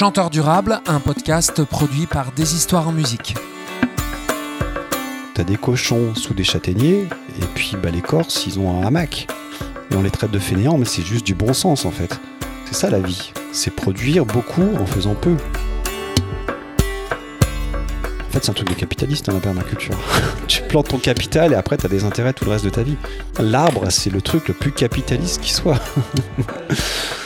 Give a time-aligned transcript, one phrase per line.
[0.00, 3.34] Chanteur durable, un podcast produit par Des Histoires en musique.
[5.34, 7.00] T'as des cochons sous des châtaigniers,
[7.38, 9.26] et puis bah, les Corses, ils ont un hamac.
[9.90, 12.18] Et on les traite de fainéants, mais c'est juste du bon sens en fait.
[12.64, 13.34] C'est ça la vie.
[13.52, 15.36] C'est produire beaucoup en faisant peu.
[18.26, 19.98] En fait, c'est un truc de capitaliste, hein, la permaculture.
[20.48, 22.82] tu plantes ton capital et après, tu as des intérêts tout le reste de ta
[22.82, 22.96] vie.
[23.38, 25.78] L'arbre, c'est le truc le plus capitaliste qui soit.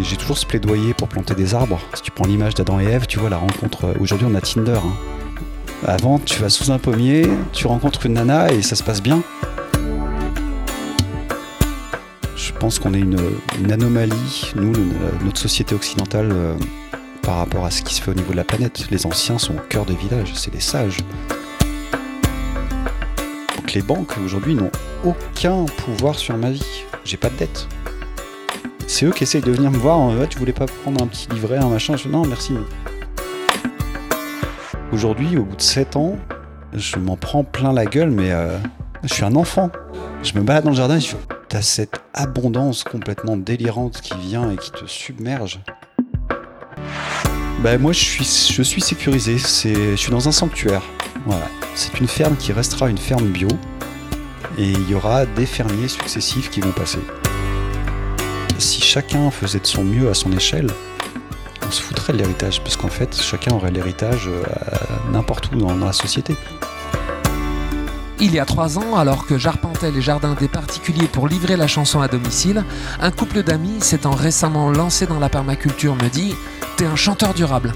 [0.00, 1.78] J'ai toujours ce plaidoyer pour planter des arbres.
[1.92, 3.84] Si tu prends l'image d'Adam et Ève, tu vois la rencontre.
[3.84, 4.78] Euh, aujourd'hui, on a Tinder.
[4.82, 4.94] Hein.
[5.86, 9.22] Avant, tu vas sous un pommier, tu rencontres une nana et ça se passe bien.
[12.36, 13.18] Je pense qu'on est une,
[13.70, 14.72] anomalie, nous,
[15.24, 16.30] notre société occidentale.
[16.32, 16.54] Euh,
[17.22, 18.90] par rapport à ce qui se fait au niveau de la planète.
[18.90, 20.98] Les anciens sont au cœur des villages, c'est des sages.
[23.56, 24.72] Donc les banques aujourd'hui n'ont
[25.04, 26.84] aucun pouvoir sur ma vie.
[27.04, 27.68] J'ai pas de dette.
[28.92, 31.56] C'est eux qui essayent de venir me voir tu voulais pas prendre un petit livret,
[31.56, 31.96] un machin.
[31.96, 32.52] Je non, merci.
[34.92, 36.18] Aujourd'hui, au bout de 7 ans,
[36.74, 38.58] je m'en prends plein la gueule, mais euh,
[39.02, 39.70] je suis un enfant.
[40.22, 41.16] Je me balade dans le jardin et je
[41.48, 45.60] t'as cette abondance complètement délirante qui vient et qui te submerge.
[47.60, 50.82] Bah moi je suis, je suis sécurisé, je suis dans un sanctuaire.
[51.24, 51.46] Voilà.
[51.74, 53.48] C'est une ferme qui restera une ferme bio
[54.58, 57.00] et il y aura des fermiers successifs qui vont passer.
[58.62, 60.68] Si chacun faisait de son mieux à son échelle,
[61.66, 64.44] on se foutrait de l'héritage parce qu'en fait chacun aurait l'héritage euh,
[65.10, 66.36] n'importe où dans la société.
[68.20, 71.66] Il y a trois ans, alors que j'arpentais les jardins des particuliers pour livrer la
[71.66, 72.64] chanson à domicile,
[73.00, 76.36] un couple d'amis s'étant récemment lancé dans la permaculture me dit
[76.76, 77.72] T'es un chanteur durable.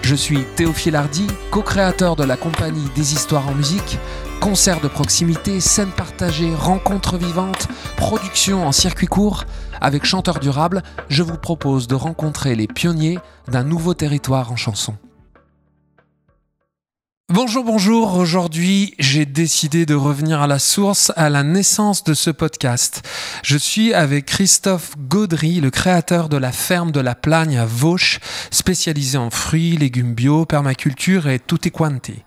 [0.00, 3.98] Je suis Théophile Hardy, co-créateur de la compagnie des histoires en musique,
[4.40, 9.44] concerts de proximité, scènes partagées, rencontres vivantes, production en circuit court.
[9.80, 14.94] Avec Chanteur durable, je vous propose de rencontrer les pionniers d'un nouveau territoire en chanson.
[17.28, 18.14] Bonjour, bonjour.
[18.14, 23.02] Aujourd'hui, j'ai décidé de revenir à la source, à la naissance de ce podcast.
[23.42, 28.20] Je suis avec Christophe Gaudry, le créateur de la ferme de la Plagne à Vauche,
[28.52, 32.22] spécialisée en fruits, légumes bio, permaculture et tutti quanti.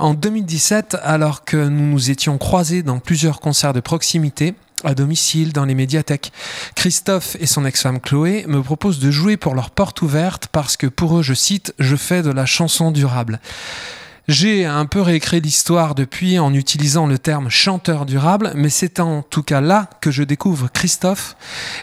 [0.00, 4.54] En 2017, alors que nous nous étions croisés dans plusieurs concerts de proximité,
[4.84, 6.32] à domicile, dans les médiathèques.
[6.74, 10.86] Christophe et son ex-femme Chloé me proposent de jouer pour leur porte ouverte parce que
[10.86, 13.40] pour eux, je cite, je fais de la chanson durable.
[14.28, 19.22] J'ai un peu réécrit l'histoire depuis en utilisant le terme chanteur durable, mais c'est en
[19.22, 21.36] tout cas là que je découvre Christophe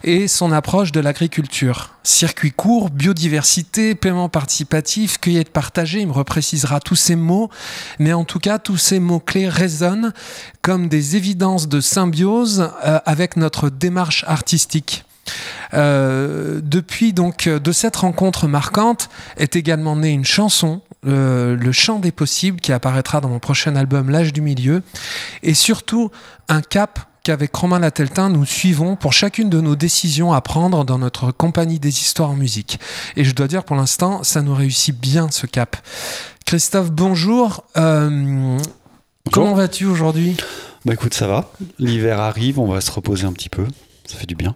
[0.06, 1.96] et son approche de l'agriculture.
[2.04, 7.50] Circuit court, biodiversité, paiement participatif, cueillette partagée, il me reprécisera tous ces mots,
[8.00, 10.14] mais en tout cas tous ces mots-clés résonnent
[10.62, 15.04] comme des évidences de symbiose euh, avec notre démarche artistique.
[15.74, 22.12] Euh, depuis donc de cette rencontre marquante est également née une chanson le, chant des
[22.12, 24.84] possibles qui apparaîtra dans mon prochain album L'âge du milieu,
[25.44, 26.12] et surtout
[26.48, 30.98] un cap qu'avec Romain Lateltin, nous suivons pour chacune de nos décisions à prendre dans
[30.98, 32.80] notre compagnie des histoires en musique.
[33.16, 35.78] Et je dois dire, pour l'instant, ça nous réussit bien ce cap.
[36.46, 37.64] Christophe, bonjour.
[37.78, 38.58] Euh,
[39.32, 40.38] comment vas-tu aujourd'hui?
[40.86, 41.52] Bah écoute, ça va.
[41.78, 43.66] L'hiver arrive, on va se reposer un petit peu
[44.10, 44.56] ça fait du bien.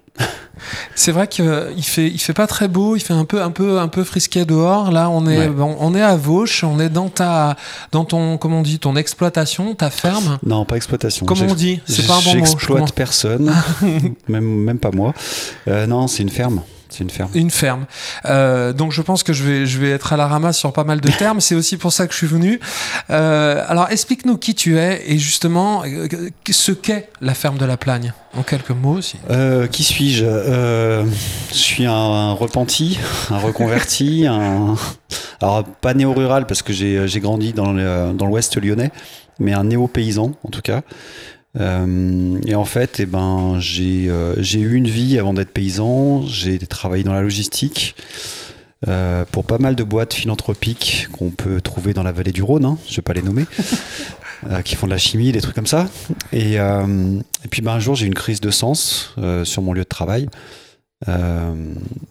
[0.95, 1.45] C'est vrai qu'il
[1.83, 4.45] fait, il fait pas très beau, il fait un peu, un peu, un peu frisqué
[4.45, 4.91] dehors.
[4.91, 7.55] Là, on est, on est à Vauche, on est dans ta,
[7.91, 10.39] dans ton, comment on dit, ton exploitation, ta ferme.
[10.43, 11.27] Non, pas exploitation.
[11.27, 11.81] Comment on dit?
[11.85, 12.45] C'est pas un bon mot.
[12.45, 13.53] J'exploite personne,
[14.27, 15.13] même, même pas moi.
[15.67, 16.61] Euh, non, c'est une ferme.
[16.93, 17.31] C'est une ferme.
[17.33, 17.85] Une ferme.
[18.25, 20.83] Euh, donc je pense que je vais, je vais être à la ramasse sur pas
[20.83, 21.41] mal de termes.
[21.41, 22.59] C'est aussi pour ça que je suis venu.
[23.09, 26.07] Euh, alors explique-nous qui tu es et justement euh,
[26.51, 28.13] ce qu'est la ferme de la Plagne.
[28.37, 29.17] En quelques mots aussi.
[29.71, 30.25] qui suis-je?
[30.25, 32.99] Je suis un, repenti,
[33.31, 34.75] un reconverti, un...
[35.41, 38.91] alors pas néo-rural parce que j'ai grandi dans l'ouest lyonnais,
[39.39, 40.81] mais un néo-paysan en tout cas.
[41.59, 46.25] Euh, et en fait, eh ben, j'ai euh, eu une vie avant d'être paysan.
[46.25, 47.95] J'ai travaillé dans la logistique
[48.87, 52.65] euh, pour pas mal de boîtes philanthropiques qu'on peut trouver dans la vallée du Rhône.
[52.65, 53.45] Hein, je vais pas les nommer.
[54.65, 55.87] qui font de la chimie, des trucs comme ça.
[56.33, 59.15] Et, et puis ben, un jour, j'ai eu une crise de sens
[59.45, 60.27] sur mon lieu de travail.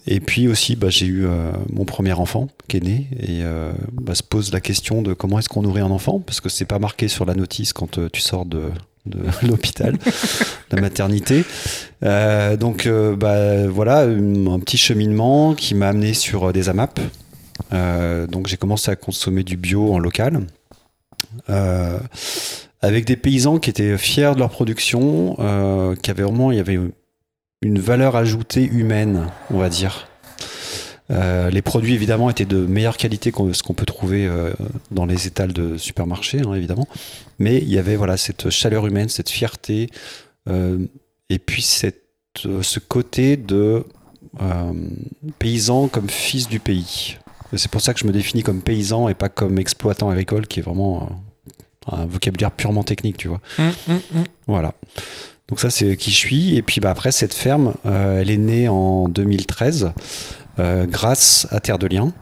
[0.07, 1.27] et puis aussi, bah, j'ai eu
[1.71, 3.43] mon premier enfant qui est né et
[4.01, 6.65] bah, se pose la question de comment est-ce qu'on nourrit un enfant parce que c'est
[6.65, 8.71] pas marqué sur la notice quand tu sors de,
[9.07, 9.97] de l'hôpital,
[10.71, 11.45] la maternité.
[12.03, 17.01] Euh, donc euh, bah, voilà, un petit cheminement qui m'a amené sur euh, des AMAP.
[18.31, 20.41] donc j'ai commencé à consommer du bio en local.
[21.49, 25.37] avec des paysans qui étaient fiers de leur production,
[26.03, 26.53] qui avaient vraiment,
[27.63, 30.09] une valeur ajoutée humaine, on va dire.
[31.11, 34.53] Euh, les produits évidemment étaient de meilleure qualité que ce qu'on peut trouver euh,
[34.91, 36.89] dans les étals de supermarchés, hein, évidemment.
[37.39, 39.89] Mais il y avait voilà cette chaleur humaine, cette fierté,
[40.49, 40.79] euh,
[41.29, 42.03] et puis cette,
[42.37, 43.85] ce côté de
[45.39, 47.19] paysan comme fils du pays.
[47.55, 50.61] C'est pour ça que je me définis comme paysan et pas comme exploitant agricole, qui
[50.61, 51.11] est vraiment
[51.87, 53.41] un vocabulaire purement technique, tu vois.
[53.59, 54.25] Mmh, mmh, mmh.
[54.47, 54.73] Voilà.
[55.49, 56.57] Donc ça, c'est qui je suis.
[56.57, 59.93] Et puis bah, après, cette ferme, elle est née en 2013.
[60.59, 62.13] Euh, grâce à Terre de Liens.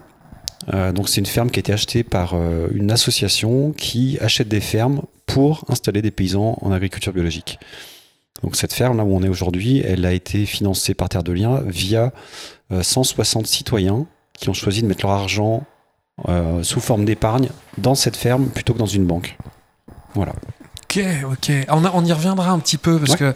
[0.72, 4.46] Euh, donc c'est une ferme qui a été achetée par euh, une association qui achète
[4.46, 7.58] des fermes pour installer des paysans en agriculture biologique.
[8.42, 11.32] Donc cette ferme là où on est aujourd'hui, elle a été financée par Terre de
[11.32, 12.12] Liens via
[12.70, 15.64] 160 citoyens qui ont choisi de mettre leur argent
[16.62, 19.36] sous forme d'épargne dans cette ferme plutôt que dans une banque.
[20.14, 20.32] Voilà.
[20.84, 21.52] Ok, ok.
[21.68, 23.34] On, on, y reviendra un petit peu parce que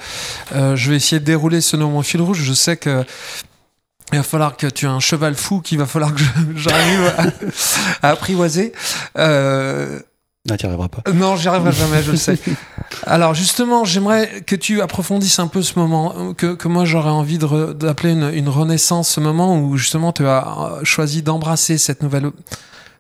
[0.53, 2.43] je vais essayer de dérouler ce nom fil rouge.
[2.43, 3.05] Je sais que
[4.13, 6.23] il va falloir que tu aies un cheval fou qu'il va falloir que
[6.57, 7.13] j'arrive
[8.03, 8.73] à, apprivoiser.
[9.19, 10.01] Euh...
[10.47, 11.11] Non, tu n'y arriveras pas.
[11.13, 12.39] Non, j'y arriverai jamais, je le sais.
[13.07, 17.39] Alors justement, j'aimerais que tu approfondisses un peu ce moment, que, que moi j'aurais envie
[17.39, 22.31] d'appeler une, une, renaissance, ce moment où justement tu as choisi d'embrasser cette nouvelle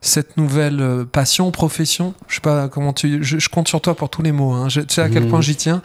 [0.05, 4.11] cette nouvelle euh, passion, profession, je sais pas comment tu, je, compte sur toi pour
[4.11, 4.69] tous les mots, hein.
[4.69, 5.43] je, tu sais à quel point mmh.
[5.43, 5.83] j'y tiens,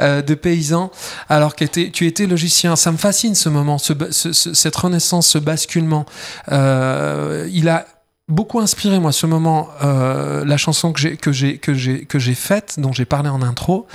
[0.00, 0.90] euh, de paysan,
[1.28, 2.76] alors que tu étais logicien.
[2.76, 3.92] Ça me fascine ce moment, ce,
[4.32, 6.06] cette renaissance, ce basculement.
[6.52, 7.86] Euh, il a
[8.28, 12.18] beaucoup inspiré moi ce moment euh, la chanson que j'ai que j'ai que j'ai que
[12.18, 13.86] j'ai faite dont j'ai parlé en intro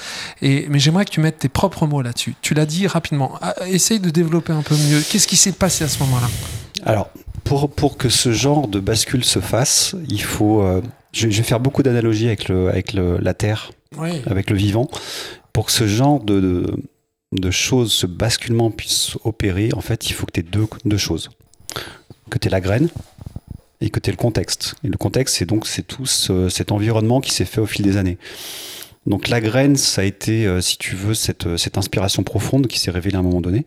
[0.41, 3.53] et mais j'aimerais que tu mettes tes propres mots là-dessus tu l'as dit rapidement ah,
[3.67, 6.29] essaye de développer un peu mieux qu'est-ce qui s'est passé à ce moment-là?
[6.85, 7.09] Alors
[7.51, 10.61] pour, pour que ce genre de bascule se fasse, il faut.
[10.61, 10.81] Euh,
[11.11, 13.71] je, vais faire beaucoup d'analogies avec, le, avec le, la terre,
[14.25, 14.89] avec le vivant.
[15.51, 16.65] Pour que ce genre de,
[17.33, 20.95] de, choses, ce basculement puisse opérer, en fait, il faut que tu aies deux, deux
[20.95, 21.29] choses.
[22.29, 22.87] Que tu aies la graine
[23.81, 24.75] et que tu aies le contexte.
[24.85, 27.97] Et le contexte, c'est donc c'est tout cet environnement qui s'est fait au fil des
[27.97, 28.17] années.
[29.07, 32.79] Donc la graine, ça a été, euh, si tu veux, cette, cette inspiration profonde qui
[32.79, 33.65] s'est révélée à un moment donné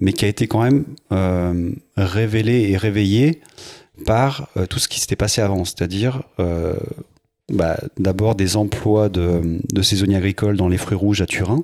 [0.00, 3.40] mais qui a été quand même euh, révélé et réveillé
[4.06, 6.74] par euh, tout ce qui s'était passé avant, c'est-à-dire euh,
[7.52, 11.62] bah, d'abord des emplois de, de, saisonniers agricoles dans les fruits rouges à Turin,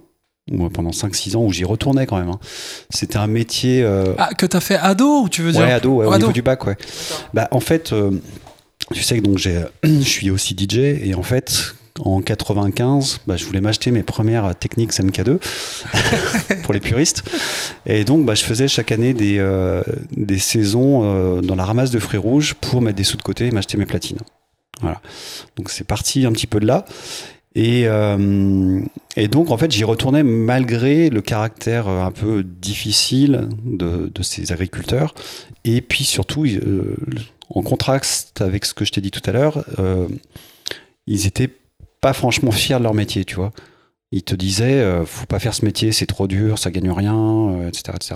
[0.73, 2.29] pendant 5-6 ans où j'y retournais quand même.
[2.29, 2.41] Hein.
[2.91, 3.85] C'était un métier...
[4.19, 6.67] Ah, que tu as fait ado tu veux dire Ouais, ado, au niveau du bac,
[6.67, 6.77] ouais.
[7.35, 7.95] Bah, en fait,
[8.93, 9.39] tu sais que donc
[9.85, 11.75] je suis aussi DJ et en fait,
[12.05, 15.39] en 95, bah, je voulais m'acheter mes premières techniques MK2
[16.63, 17.23] pour les puristes.
[17.87, 19.83] Et donc, bah, je faisais chaque année des, euh,
[20.17, 23.47] des saisons euh, dans la ramasse de fruits rouges pour mettre des sous de côté
[23.47, 24.19] et m'acheter mes platines.
[24.81, 25.01] Voilà.
[25.57, 26.85] Donc, c'est parti un petit peu de là.
[27.55, 28.81] Et, euh,
[29.31, 35.15] donc, en fait, j'y retournais malgré le caractère un peu difficile de, de ces agriculteurs.
[35.65, 36.47] Et puis surtout,
[37.51, 39.65] en contraste avec ce que je t'ai dit tout à l'heure,
[41.07, 41.51] ils étaient
[42.01, 43.53] pas franchement fiers de leur métier, tu vois.
[44.13, 47.67] Ils te disaient, euh, faut pas faire ce métier, c'est trop dur, ça gagne rien,
[47.69, 48.15] etc., euh, etc.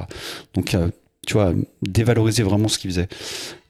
[0.54, 0.88] Donc, euh,
[1.24, 1.52] tu vois,
[1.82, 3.08] dévaloriser vraiment ce qu'ils faisaient.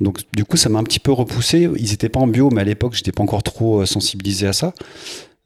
[0.00, 1.68] Donc, du coup, ça m'a un petit peu repoussé.
[1.76, 4.72] Ils étaient pas en bio, mais à l'époque, j'étais pas encore trop sensibilisé à ça.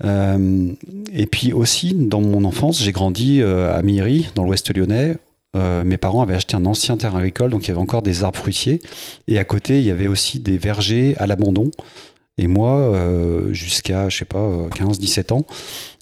[0.03, 5.19] et puis aussi, dans mon enfance, j'ai grandi à Miry, dans l'ouest lyonnais.
[5.55, 8.39] mes parents avaient acheté un ancien terrain agricole, donc il y avait encore des arbres
[8.39, 8.81] fruitiers.
[9.27, 11.71] Et à côté, il y avait aussi des vergers à l'abandon.
[12.39, 15.45] Et moi, euh, jusqu'à, je sais pas, 15-17 ans,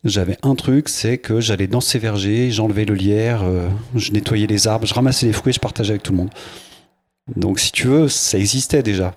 [0.04, 4.46] j'avais un truc, c'est que j'allais dans ces vergers, j'enlevais le lierre, euh, je nettoyais
[4.46, 6.30] les arbres, je ramassais les fruits et je partageais avec tout le monde.
[7.34, 9.14] Donc si tu veux, ça existait déjà.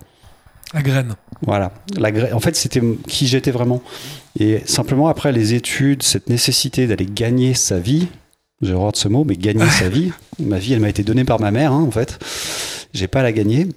[0.73, 1.15] La graine.
[1.41, 1.71] Voilà.
[1.97, 2.33] La graine.
[2.33, 3.81] En fait, c'était qui j'étais vraiment.
[4.39, 8.07] Et simplement, après les études, cette nécessité d'aller gagner sa vie,
[8.61, 11.25] j'ai horreur de ce mot, mais gagner sa vie, ma vie, elle m'a été donnée
[11.25, 12.17] par ma mère, hein, en fait.
[12.93, 13.67] J'ai pas à la gagner.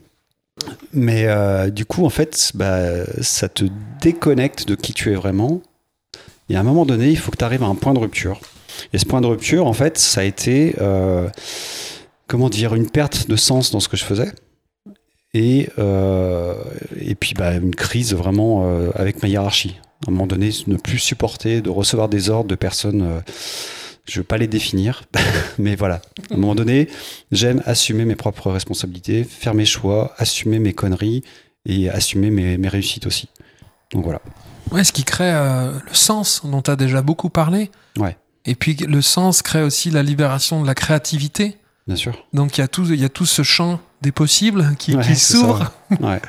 [0.92, 3.64] Mais euh, du coup, en fait, bah, ça te
[4.00, 5.62] déconnecte de qui tu es vraiment.
[6.48, 8.40] Et à un moment donné, il faut que tu arrives à un point de rupture.
[8.92, 11.28] Et ce point de rupture, en fait, ça a été, euh,
[12.26, 14.32] comment dire, une perte de sens dans ce que je faisais.
[15.34, 16.54] Et, euh,
[17.00, 19.76] et puis, bah, une crise vraiment avec ma hiérarchie.
[20.06, 23.22] À un moment donné, ne plus supporter de recevoir des ordres de personnes
[24.06, 25.04] je ne veux pas les définir,
[25.58, 25.96] mais voilà.
[26.30, 26.88] À un moment donné,
[27.30, 31.22] j'aime assumer mes propres responsabilités, faire mes choix, assumer mes conneries
[31.66, 33.28] et assumer mes, réussites aussi.
[33.92, 34.20] Donc voilà.
[34.70, 37.70] Ouais, ce qui crée euh, le sens dont tu as déjà beaucoup parlé.
[37.96, 38.16] Ouais.
[38.44, 41.58] Et puis le sens crée aussi la libération de la créativité.
[41.86, 42.12] Bien sûr.
[42.32, 45.16] Donc il y, a tout, il y a tout ce champ des possibles qui, qui
[45.16, 45.72] s'ouvre.
[46.00, 46.20] Ouais.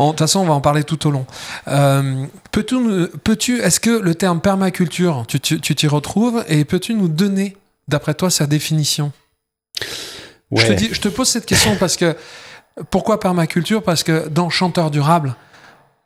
[0.00, 1.26] de toute façon, on va en parler tout au long.
[1.68, 7.56] Euh, peux-tu, peux-tu, est-ce que le terme permaculture, tu t'y retrouves et peux-tu nous donner
[7.86, 9.12] d'après toi, sa définition?
[10.52, 12.16] Je, te dis, je te pose cette question parce que.
[12.90, 13.82] Pourquoi permaculture?
[13.82, 15.34] Parce que dans Chanteur durable,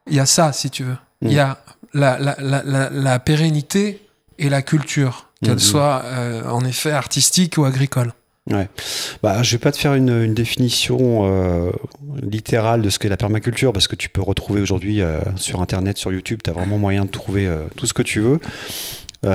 [0.08, 0.96] il y a ça, si tu veux.
[1.20, 1.58] Il y a
[1.92, 7.64] la, la, la, la, pérennité et la culture, qu'elle soit euh, en effet artistique ou
[7.64, 8.12] agricole.
[8.50, 8.68] Ouais.
[9.22, 11.70] Bah, je vais pas te faire une, définition euh,
[12.20, 15.96] littérale de ce qu'est la permaculture parce que tu peux retrouver aujourd'hui euh, sur internet,
[15.96, 18.40] sur YouTube, tu as vraiment moyen de trouver euh, tout ce que tu veux.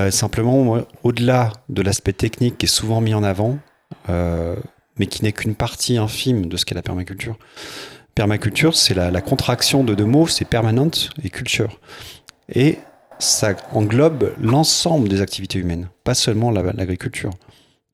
[0.10, 3.58] Simplement, au-delà de l'aspect technique qui est souvent mis en avant,
[4.10, 7.38] mais qui n'est qu'une partie infime de ce qu'est la permaculture.
[8.14, 11.80] Permaculture, c'est la, contraction de deux mots, c'est permanente et culture.
[12.54, 12.80] Et
[13.18, 17.32] ça englobe l'ensemble des activités humaines, pas seulement l'agriculture.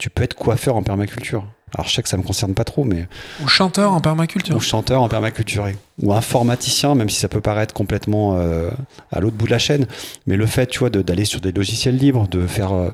[0.04, 1.46] Tu peux être coiffeur en permaculture.
[1.74, 3.08] Alors je sais que ça me concerne pas trop, mais
[3.42, 4.54] ou chanteur en permaculture.
[4.54, 5.66] Ou chanteur en permaculture,
[6.02, 8.68] ou informaticien, même si ça peut paraître complètement euh,
[9.10, 9.86] à l'autre bout de la chaîne.
[10.26, 12.90] Mais le fait, tu vois, d'aller sur des logiciels libres, de faire euh,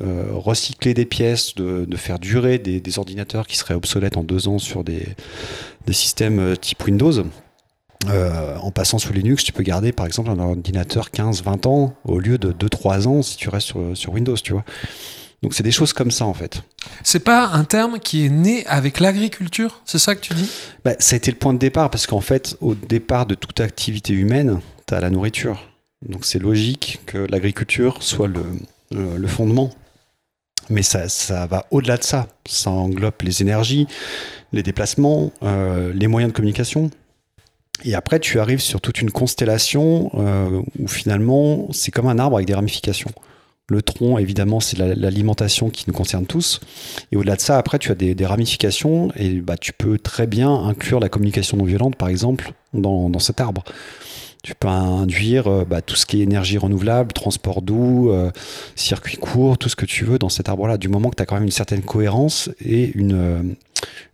[0.00, 4.58] euh, recycler des pièces, de, faire durer des, ordinateurs qui seraient obsolètes en deux ans
[4.58, 5.06] sur des,
[5.92, 7.22] systèmes type Windows.
[8.08, 12.18] Euh, en passant sous Linux, tu peux garder par exemple un ordinateur 15-20 ans au
[12.18, 14.64] lieu de 2-3 ans si tu restes sur, Windows, tu vois.
[15.42, 16.62] Donc c'est des choses comme ça en fait.
[17.02, 20.48] C'est pas un terme qui est né avec l'agriculture, c'est ça que tu dis?
[20.84, 23.60] Bah, Ça a été le point de départ parce qu'en fait, au départ de toute
[23.60, 25.68] activité humaine, tu as la nourriture.
[26.08, 28.44] Donc c'est logique que l'agriculture soit le,
[28.94, 29.70] euh, le fondement.
[30.70, 32.28] Mais ça, ça va au-delà de ça.
[32.46, 33.88] Ça englobe les énergies,
[34.52, 36.90] les déplacements, euh, les moyens de communication.
[37.84, 42.36] Et après, tu arrives sur toute une constellation euh, où finalement, c'est comme un arbre
[42.36, 43.10] avec des ramifications.
[43.72, 46.60] Le tronc, évidemment, c'est l'alimentation qui nous concerne tous.
[47.10, 50.52] Et au-delà de ça, après, tu as des, ramifications et bah, tu peux très bien
[50.52, 53.64] inclure la communication non violente, par exemple, dans, cet arbre.
[54.42, 58.30] Tu peux induire euh, bah, tout ce qui est énergie renouvelable, transport doux, euh,
[58.76, 61.26] circuit court, tout ce que tu veux dans cet arbre-là, du moment que tu as
[61.26, 63.42] quand même une certaine cohérence et une, euh,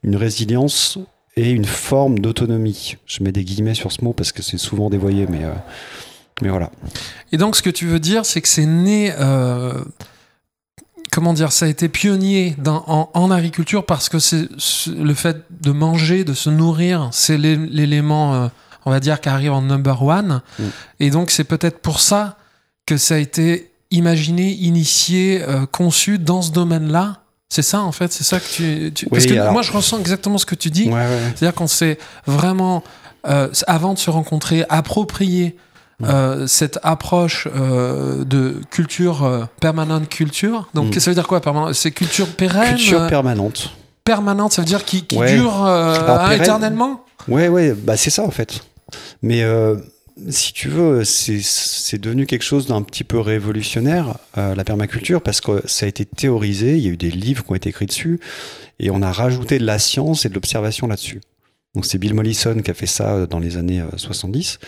[0.05, 0.99] une résilience
[1.37, 2.97] et une forme d'autonomie.
[3.07, 5.41] Je mets des guillemets sur ce mot parce que c'est souvent dévoyé, mais,
[6.43, 6.71] mais voilà.
[7.33, 9.13] Et donc ce que tu veux dire, c'est que c'est né...
[11.11, 14.47] Comment dire, ça a été pionnier en, en, agriculture parce que c'est
[14.89, 18.51] le fait de manger, de se nourrir, c'est l'élément
[18.89, 20.41] on va dire, qui arrive en number one.
[20.59, 20.65] Mm.
[21.01, 22.39] Et donc, c'est peut-être pour ça
[22.87, 27.19] que ça a été imaginé, initié, euh, conçu dans ce domaine-là.
[27.51, 29.07] C'est ça, en fait, c'est ça que tu.
[29.07, 30.85] Parce que moi, je ressens exactement ce que tu dis.
[30.85, 32.83] C'est-à-dire qu'on s'est vraiment,
[33.27, 35.57] euh, avant de se rencontrer, approprié
[36.05, 40.69] euh, cette approche de culture permanente culture.
[40.75, 41.01] Donc, mm.
[41.01, 41.75] ça veut dire quoi permanente?
[41.75, 43.73] C'est culture pérenne Culture permanente.
[44.05, 45.69] Permanente, ça veut dire qui, dure
[46.33, 47.05] éternellement?
[47.27, 48.63] Ouais, ouais, bah c'est ça en fait.
[49.23, 49.77] Mais euh,
[50.31, 55.41] si tu veux, c'est devenu quelque chose d'un petit peu révolutionnaire, euh, la permaculture, parce
[55.41, 57.87] que ça a été théorisé, il y a eu des livres qui ont été écrits
[57.87, 58.21] dessus,
[58.79, 61.21] et on a rajouté de la science et de l'observation là-dessus.
[61.75, 64.59] Donc c'est Bill Mollison qui a fait ça euh, dans les années 70.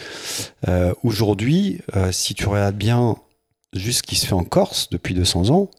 [1.02, 1.80] Aujourd'hui,
[2.12, 3.16] si tu regardes bien
[3.72, 5.70] juste ce qui se fait en Corse depuis 200 ans,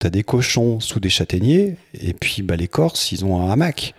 [0.00, 3.50] tu as des cochons sous des châtaigniers, et puis bah, les Corses, ils ont un
[3.50, 3.94] hamac.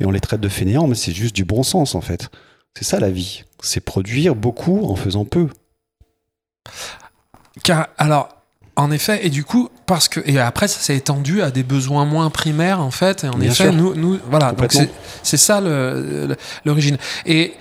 [0.00, 2.30] Et on les traite de fainéants, mais c'est juste du bon sens en fait.
[2.76, 3.44] C'est ça la vie.
[3.60, 5.48] C'est produire beaucoup en faisant peu.
[7.64, 8.28] Car, alors,
[8.78, 10.20] en effet, et du coup, parce que.
[10.24, 13.24] Et après, ça s'est étendu à des besoins moins primaires, en fait.
[13.24, 14.18] Et en effet, nous, nous.
[14.30, 14.54] Voilà,
[15.22, 15.60] c'est ça
[16.64, 16.96] l'origine.
[17.26, 17.54] Et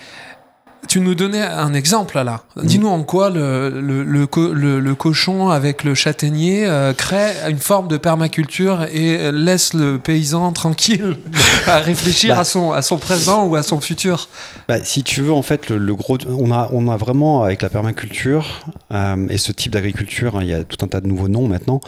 [0.87, 2.43] tu nous donnais un exemple là.
[2.61, 7.97] Dis-nous en quoi le, le, le, cochon avec le châtaignier euh, crée une forme de
[7.97, 11.17] permaculture et laisse le paysan tranquille
[11.67, 12.41] à réfléchir bah.
[12.41, 14.29] à, son, à son présent ou à son futur.
[14.67, 17.69] Bah, si tu veux, en fait, le, gros, on a, on a vraiment avec la
[17.69, 18.45] permaculture
[18.91, 21.47] euh, et ce type d'agriculture, hein, il y a tout un tas de nouveaux noms
[21.47, 21.81] maintenant.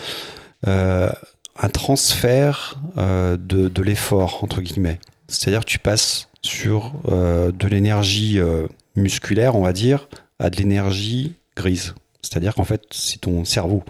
[0.68, 1.10] Euh,
[1.62, 5.00] un transfert de, de l'effort entre guillemets.
[5.28, 8.40] C'est-à-dire que tu passes sur de l'énergie
[8.96, 10.08] musculaire, on va dire,
[10.40, 11.94] à de l'énergie grise.
[12.22, 13.84] C'est-à-dire qu'en fait, c'est ton cerveau.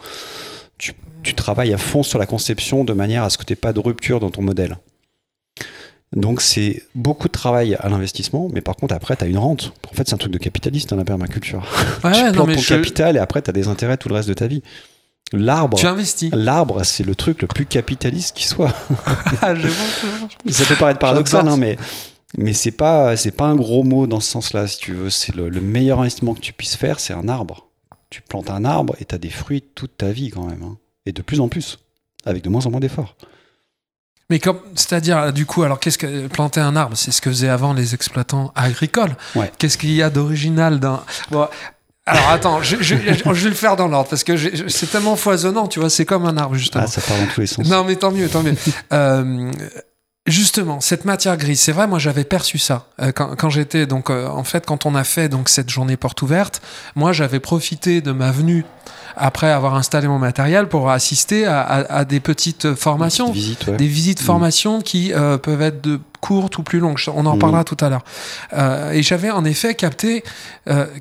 [0.78, 3.74] Tu, travailles à fond sur la conception de manière à ce que tu n'aies pas
[3.74, 4.78] de rupture dans ton modèle.
[6.16, 9.74] Donc c'est beaucoup de travail à l'investissement, mais par contre après tu as une rente.
[9.92, 11.64] En fait c'est un truc de capitaliste hein, la permaculture.
[12.02, 14.48] tu plantes ton capital et après tu as des intérêts tout le reste de ta
[14.48, 14.64] vie.
[15.32, 16.32] L'arbre, tu investis.
[16.34, 18.74] L'arbre, c'est le truc le plus capitaliste qui soit.
[19.42, 19.54] Ah,
[20.50, 21.78] Ça peut paraître paradoxal, hein, mais
[22.38, 25.10] mais c'est pas c'est pas un gros mot dans ce sens-là, si tu veux.
[25.10, 27.68] C'est le, meilleur investissement que tu puisses faire, c'est un arbre.
[28.10, 30.78] Tu plantes un arbre et tu as des fruits toute ta vie quand même, hein.
[31.06, 31.80] et de plus en plus,
[32.26, 33.16] avec de moins en moins d'efforts.
[34.32, 37.50] Mais comme, c'est-à-dire, du coup, alors qu'est-ce que planter un arbre, c'est ce que faisaient
[37.50, 39.16] avant les exploitants agricoles.
[39.58, 41.02] Qu'est-ce qu'il y a d'original dans
[42.06, 44.36] Alors attends, je, je- je- je vais le faire dans l'ordre parce que
[44.70, 46.84] c'est tellement foisonnant, tu vois, c'est comme un arbre justement.
[46.84, 47.68] Ah, ça part dans tous les sens.
[47.68, 48.56] Non, mais tant mieux, tant mieux.
[48.94, 49.52] Euh,
[50.26, 54.10] justement, cette matière grise, c'est vrai, moi j'avais perçu ça euh, quand, quand j'étais donc
[54.10, 56.62] euh, en fait quand on a fait donc cette journée porte ouverte,
[56.96, 58.66] moi j'avais profité de ma venue
[59.16, 63.68] après avoir installé mon matériel pour assister à, à- à des petites formations, Petite visite,
[63.68, 63.78] ouais.
[63.78, 64.26] des visites Mm.
[64.26, 67.00] formation qui euh, peuvent être de courtes ou plus longues.
[67.14, 67.40] On en Mm.
[67.40, 68.04] parlera tout à l'heure.
[68.94, 70.24] Et j'avais en effet capté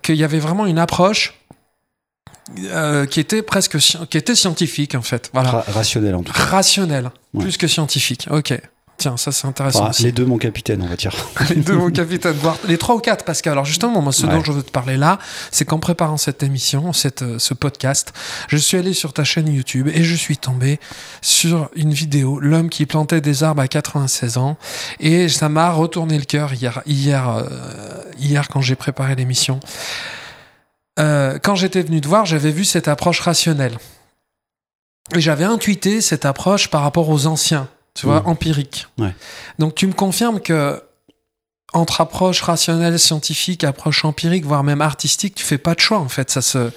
[0.03, 1.35] qu'il y avait vraiment une approche.
[2.73, 6.43] euh, qui était presque qui était scientifique en fait voilà Ra- rationnel en tout cas.
[6.45, 7.43] rationnel, Ouais.
[7.45, 8.27] plus que scientifique.
[8.31, 8.59] Ok.
[8.99, 9.87] Tiens, ça c'est intéressant.
[9.87, 11.15] Enfin, les deux, mon capitaine, on va dire.
[11.51, 12.35] les deux, mon capitaine.
[12.67, 14.33] Les trois ou quatre, parce que alors justement, moi, ce Ouais.
[14.33, 15.21] dont je veux te parler là,
[15.53, 18.13] c'est qu'en préparant cette émission, cette, euh, ce podcast,
[18.49, 20.81] je suis allé sur ta chaîne YouTube et je suis tombé
[21.23, 24.57] sur une vidéo, l'homme qui plantait des arbres à 96 ans,
[24.99, 27.45] et ça m'a retourné le cœur hier, hier, euh,
[28.19, 29.61] hier quand j'ai préparé l'émission.
[30.99, 33.79] Euh, quand j'étais venu te voir, j'avais vu cette approche rationnelle.
[35.15, 38.27] Et j'avais intuité cette approche par rapport aux anciens, tu vois, Mhm.
[38.29, 38.87] empirique.
[38.99, 39.15] Ouais.
[39.59, 40.81] Donc tu me confirmes que
[41.75, 46.09] entre approche rationnelle, scientifique, approche empirique, voire même artistique, tu fais pas de choix en
[46.09, 46.31] fait.
[46.31, 46.71] Ça se,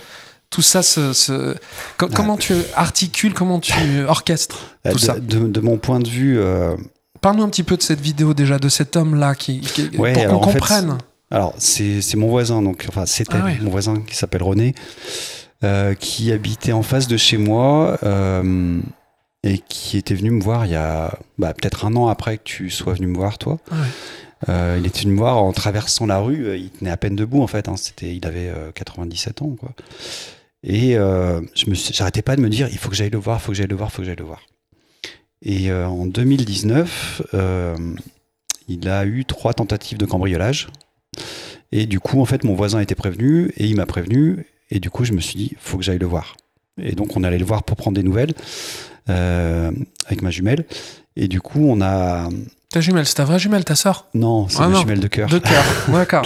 [0.50, 1.56] tout ça se, se-
[1.98, 3.74] co- comment tu articules, comment tu
[4.06, 5.20] orchestres Euh, tout de, ça?
[5.20, 6.76] de- de mon point de vue, euh,
[7.22, 10.42] Parle-nous un petit peu de cette vidéo déjà, de cet homme-là, qui, qui- Ouais, pour
[10.42, 10.98] qu'on fait, comprenne.
[11.30, 13.60] alors c'est c'est mon voisin, donc enfin c'était Ah ouais.
[13.62, 14.74] mon voisin qui s'appelle René,
[15.64, 18.80] euh, qui habitait en face de chez moi euh,
[19.44, 22.44] et qui était venu me voir il y a bah, peut-être un an après que
[22.44, 23.60] tu sois venu me voir toi.
[23.72, 23.78] Ouais.
[24.50, 27.16] Euh, il était venu me voir en traversant la rue, euh, il tenait à peine
[27.16, 29.72] debout en fait, hein, c'était, il avait euh, 97 ans quoi.
[30.64, 33.40] Et euh, je me j'arrêtais pas de me dire, il faut que j'aille le voir,
[33.40, 34.42] il faut que j'aille le voir, il faut que j'aille le voir.
[35.42, 37.76] Et euh, en 2019, euh,
[38.68, 40.68] il a eu trois tentatives de cambriolage.
[41.72, 44.46] Et du coup, en fait, mon voisin était prévenu et il m'a prévenu.
[44.70, 46.38] Et du coup, je me suis dit, faut que j'aille le voir.
[46.82, 48.34] Et donc, on allait le voir pour prendre des nouvelles
[49.10, 49.72] euh,
[50.06, 50.66] avec ma jumelle.
[51.16, 52.30] Et du coup, on a.
[52.70, 54.08] Ta jumelle, c'est ta vraie jumelle, ta sœur?
[54.14, 54.82] Non, c'est Ah ma non.
[54.82, 55.28] jumelle de cœur.
[55.30, 55.64] De cœur.
[55.90, 56.26] D'accord.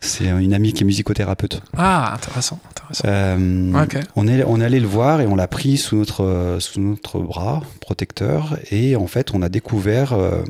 [0.00, 1.62] C'est une amie qui est musicothérapeute.
[1.78, 2.60] Ah, intéressant.
[2.70, 3.04] intéressant.
[3.06, 3.72] Euh,
[4.16, 7.20] on, est, on est allé le voir et on l'a pris sous notre, sous notre
[7.20, 8.58] bras protecteur.
[8.70, 10.42] Et en fait, on a découvert euh,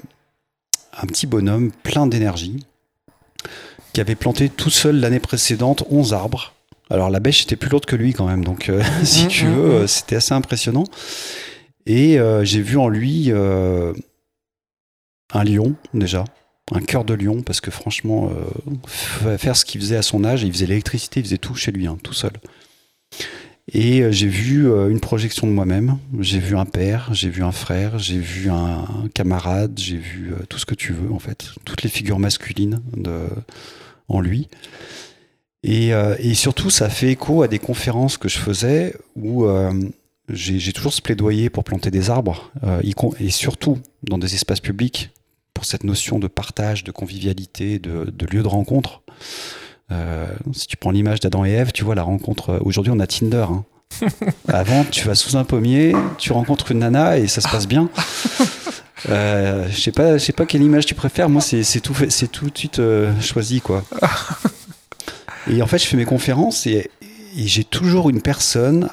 [1.00, 2.66] un petit bonhomme plein d'énergie
[3.92, 6.53] qui avait planté tout seul l'année précédente 11 arbres.
[6.90, 9.44] Alors la bêche était plus lourde que lui quand même, donc euh, si Mhm, tu
[9.46, 9.70] mhm, veux, mhm.
[9.72, 10.84] euh, c'était assez impressionnant.
[11.86, 13.92] Et euh, j'ai vu en lui euh,
[15.32, 16.24] un lion déjà,
[16.72, 18.30] un cœur de lion, parce que franchement,
[19.36, 21.86] faire ce qu'il faisait à son âge, il faisait l'électricité, il faisait tout chez lui,
[21.86, 22.32] hein, tout seul.
[23.72, 27.98] Et j'ai vu une projection de moi-même, j'ai vu un père, j'ai vu un frère,
[27.98, 28.54] j'ai vu un,
[29.04, 32.80] un camarade, j'ai vu tout ce que tu veux en fait, toutes les figures masculines
[32.96, 33.26] de,
[34.08, 34.48] en lui.
[35.64, 39.72] Et, euh, et surtout, ça fait écho à des conférences que je faisais où euh,
[40.28, 42.82] j'ai toujours ce plaidoyer pour planter des arbres, euh,
[43.18, 45.10] et surtout dans des espaces publics,
[45.54, 49.02] pour cette notion de partage, de convivialité, de, de lieu de rencontre.
[49.90, 52.60] Euh, si tu prends l'image d'Adam et Ève, tu vois la rencontre.
[52.62, 53.46] Aujourd'hui, on a Tinder.
[53.50, 53.64] hein.
[54.48, 57.88] Avant, tu vas sous un pommier, tu rencontres une nana et ça se passe bien.
[59.10, 61.28] Euh, je sais pas, je sais pas quelle image tu préfères.
[61.28, 63.84] Moi, c'est tout, c'est tout de suite euh, choisi, quoi.
[65.50, 66.90] Et en fait, je fais mes conférences et,
[67.36, 68.88] et j'ai toujours une personne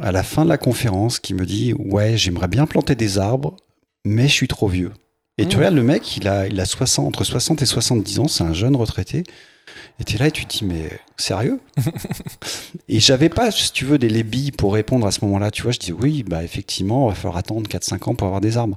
[0.00, 3.56] à la fin de la conférence qui me dit Ouais, j'aimerais bien planter des arbres,
[4.04, 4.92] mais je suis trop vieux.
[5.38, 5.58] Et tu Mmh.
[5.58, 8.52] regardes le mec, il a, il a 60, entre 60 et 70 ans, c'est un
[8.52, 9.24] jeune retraité.
[10.00, 11.60] Et tu es là et tu te dis, mais sérieux?
[12.88, 15.50] Et j'avais pas, si tu veux, des les billes pour répondre à ce moment-là.
[15.50, 18.40] Tu vois, je dis, oui, bah effectivement, il va falloir attendre 4-5 ans pour avoir
[18.40, 18.76] des arbres.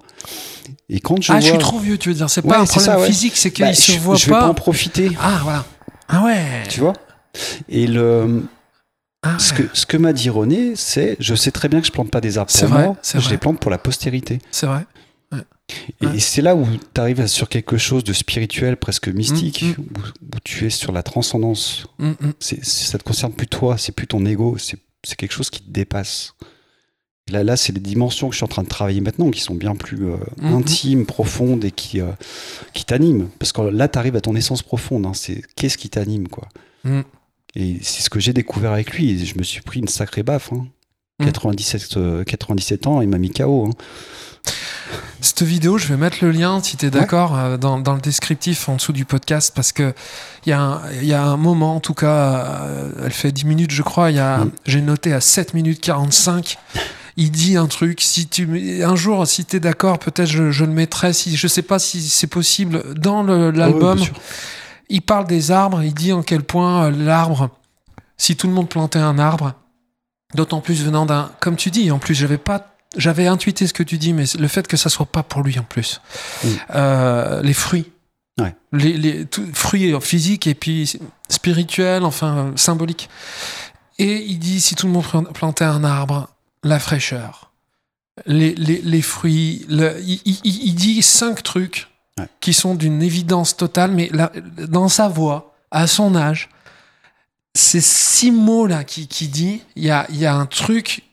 [0.90, 1.42] Et quand je ah, vois.
[1.42, 2.30] je suis trop vieux, tu veux dire.
[2.30, 3.08] C'est pas Ouais, un c'est problème ça, ouais.
[3.08, 4.48] physique, c'est qu'il bah, se je, voit je vais pas pas.
[4.50, 5.66] en profiter, Ah, voilà.
[6.08, 6.64] Ah ouais.
[6.70, 6.94] tu vois?
[7.70, 8.44] Et le,
[9.24, 11.92] Ah, ce que, ce que m'a dit René, c'est je sais très bien que je
[11.92, 13.32] plante pas des arbres pour vrai, moi, je vrai.
[13.32, 14.40] les plante pour la postérité.
[14.52, 14.86] C'est vrai.
[16.00, 16.20] Et Ouais.
[16.20, 20.00] c'est là où tu arrives sur quelque chose de spirituel, presque mystique, Mm, où,
[20.36, 21.88] où tu es sur la transcendance.
[21.98, 22.34] Mm, mm.
[22.40, 25.62] C'est- ça te concerne plus toi, c'est plus ton ego, c'est, c'est quelque chose qui
[25.62, 26.36] te dépasse.
[27.32, 29.56] Là, là, c'est les dimensions que je suis en train de travailler maintenant qui sont
[29.56, 30.54] bien plus euh, Mhm.
[30.58, 32.12] intimes, profondes et qui, euh,
[32.74, 33.30] qui t'animent.
[33.40, 35.08] Parce que là, tu arrives à ton essence profonde.
[35.08, 35.14] hein.
[35.16, 36.48] c'est qu'est-ce qui t'anime, quoi.
[36.84, 37.02] Mm.
[37.56, 39.10] Et c'est ce que j'ai découvert avec lui.
[39.10, 40.54] Et je me suis pris une sacrée baffe.
[40.54, 40.68] hein.
[41.20, 41.26] Mm.
[41.26, 43.66] 97, euh, 97 ans, il m'a mis KO.
[43.70, 43.72] hein.
[45.20, 48.02] Cette vidéo, je vais mettre le lien, si tu es d'accord, euh, dans, dans le
[48.02, 49.96] descriptif en dessous du podcast, parce que
[50.46, 53.32] il y, a un- il y a un moment, en tout cas, euh, elle fait
[53.32, 54.52] 10 minutes, je crois, Mm.
[54.68, 56.60] j'ai noté à 7 minutes 45.
[57.18, 60.66] Il dit un truc, si tu, un jour, si tu es d'accord, peut-être je, je
[60.66, 64.00] le mettrai, si, je sais pas si c'est possible, dans Ah l'album.
[64.90, 67.50] il parle des arbres, il dit en quel point euh, l'arbre
[68.18, 69.54] si tout le monde plantait un arbre,
[70.36, 73.84] d'autant plus venant d'un, comme tu dis, en plus j'avais pas j'avais intuité ce que
[73.84, 76.00] tu dis, mais le fait que ça soit pas pour lui en plus.
[76.76, 77.92] Euh, les fruits.
[78.40, 78.56] Ouais.
[78.72, 80.98] Les, les tout- fruits physiques et puis
[81.30, 83.10] spirituels, enfin symboliques.
[84.00, 86.30] Et il dit si tout le monde plan- plantait un arbre,
[86.64, 87.52] la fraîcheur,
[88.26, 91.88] les, les, les fruits, le- il, il- il- dit cinq trucs
[92.18, 92.28] Ouais.
[92.40, 94.32] qui sont d'une évidence totale, mais là,
[94.70, 96.50] dans sa voix, à son âge,
[97.54, 101.04] ces six mots-là qui, qui dit, il y a, y a un truc,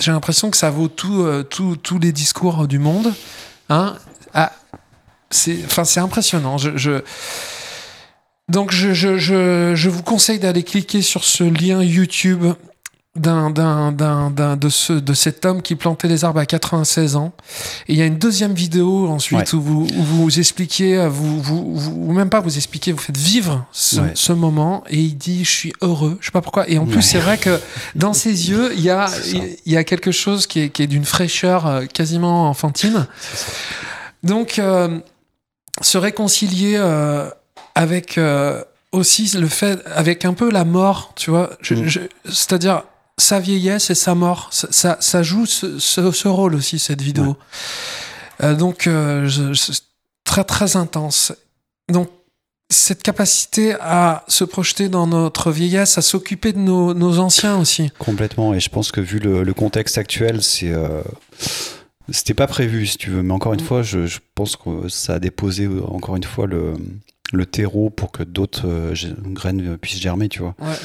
[0.00, 3.12] j'ai l'impression que ça vaut tout, euh, tout- tous les discours du monde.
[3.68, 3.96] Hein
[4.32, 4.52] Ah,
[5.30, 6.56] c'est enfin, c'est impressionnant.
[6.56, 7.02] Je, je-
[8.48, 12.44] Donc, je, je, je, je vous conseille d'aller cliquer sur ce lien YouTube
[13.18, 17.16] d'un, d'un, d'un, d'un- de, ce, de cet homme qui plantait les arbres à 96
[17.16, 17.32] ans.
[17.88, 21.40] Et il y a une deuxième vidéo ensuite où, vous, où vous expliquez, euh, vous,
[21.42, 24.12] vous, vous, ou même pas vous expliquez, vous faites vivre ce, Ouais.
[24.14, 24.84] ce moment.
[24.88, 26.16] Et il dit Je suis heureux.
[26.20, 26.68] Je sais pas pourquoi.
[26.70, 27.60] Et en plus, c'est vrai que
[27.94, 30.82] dans ses yeux, il y a, C'est il y a quelque chose qui est, qui
[30.82, 33.06] est d'une fraîcheur euh, quasiment enfantine.
[34.22, 34.98] Donc, euh,
[35.80, 37.30] se réconcilier euh,
[37.74, 41.86] avec euh, aussi le fait, avec un peu la mort, tu vois, je- Mm.
[41.86, 42.82] je- c'est-à-dire
[43.18, 47.02] sa vieillesse et sa mort, ça, ça, ça joue ce, ce- ce rôle aussi, cette
[47.02, 47.36] vidéo.
[48.42, 49.28] Euh, donc, euh,
[50.24, 51.32] très très intense.
[51.90, 52.08] Donc,
[52.70, 57.90] cette capacité à se projeter dans notre vieillesse, à s'occuper de nos, nos anciens aussi.
[57.98, 58.52] Complètement.
[58.54, 60.70] Et je pense que vu le, le contexte actuel, c'est.
[60.70, 61.02] euh,
[62.10, 63.22] C'était pas prévu, si tu veux.
[63.22, 63.66] Mais encore une Mm.
[63.66, 66.74] fois, je, je pense que ça a déposé, euh, encore une fois, le,
[67.32, 68.66] le terreau pour que d'autres
[69.26, 70.54] graines puissent germer, tu vois.
[70.60, 70.76] Ouais.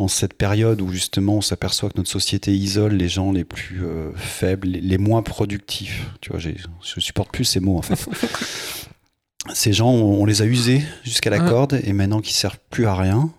[0.00, 3.84] En cette période où justement on s'aperçoit que notre société isole les gens les plus
[3.84, 6.08] euh, faibles, les, les moins productifs.
[6.22, 8.08] Tu vois, je supporte plus ces mots en fait.
[9.52, 11.48] ces gens, on, on les a usés jusqu'à la Ouais.
[11.50, 13.30] corde et maintenant qu'ils servent plus à rien,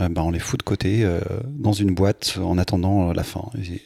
[0.00, 3.50] euh, ben on les fout de côté euh, dans une boîte en attendant la fin.
[3.58, 3.82] Et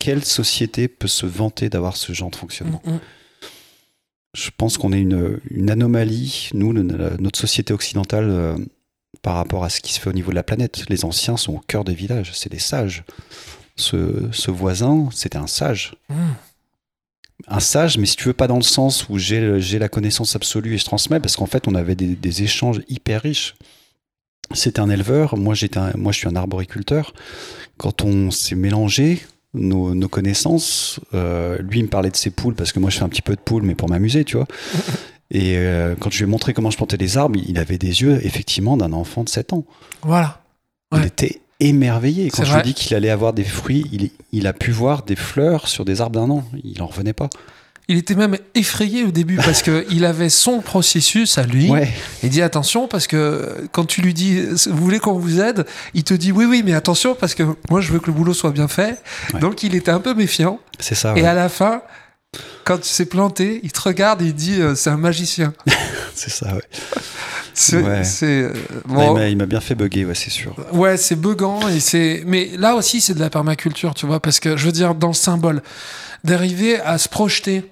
[0.00, 2.82] quelle société peut se vanter d'avoir ce genre de fonctionnement?
[2.84, 3.00] Mm, mm.
[4.34, 6.82] Je pense qu'on est une, une anomalie, nous, le-
[7.18, 8.56] notre société occidentale,
[9.22, 10.88] par rapport à ce qui se fait au niveau de la planète.
[10.88, 13.04] Les anciens sont au cœur des villages, c'est des sages.
[13.76, 15.94] Ce, ce voisin, c'était un sage.
[16.08, 16.14] Mm.
[17.48, 20.74] Un sage, mais si tu veux, pas dans le sens où j'ai la connaissance absolue
[20.74, 23.54] et je transmets, parce qu'en fait, on avait des, des échanges hyper riches.
[24.52, 27.14] C'était un éleveur, moi, un- moi je suis un arboriculteur.
[27.78, 29.22] Quand on s'est mélangé,
[29.54, 32.98] nos, nos connaissances, euh, lui il me parlait de ses poules, parce que moi je
[32.98, 34.46] fais un petit peu de poules, mais pour m'amuser, tu vois.
[35.30, 38.02] Et euh, quand je lui ai montré comment je plantais les arbres, il avait des
[38.02, 39.64] yeux, effectivement, d'un enfant de 7 ans.
[40.02, 40.40] Voilà.
[40.92, 42.30] Il était émerveillé.
[42.30, 45.04] Quand je lui ai dit qu'il allait avoir des fruits, il, il a pu voir
[45.04, 46.44] des fleurs sur des arbres d'un an.
[46.64, 47.28] Il en revenait pas.
[47.88, 51.68] Il était même effrayé au début parce que il avait son processus à lui.
[51.68, 51.88] Ouais,
[52.22, 56.04] Il dit attention parce que quand tu lui dis vous voulez qu'on vous aide, il
[56.04, 58.52] te dit oui oui mais attention parce que moi je veux que le boulot soit
[58.52, 59.02] bien fait.
[59.34, 59.40] Ouais.
[59.40, 61.14] Donc il était un peu méfiant c'est ça.
[61.16, 61.82] et à la fin
[62.64, 65.52] quand tu s'est planté, il te regarde et il dit euh, c'est un magicien.
[66.14, 66.62] C'est ça, ouais.
[67.54, 68.04] C'est Ouais.
[68.04, 68.52] c'est, euh,
[68.84, 70.54] bon, il m'a- bien fait bugger, ouais, c'est sûr.
[70.72, 72.22] Ouais, c'est buggant et c'est.
[72.26, 75.08] Mais là aussi, c'est de la permaculture, tu vois, parce que je veux dire, dans
[75.08, 75.62] le symbole,
[76.24, 77.70] d'arriver à se projeter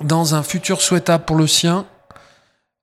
[0.00, 1.86] dans un futur souhaitable pour le sien.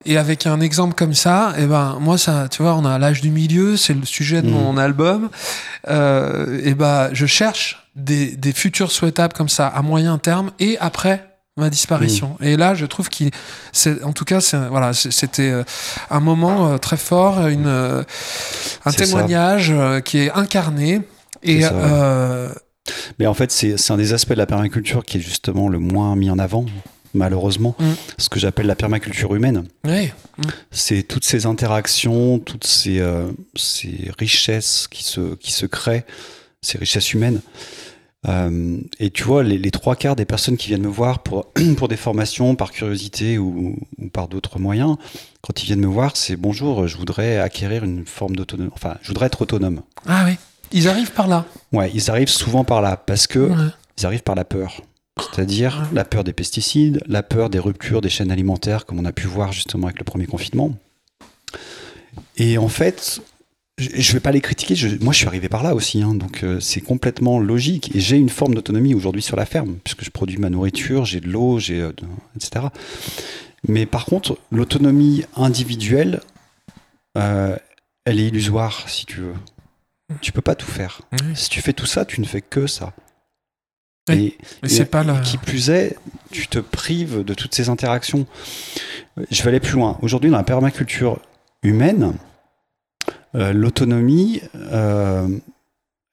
[0.06, 3.22] Et avec un exemple comme ça, et ben moi ça, tu vois, on a l'âge
[3.22, 4.54] du milieu, c'est le sujet de Mhm.
[4.54, 5.30] mon album.
[5.90, 10.78] Euh, et ben je cherche des, des futurs souhaitables comme ça à moyen terme et
[10.80, 11.28] après
[11.58, 12.38] ma disparition.
[12.42, 13.30] Et là, je trouve qu'il,
[13.74, 15.64] c'est, en tout cas, c'est, voilà, c'était euh,
[16.10, 18.04] un moment euh, très fort, une, euh,
[18.86, 18.98] un ça.
[19.06, 19.74] témoignage
[20.06, 21.02] qui est incarné.
[21.44, 22.50] Et euh,
[23.20, 25.80] Mais en fait, c'est c'est un des aspects de la permaculture qui est justement le
[25.80, 26.66] moins mis en avant,
[27.14, 27.76] malheureusement.
[27.80, 27.92] Mm.
[28.18, 29.66] Ce que j'appelle la permaculture humaine.
[29.86, 30.14] ouais,
[30.72, 36.06] C'est toutes ces interactions, toutes ces, euh, ces richesses qui se, qui se créent,
[36.62, 37.42] ces richesses humaines.
[38.28, 41.52] Euh, et tu vois, les, les trois quarts des personnes qui viennent me voir pour,
[41.78, 44.98] pour des formations, par curiosité ou, ou par d'autres moyens,
[45.42, 48.70] quand ils viennent me voir, c'est bonjour, je voudrais acquérir une forme d'autonomie.
[48.76, 49.82] Enfin, je voudrais être autonome.
[50.08, 50.36] ah oui,
[50.72, 51.46] ils arrivent par là.
[51.74, 53.72] Ouais, ils arrivent souvent par là parce que Ouais.
[53.98, 54.82] ils arrivent par la peur.
[55.20, 59.12] C'est-à-dire la peur des pesticides, la peur des ruptures des chaînes alimentaires, comme on a
[59.12, 60.74] pu voir justement avec le premier confinement.
[62.38, 63.22] Et en fait,
[63.82, 66.14] je ne vais pas les critiquer, je- moi je suis arrivé par là aussi, hein,
[66.16, 67.96] donc euh, c'est complètement logique.
[67.96, 71.20] Et j'ai une forme d'autonomie aujourd'hui sur la ferme, puisque je produis ma nourriture, j'ai
[71.20, 71.92] de l'eau, j'ai, euh,
[72.36, 72.68] etc.
[73.68, 76.22] Mais par contre, l'autonomie individuelle,
[77.18, 77.56] euh,
[78.06, 79.34] elle est illusoire, si tu veux.
[80.22, 81.02] Tu peux pas tout faire.
[81.14, 81.20] Oui.
[81.36, 82.94] Si tu fais tout ça, tu ne fais que ça.
[84.12, 85.96] Et, Mais c'est pas et la- qui plus est,
[86.32, 88.26] tu te prives de toutes ces interactions.
[89.30, 89.98] Je vais aller plus loin.
[90.02, 91.20] Aujourd'hui, dans la permaculture
[91.64, 92.14] humaine,
[93.36, 95.28] Euh, L'autonomie, euh,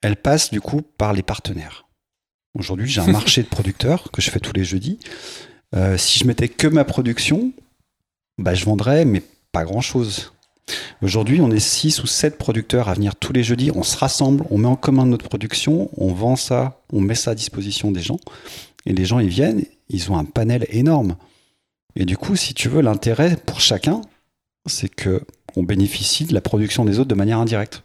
[0.02, 1.86] elle passe du coup par les partenaires.
[2.54, 4.98] Aujourd'hui, j'ai un marché de producteurs que je fais tous les jeudis.
[5.74, 7.52] Euh, si je mettais que ma production,
[8.38, 10.32] bah, je vendrais, mais pas grand-chose.
[11.02, 13.70] Aujourd'hui, on est 6 ou 7 producteurs à venir tous les jeudis.
[13.74, 17.32] On se rassemble, on met en commun notre production, on vend ça, on met ça
[17.32, 18.18] à disposition des gens.
[18.84, 21.16] Et les gens, ils viennent, ils ont un panel énorme.
[21.96, 24.02] Et du coup, si tu veux, l'intérêt pour chacun,
[24.66, 25.22] c'est que
[25.56, 27.82] on bénéficie de la production des autres de manière indirecte.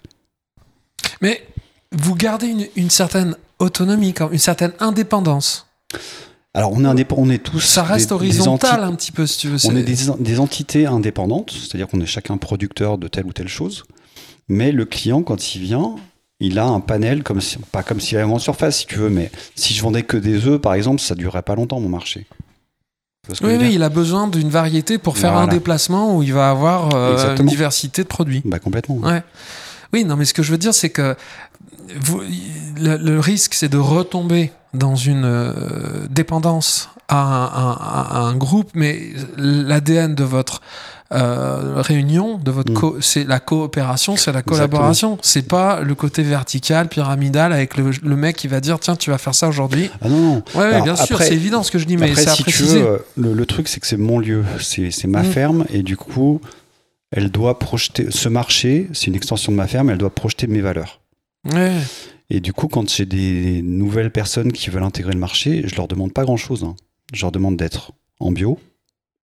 [1.21, 1.45] Mais
[1.91, 5.67] vous gardez une, une certaine autonomie, une certaine indépendance.
[6.55, 7.59] Alors, on est, on est tous.
[7.61, 9.57] Ça reste des- horizontal un petit peu, si tu veux.
[9.65, 13.47] On est des, des entités indépendantes, c'est-à-dire qu'on est chacun producteur de telle ou telle
[13.47, 13.85] chose.
[14.49, 15.95] Mais le client, quand il vient,
[16.39, 18.95] il a un panel, comme si- pas comme s'il avait une grande surface, si tu
[18.97, 21.89] veux, mais si je vendais que des œufs, par exemple, ça durerait pas longtemps, mon
[21.89, 22.27] marché.
[22.27, 26.15] Tu vois ce que Oui, oui, il a besoin d'une variété pour faire un déplacement
[26.17, 28.41] où il va avoir euh, une diversité de produits.
[28.43, 28.95] Bah, complètement.
[28.97, 29.23] Ouais.
[29.93, 31.15] Oui, non, mais ce que je veux dire, c'est que
[32.01, 32.21] vous-
[32.77, 38.35] le, le risque, c'est de retomber dans une euh, dépendance à un, à- à un
[38.35, 38.99] groupe, mais
[39.37, 40.61] l'ADN de votre
[41.13, 43.01] euh, réunion, de votre Mm.
[43.01, 45.17] c'est la coopération, c'est la collaboration.
[45.21, 49.09] C'est pas le côté vertical, pyramidal, avec le, le mec qui va dire tiens, tu
[49.11, 49.89] vas faire ça aujourd'hui.
[50.01, 50.43] Ah non, non.
[50.55, 52.63] Ouais, Alors, bien sûr, c'est évident ce que je dis, mais c'est à si tu
[52.63, 55.25] veux, le, le truc, c'est que c'est mon lieu, c'est ma Mm.
[55.25, 56.41] ferme, et du coup,
[57.11, 58.07] elle doit projeter.
[58.09, 60.99] Ce marché, c'est une extension de ma ferme, elle doit projeter mes valeurs.
[61.53, 61.73] Ouais.
[62.29, 65.87] Et du coup, quand j'ai des nouvelles personnes qui veulent intégrer le marché, je leur
[65.87, 66.65] demande pas grand chose.
[67.13, 68.57] Je leur demande d'être en bio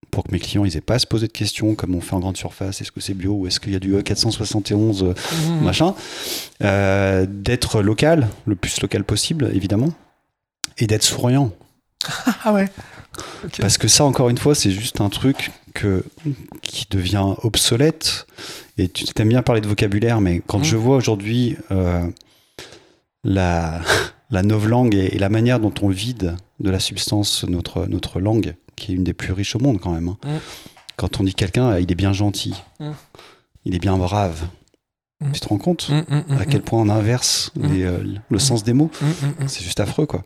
[0.09, 2.13] pour que mes clients ils aient pas à se poser de questions comme on fait
[2.15, 2.81] en grande surface.
[2.81, 5.13] Est-ce que c'est bio ou est-ce qu'il y a du E471 euh,
[5.47, 5.61] Mhm.
[5.63, 5.95] machin
[6.63, 9.93] Euh, D'être local, le plus local possible, évidemment.
[10.77, 11.51] Et d'être souriant.
[12.43, 12.67] Ah ouais.
[13.59, 16.03] Parce que ça, encore une fois, c'est juste un truc que,
[16.61, 18.25] qui devient obsolète.
[18.77, 22.07] Et tu t'aimes bien parler de vocabulaire, mais quand je vois aujourd'hui euh,
[23.23, 23.81] la,
[24.31, 28.55] la novlangue et, et la manière dont on vide de la substance notre, notre langue,
[28.81, 30.17] qui est une des plus riches au monde quand même, hein.
[30.97, 32.53] Quand on dit quelqu'un, il est bien gentil,
[33.65, 34.47] il est bien brave,
[35.33, 35.91] tu te rends compte
[36.29, 38.91] à quel point on inverse les, euh, le sens des mots?
[39.47, 40.23] C'est juste affreux, quoi.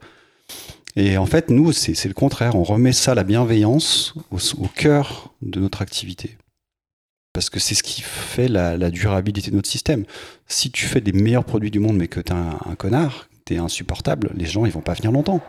[0.98, 2.56] Et en fait, nous, c'est le contraire.
[2.56, 6.38] On remet ça, la bienveillance, au, au cœur de notre activité.
[7.34, 10.06] Parce que c'est ce qui fait la, la durabilité de notre système.
[10.48, 13.58] Si tu fais des meilleurs produits du monde, mais que t'es un, un connard, t'es
[13.58, 15.42] insupportable, les gens, ils vont pas venir longtemps.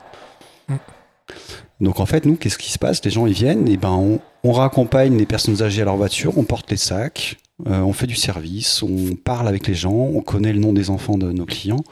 [1.81, 3.05] Donc en fait, nous, qu'est-ce qui se passe?
[3.05, 6.39] Les gens, ils viennent, et ben, on, on raccompagne les personnes âgées à leur voiture,
[6.39, 7.37] on porte les sacs,
[7.67, 10.91] euh, on fait du service, on parle avec les gens, on connaît le nom des
[10.91, 11.85] enfants de nos clients.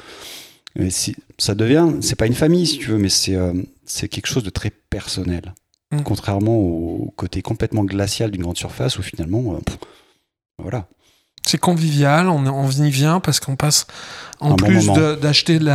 [0.79, 0.89] Et
[1.39, 3.53] ça devient, c'est pas une famille si tu veux, mais c'est euh,
[3.87, 5.55] quelque chose de très personnel.
[5.93, 6.03] Mm.
[6.03, 9.79] Contrairement au côté complètement glacial d'une grande surface où finalement, euh, pff,
[10.59, 10.89] voilà.
[11.47, 13.87] C'est convivial, on, on y vient parce qu'on passe,
[14.41, 15.71] en Un plus de- d'acheter de,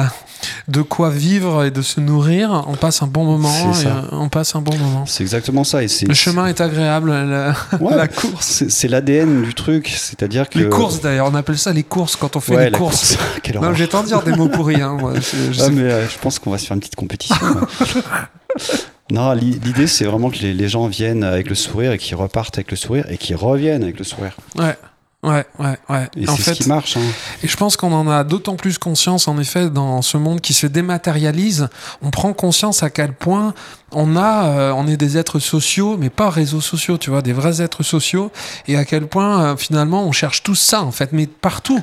[0.67, 3.73] de quoi vivre et de se nourrir, on passe un bon moment.
[3.73, 5.05] Et, euh, on passe un bon moment.
[5.05, 5.84] C'est exactement ça.
[5.84, 8.63] Et Le chemin est agréable, la, Ouais, la course.
[8.67, 12.36] c'est l'ADN du truc, c'est-à-dire que Les courses d'ailleurs, on appelle ça les courses quand
[12.36, 13.15] on fait Ouais, les courses.
[13.43, 13.55] course.
[13.62, 14.82] Non, j'ai tant dire des mots pourris.
[14.82, 17.36] Hein, moi, je- Ah, mais euh, je pense qu'on va se faire une petite compétition.
[19.12, 22.15] non, l'i- l'idée c'est vraiment que les, les gens viennent avec le sourire et qu'ils
[22.15, 24.36] repartent avec le sourire et qu'ils reviennent avec le sourire.
[24.58, 24.75] Ouais.
[25.21, 26.08] Ouais, ouais, ouais.
[26.15, 26.95] Et en fait, ce qui marche.
[26.95, 27.01] hein.
[27.43, 30.53] Et je pense qu'on en a d'autant plus conscience, en effet, dans ce monde qui
[30.53, 31.67] se dématérialise.
[32.01, 33.53] On prend conscience à quel point
[33.91, 37.34] on a, euh, on est des êtres sociaux, mais pas réseaux sociaux, tu vois, des
[37.34, 38.32] vrais êtres sociaux,
[38.69, 41.82] et à quel point euh, finalement on cherche tout ça, en fait, mais partout.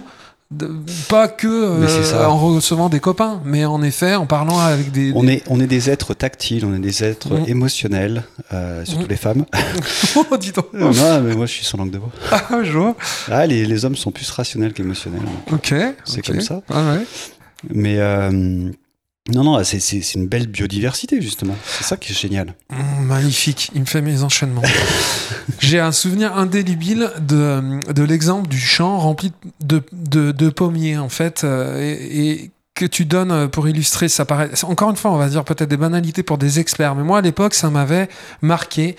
[0.52, 0.70] De-
[1.08, 5.10] pas que euh, en recevant des copains, mais en effet en parlant avec des.
[5.16, 7.48] On est, on est des êtres tactiles, on est des êtres Mm.
[7.48, 9.08] émotionnels, euh, surtout Mm.
[9.10, 9.44] les femmes.
[10.16, 10.72] oh, dis donc.
[10.72, 12.10] non, mais moi je suis sans langue de bois.
[12.30, 12.94] Ah, je vois.
[13.28, 15.22] Ah, les, les hommes sont plus rationnels qu'émotionnels.
[15.52, 15.74] Ok.
[16.04, 16.62] C'est comme ça.
[16.72, 17.04] Ah ouais.
[17.74, 18.70] Mais euh,
[19.32, 21.56] non, non, c'est une belle biodiversité justement.
[21.66, 22.54] C'est ça qui est génial.
[22.70, 24.62] Mm, Magnifique, il me fait mes enchaînements.
[25.58, 32.30] J'ai un souvenir indélébile de, l'exemple du champ rempli de, pommiers, en fait, euh, et,
[32.30, 34.08] et que tu donnes pour illustrer.
[34.08, 37.02] Ça paraît, encore une fois, on va dire peut-être des banalités pour des experts, mais
[37.02, 38.08] moi, à l'époque, ça m'avait
[38.42, 38.96] marqué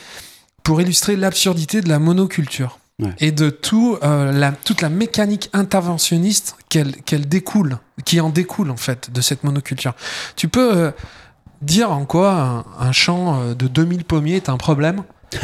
[0.63, 2.79] pour illustrer l'absurdité de la monoculture.
[2.99, 3.13] Ouais.
[3.19, 8.71] Et de tout, euh, la, toute la mécanique interventionniste qu'elle qu'elle découle, qui en découle
[8.71, 9.93] en fait de cette monoculture.
[10.35, 10.91] Tu peux euh,
[11.61, 15.03] dire en quoi un, un champ euh, de 2000 pommiers est un problème?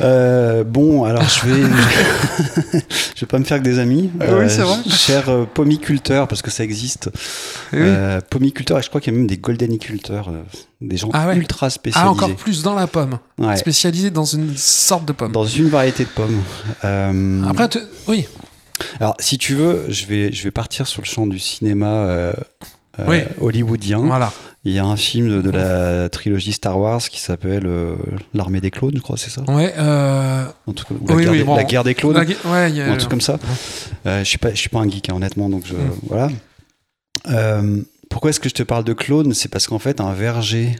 [0.00, 1.62] Euh, bon, alors je vais,
[3.14, 4.10] je vais pas me faire que des amis.
[4.20, 4.78] Ah oui, c'est vrai.
[4.88, 7.10] Cher euh, pomiculteur, parce que ça existe.
[7.72, 7.82] Eh oui.
[7.84, 10.42] Euh, pomiculteur, et je crois qu'il y a même des goldeniculteurs, euh,
[10.80, 11.36] des gens Ah ouais.
[11.36, 12.08] ultra Ah, spécialisés.
[12.10, 13.56] encore plus dans la pomme, Ouais.
[13.56, 15.32] spécialisé dans une sorte de pomme.
[15.32, 16.40] Dans une variété de pommes.
[16.84, 17.78] Euh, Après, tu-
[18.08, 18.26] oui,
[18.98, 22.32] Alors, si tu veux, je vais, je vais partir sur le champ du cinéma
[22.98, 23.18] euh, Oui.
[23.40, 23.98] hollywoodien.
[23.98, 24.32] Voilà.
[24.64, 27.96] Il y a un film de, de la trilogie Star Wars qui s'appelle euh,
[28.32, 29.42] L'armée des clones, je crois, c'est ça?
[29.48, 29.74] Ouais.
[29.76, 30.44] Euh...
[30.66, 31.56] En tout cas, ou la, Oui, guerre oui, des, bon.
[31.56, 33.38] la guerre des clones, la gu- ouais, il y a- ou un truc comme ça.
[34.06, 35.90] Euh, je suis pas, je suis pas un geek, hein, honnêtement, donc je, Mm.
[36.08, 36.28] voilà.
[38.10, 39.32] Pourquoi est-ce que je te parle de clones?
[39.34, 40.76] C'est parce qu'en fait, un verger,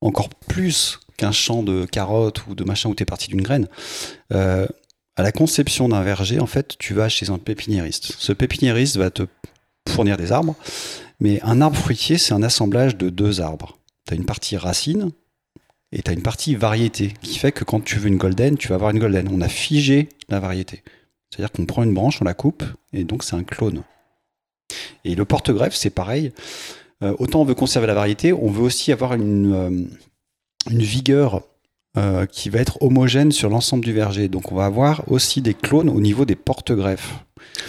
[0.00, 3.66] encore plus qu'un champ de carottes ou de machin où tu es parti d'une graine,
[4.30, 8.14] à la conception d'un verger, en fait, tu vas chez un pépiniériste.
[8.18, 9.22] Ce pépiniériste va te
[9.88, 10.54] fournir des arbres,
[11.20, 13.78] mais un arbre fruitier, c'est un assemblage de deux arbres.
[14.06, 15.10] Tu as une partie racine
[15.92, 18.68] et tu as une partie variété, qui fait que quand tu veux une golden, tu
[18.68, 19.28] vas avoir une golden.
[19.32, 20.82] On a figé la variété.
[21.30, 23.82] C'est-à-dire qu'on prend une branche, on la coupe, et donc c'est un clone.
[25.04, 26.32] Et le porte-greffe, c'est pareil.
[27.02, 29.84] Euh, autant on veut conserver la variété, on veut aussi avoir une, euh,
[30.70, 31.42] une vigueur
[31.96, 34.28] euh, qui va être homogène sur l'ensemble du verger.
[34.28, 37.14] Donc on va avoir aussi des clones au niveau des porte-greffes.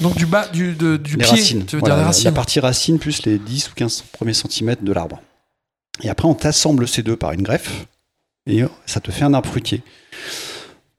[0.01, 1.65] Donc du bas, du, de- du les pied, racines.
[1.65, 2.25] tu veux Voilà, dire les la- racines.
[2.25, 5.21] La partie racine plus les 10 ou 15 premiers centimètres de l'arbre.
[6.03, 7.85] Et après, on t'assemble ces deux par une greffe
[8.45, 9.81] et ça te fait un arbre fruitier.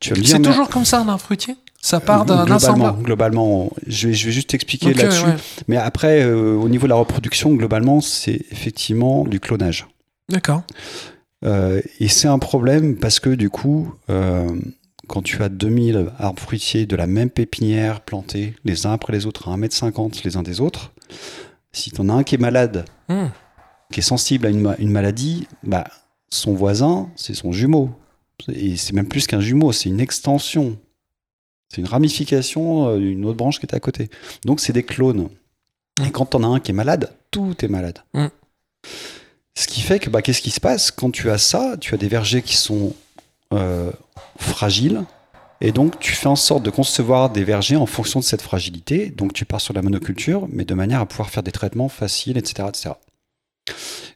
[0.00, 2.50] Tu vas me dire, C'est mais- toujours comme ça un arbre fruitier Ça part d'un
[2.50, 2.94] assemblage.
[3.02, 5.24] globalement, je vais, je vais juste t'expliquer là-dessus.
[5.24, 5.36] ouais.
[5.68, 9.86] Mais après, euh, au niveau de la reproduction, globalement, c'est effectivement du clonage.
[10.28, 10.62] D'accord.
[11.44, 14.48] Euh, et c'est un problème parce que du coup, euh,
[15.06, 19.24] quand tu as 2000 arbres fruitiers de la même pépinière plantés les uns après les
[19.26, 20.92] autres à 1m50 les uns des autres,
[21.72, 23.28] si tu en as un qui est malade, Hmm.
[23.90, 25.86] qui est sensible à une, ma- une maladie, bah,
[26.28, 27.90] son voisin, c'est son jumeau.
[28.52, 30.76] Et c'est même plus qu'un jumeau, c'est une extension.
[31.70, 34.10] C'est une ramification euh, d'une autre branche qui est à côté.
[34.44, 35.28] Donc c'est des clones.
[36.06, 38.00] Et quand t'en as un qui est malade, tout est malade.
[38.12, 38.26] Mm.
[39.58, 40.92] Ce qui fait que, bah, qu'est-ce qui se passe?
[40.92, 42.94] Quand tu as ça, tu as des vergers qui sont
[43.52, 43.90] euh,
[44.38, 45.02] fragiles.
[45.60, 49.10] Et donc, tu fais en sorte de concevoir des vergers en fonction de cette fragilité.
[49.10, 52.38] Donc, tu pars sur la monoculture, mais de manière à pouvoir faire des traitements faciles,
[52.38, 52.68] etc.
[52.68, 52.90] etc.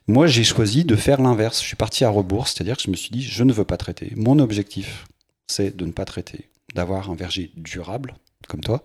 [0.07, 1.59] Moi, j'ai choisi de faire l'inverse.
[1.59, 3.75] Je suis parti à rebours, c'est-à-dire que je me suis dit, je ne veux pas
[3.75, 4.13] traiter.
[4.15, 5.07] Mon objectif,
[5.47, 8.15] c'est de ne pas traiter, d'avoir un verger durable,
[8.47, 8.81] comme toi.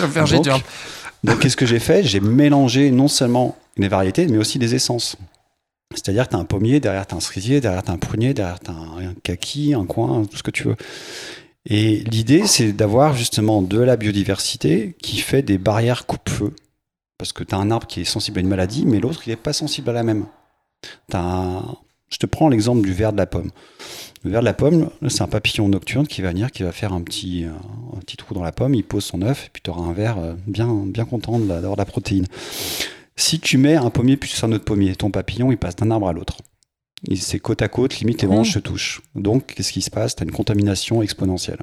[0.00, 0.40] Vas faire j'ai
[1.22, 2.02] Donc, qu'est-ce que j'ai fait?
[2.02, 5.16] J'ai mélangé non seulement des variétés, mais aussi des essences.
[5.94, 7.98] C'est-à-dire que tu as un pommier, derrière tu as un cerisier, derrière tu as un
[7.98, 10.76] prunier, derrière tu as un, kaki, un coin, tout ce que tu veux.
[11.66, 16.54] Et l'idée, c'est d'avoir justement de la biodiversité qui fait des barrières coupe-feu.
[17.18, 19.30] Parce que tu as un arbre qui est sensible à une maladie, mais l'autre, il
[19.30, 20.26] n'est pas sensible à la même.
[21.12, 21.64] Un-
[22.10, 23.50] Je te prends l'exemple du ver de la pomme.
[24.24, 26.92] Le ver de la pomme, c'est un papillon nocturne qui va venir, qui va faire
[26.94, 29.68] un petit, un petit trou dans la pomme, il pose son œuf, et puis tu
[29.70, 32.26] auras un ver euh, bien, bien content d'avoir de la protéine.
[33.18, 36.08] Si tu mets un pommier plus un autre pommier, ton papillon, il passe d'un arbre
[36.08, 36.38] à l'autre.
[37.08, 38.52] Il- C'est côte à côte, limite les branches Mmh.
[38.52, 39.02] se touchent.
[39.16, 40.14] Donc, qu'est-ce qui se passe?
[40.14, 41.58] Tu as une contamination exponentielle.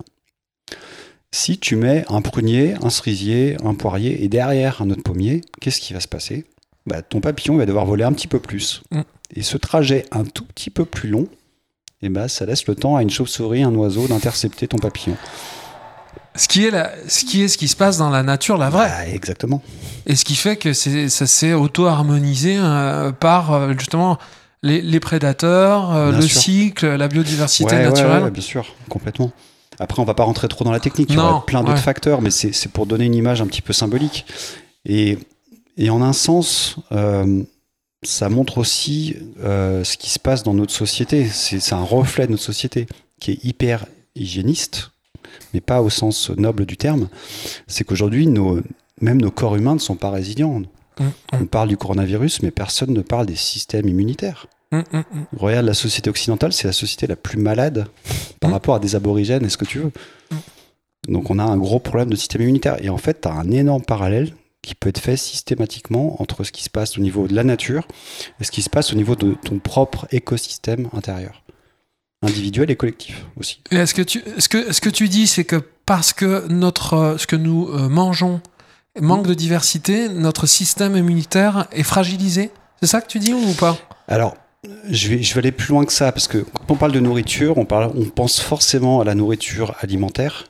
[1.32, 5.80] Si tu mets un prunier, un cerisier, un poirier et derrière un autre pommier, qu'est-ce
[5.82, 6.46] qui va se passer?
[6.86, 8.82] Bah, Ton papillon il va devoir voler un petit peu plus.
[8.92, 9.02] Mm.
[9.36, 11.28] Et ce trajet un tout petit peu plus long,
[12.02, 15.18] et bah, ça laisse le temps à une chauve-souris, un oiseau d'intercepter ton papillon.
[16.36, 18.70] Ce qui est la- ce qui est ce qui se passe dans la nature, la
[18.70, 18.90] vraie.
[18.92, 19.62] Ah, exactement.
[20.06, 24.18] Et ce qui fait que c'est, ça s'est auto-harmonisé euh, par euh, justement
[24.64, 26.42] les, les prédateurs, euh, le sûr.
[26.42, 28.24] cycle, la biodiversité Ouais, naturelle.
[28.24, 29.32] ouais, bien sûr, complètement.
[29.80, 32.22] Après, on va pas rentrer trop dans la technique, il y aura plein d'autres facteurs,
[32.22, 34.26] mais c'est c'est pour donner une image un petit peu symbolique.
[34.86, 35.18] Et,
[35.78, 37.44] et en un sens, euh,
[38.04, 41.26] ça montre aussi ce qui se passe dans notre société.
[41.28, 42.88] C'est c'est un reflet de notre société
[43.20, 44.92] qui est hyper hygiéniste,
[45.56, 47.08] mais pas au sens noble du terme.
[47.66, 48.60] C'est qu'aujourd'hui, nos,
[49.00, 50.62] même nos corps humains ne sont pas résilients.
[51.00, 54.48] Hum, On parle du coronavirus, mais personne ne parle des systèmes immunitaires.
[54.74, 54.84] hum.
[55.38, 57.88] Regarde la société occidentale, c'est la société la plus malade
[58.42, 58.54] par Mm.
[58.54, 59.92] rapport à des aborigènes et ce que tu veux.
[61.08, 62.84] Donc on a un gros problème de système immunitaire.
[62.84, 66.52] Et en fait, tu as un énorme parallèle qui peut être fait systématiquement entre ce
[66.52, 67.88] qui se passe au niveau de la nature
[68.42, 71.44] et ce qui se passe au niveau de ton propre écosystème intérieur.
[72.26, 73.62] Individuel et collectif aussi.
[73.72, 76.94] Et est-ce que tu, ce que, ce que tu dis, c'est que parce que notre,
[76.94, 78.42] euh, ce que nous euh, mangeons
[79.00, 82.52] manque de diversité, notre système immunitaire est fragilisé?
[82.82, 83.78] C'est ça que tu dis ou pas?
[84.08, 84.36] Alors,
[84.90, 87.00] je vais, je vais aller plus loin que ça, parce que quand on parle de
[87.00, 90.46] nourriture, on, parle, on pense forcément à la nourriture alimentaire,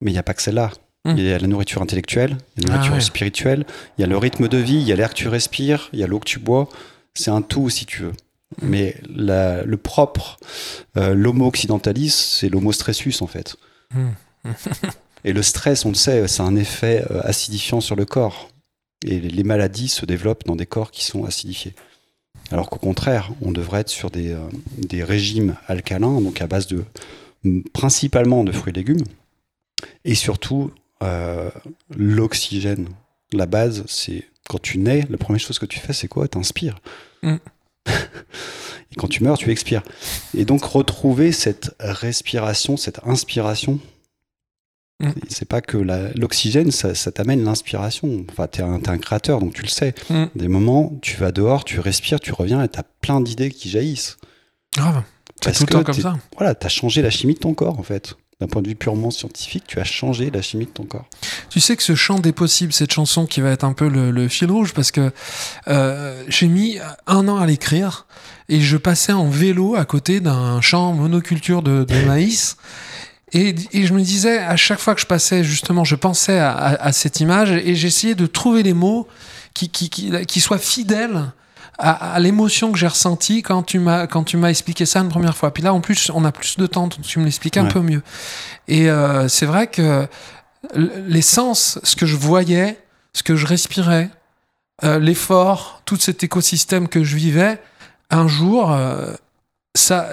[0.00, 0.70] mais il n'y a pas que celle-là.
[1.04, 1.14] Mm.
[1.16, 3.00] Il y a la nourriture intellectuelle, il y a la Ah nourriture ouais.
[3.00, 3.66] spirituelle,
[3.98, 6.00] il y a le rythme de vie, il y a l'air que tu respires, il
[6.00, 6.68] y a l'eau que tu bois.
[7.14, 8.12] C'est un tout, si tu veux.
[8.62, 10.36] Mais la- le propre,
[10.96, 13.56] euh, l'homo occidentalis, c'est l'homo stressus, en fait.
[13.92, 14.08] Mm.
[15.24, 18.50] Et le stress, on le sait, c'est un effet euh, acidifiant sur le corps.
[19.06, 21.74] Et les maladies se développent dans des corps qui sont acidifiés.
[22.50, 24.38] Alors qu'au contraire, on devrait être sur des, euh,
[24.78, 26.84] des régimes alcalins, donc à base de
[27.72, 29.04] principalement de fruits et légumes,
[30.04, 30.70] et surtout
[31.02, 31.50] euh,
[31.94, 32.88] l'oxygène,
[33.32, 36.28] la base, c'est quand tu nais, la première chose que tu fais, c'est quoi?
[36.28, 36.78] T'inspires.
[37.22, 37.36] Mm.
[37.86, 39.82] Et quand tu meurs, tu expires.
[40.36, 43.80] Et donc retrouver cette respiration, cette inspiration.
[45.00, 45.10] Mm.
[45.28, 45.76] C'est pas que
[46.16, 48.24] l'oxygène, ça, ça t'amène l'inspiration.
[48.30, 49.94] Enfin, t'es un, un créateur, donc tu le sais.
[50.10, 50.24] Mm.
[50.34, 54.16] Des moments, tu vas dehors, tu respires, tu reviens et t'as plein d'idées qui jaillissent.
[54.76, 55.02] Grave.
[55.40, 56.16] C'est Parce tout le temps comme ça.
[56.36, 58.16] Voilà, t'as changé la chimie de ton corps, en fait.
[58.40, 61.06] D'un point de vue purement scientifique, tu as changé la chimie de ton corps.
[61.50, 64.10] Tu sais que ce chant des possibles, cette chanson qui va être un peu le,
[64.10, 65.12] le fil rouge, parce que
[65.68, 68.06] euh, j'ai mis un an à l'écrire
[68.48, 72.56] et je passais en vélo à côté d'un champ monoculture de, de maïs.
[73.32, 76.52] Et, et je me disais, à chaque fois que je passais, justement, je pensais à,
[76.52, 79.06] à- à cette image et j'essayais de trouver les mots
[79.54, 81.32] qui, qui, qui, qui soient fidèles
[81.78, 85.08] à, à l'émotion que j'ai ressentie quand tu m'as quand tu m'as expliqué ça une
[85.08, 85.52] première fois.
[85.52, 87.72] Puis là, en plus, on a plus de temps, tu me l'expliques un Ouais.
[87.72, 88.02] peu mieux.
[88.68, 90.06] Et euh, c'est vrai que
[90.74, 92.78] l'essence, ce que je voyais,
[93.12, 94.10] ce que je respirais,
[94.82, 97.60] euh, l'effort, tout cet écosystème que je vivais,
[98.10, 99.12] un jour, euh,
[99.76, 100.08] ça,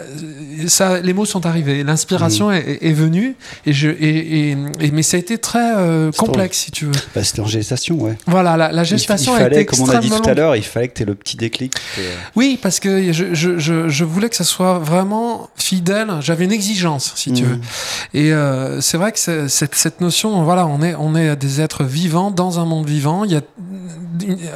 [0.65, 2.53] ça, les mots sont arrivés, l'inspiration Mmh.
[2.55, 3.35] est, est venue,
[3.67, 6.91] et je, et, et, et- mais ça a été très euh, complexe, si tu veux.
[7.13, 8.17] Bah, c'était en gestation, ouais.
[8.25, 10.33] Voilà, la, la Il- gestation il, a été fallait, comme on a dit tout à
[10.33, 11.73] l'heure, il fallait que tu aies le petit déclic.
[11.73, 12.01] que-
[12.35, 16.09] Oui, parce que je, je, je, je voulais que ça soit vraiment fidèle.
[16.21, 17.49] J'avais une exigence, si tu Mhm.
[17.49, 17.59] veux.
[18.15, 21.83] Et euh, c'est vrai que cette, cette notion, voilà, on est, on est des êtres
[21.83, 23.25] vivants dans un monde vivant.
[23.25, 23.41] Il y a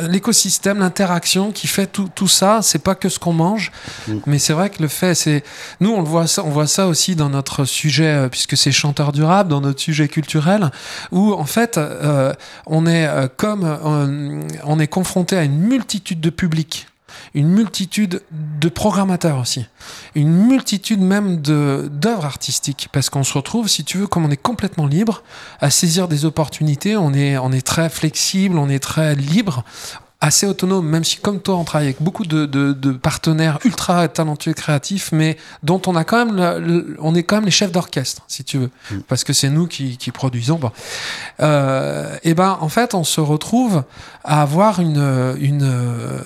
[0.07, 2.59] l'écosystème, l'interaction qui fait tout, tout ça.
[2.63, 3.71] C'est pas que ce qu'on mange,
[4.07, 4.13] Mm.
[4.25, 5.43] mais c'est vrai que le c'est
[5.79, 8.71] nous, on le voit ça, on voit ça aussi dans notre sujet, euh, puisque c'est
[8.71, 10.71] chanteur durable, dans notre sujet culturel,
[11.11, 12.33] où en fait, euh,
[12.65, 13.65] on est euh, comme
[14.63, 16.87] on est confronté à une multitude de publics
[17.33, 19.65] une multitude de programmateurs aussi,
[20.15, 24.37] une multitude même d'œuvres artistiques, parce qu'on se retrouve, si tu veux, comme on est
[24.41, 25.23] complètement libre,
[25.59, 29.63] à saisir des opportunités, on est, on est très flexible, on est très libre,
[30.25, 34.07] assez autonome, même si comme toi, on travaille avec beaucoup de, de, de partenaires ultra
[34.07, 37.51] talentueux et créatifs, mais dont on a quand même, le- on est quand même les
[37.51, 38.99] chefs d'orchestre, si tu veux, Mm.
[39.07, 40.57] parce que c'est nous qui, qui produisons.
[40.57, 40.71] Bon.
[41.41, 43.83] Euh, et ben, en fait, on se retrouve
[44.23, 46.23] à avoir une, une,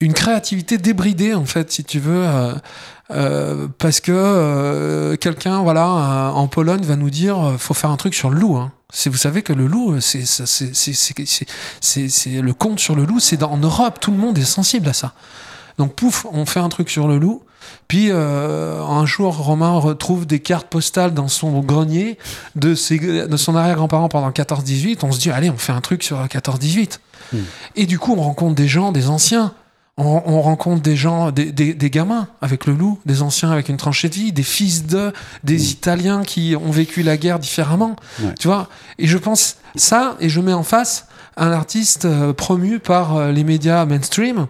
[0.00, 2.52] une créativité débridée, en fait, si tu veux, euh,
[3.10, 8.14] euh, parce que euh, quelqu'un, voilà, en Pologne va nous dire, faut faire un truc
[8.14, 8.56] sur le loup.
[8.56, 8.72] Hein.
[9.06, 13.98] Vous savez que le loup, c'est, c'est, le conte sur le loup, c'est en Europe,
[14.00, 15.14] tout le monde est sensible à ça.
[15.78, 17.42] Donc pouf, on fait un truc sur le loup.
[17.88, 22.18] Puis euh, un jour, Romain retrouve des cartes postales dans son grenier
[22.56, 24.98] de, ses, de son arrière-grand-parent pendant 14-18.
[25.02, 26.98] On se dit, allez, on fait un truc sur 14-18.
[27.32, 27.38] Hmm.
[27.76, 29.54] Et du coup, on rencontre des gens, des anciens.
[29.98, 33.68] On, on rencontre des gens, des, des- des gamins avec le loup, des anciens avec
[33.68, 35.12] une tranchée de vie, des fils de,
[35.44, 35.70] des Hmm.
[35.70, 37.96] Italiens qui ont vécu la guerre différemment.
[38.38, 38.68] Tu vois
[38.98, 43.32] Et je pense ça, et je mets en face un artiste euh, promu par euh,
[43.32, 44.46] les médias mainstream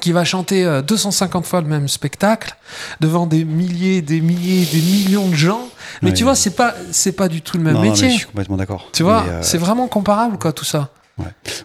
[0.00, 2.56] qui va chanter euh, 250 fois le même spectacle
[3.00, 5.68] devant des milliers, des milliers, des millions de gens.
[6.02, 8.08] Mais tu vois, c'est pas, c'est pas du tout le même Non, non, métier.
[8.10, 8.88] je suis complètement d'accord.
[8.92, 10.90] Tu vois, Mais, euh, c'est vraiment comparable, quoi, tout ça.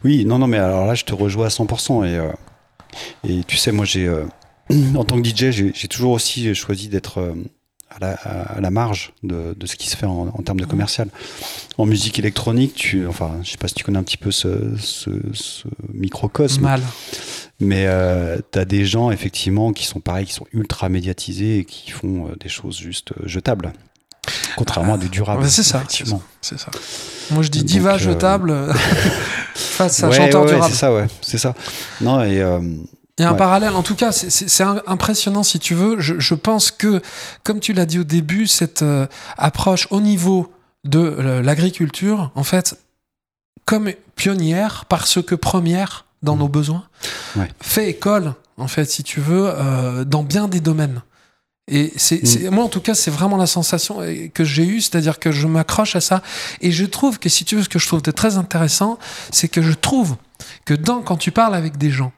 [0.06, 2.06] Oui, non, non, mais alors là, je te rejoins à 100%.
[2.06, 2.30] Et, euh,
[3.28, 4.26] et tu sais, moi, j'ai, euh,
[4.96, 7.34] en tant que DJ, j'ai toujours aussi choisi d'être euh,
[7.89, 10.60] à, la, à- à la marge de, de ce qui se fait en, en termes
[10.60, 11.10] de commercial.
[11.78, 14.76] En musique électronique, tu, enfin, je sais pas si tu connais un petit peu ce,
[14.78, 16.82] ce, ce microcosme, Mal.
[17.60, 17.86] mais
[18.52, 22.28] tu as des gens, effectivement, qui sont pareils, qui sont ultra médiatisés et qui font
[22.28, 23.74] euh, des choses juste euh, jetables.
[24.56, 25.42] Contrairement à du durable.
[25.44, 26.22] Ouais, c'est ça, effectivement.
[26.42, 26.70] C'est ça.
[27.32, 28.54] Moi, je dis diva euh, jetable
[29.56, 30.72] face à Ouais, chanteur ouais, durable.
[30.74, 31.54] c'est ça, ouais, c'est ça.
[32.02, 32.60] Non, et euh,
[33.18, 33.38] Il y a un Ouais.
[33.38, 33.74] parallèle.
[33.76, 35.99] En tout cas, c'est- impressionnant si tu veux.
[35.99, 37.02] Je, je pense que,
[37.43, 39.06] comme tu l'as dit au début, cette euh,
[39.38, 40.52] approche au niveau
[40.86, 42.78] de euh, l'agriculture, en fait,
[43.66, 46.39] comme pionnière, parce que première dans Mm.
[46.39, 46.84] nos besoins,
[47.62, 51.02] fait école, en fait, si tu veux, euh, dans bien des domaines.
[51.74, 52.26] Et c'est, Mm.
[52.26, 55.32] c'est- moi, en tout cas, c'est vraiment la sensation euh, que j'ai eue, c'est-à-dire que
[55.32, 56.22] je m'accroche à ça.
[56.59, 58.99] Et je trouve que, si tu veux, ce que je trouve de très intéressant,
[59.32, 60.17] c'est que je trouve
[60.65, 62.11] que dans, quand tu parles avec des gens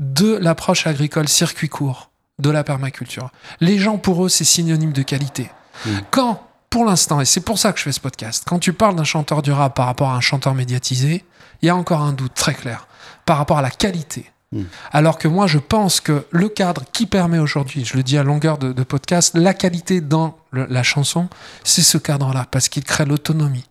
[0.00, 5.02] de l'approche agricole circuit court, de la permaculture, les gens, pour eux, c'est synonyme de
[5.02, 5.50] qualité.
[5.84, 5.90] Mm.
[6.10, 8.96] Quand, pour l'instant, et c'est pour ça que je fais ce podcast, quand tu parles
[8.96, 11.24] d'un chanteur durable par rapport à un chanteur médiatisé,
[11.60, 12.88] il y a encore un doute très clair
[13.26, 14.31] par rapport à la qualité.
[14.52, 14.62] Mm.
[14.92, 18.22] Alors que moi, je pense que le cadre qui permet aujourd'hui, je le dis à
[18.22, 21.28] longueur de, de podcast, la qualité dans le- la chanson,
[21.64, 23.64] c'est ce cadre-là, parce qu'il crée l'autonomie,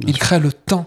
[0.00, 0.18] il sûr.
[0.20, 0.86] crée le temps,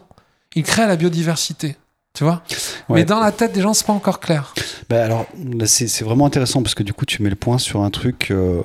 [0.55, 1.75] il crée la biodiversité.
[2.13, 2.43] Tu vois?
[2.89, 2.99] Ouais.
[2.99, 4.53] Mais dans la tête des gens, c'est pas encore clair.
[4.89, 5.25] Bah alors,
[5.65, 8.31] c'est c'est vraiment intéressant parce que du coup, tu mets le point sur un truc.
[8.31, 8.61] euh,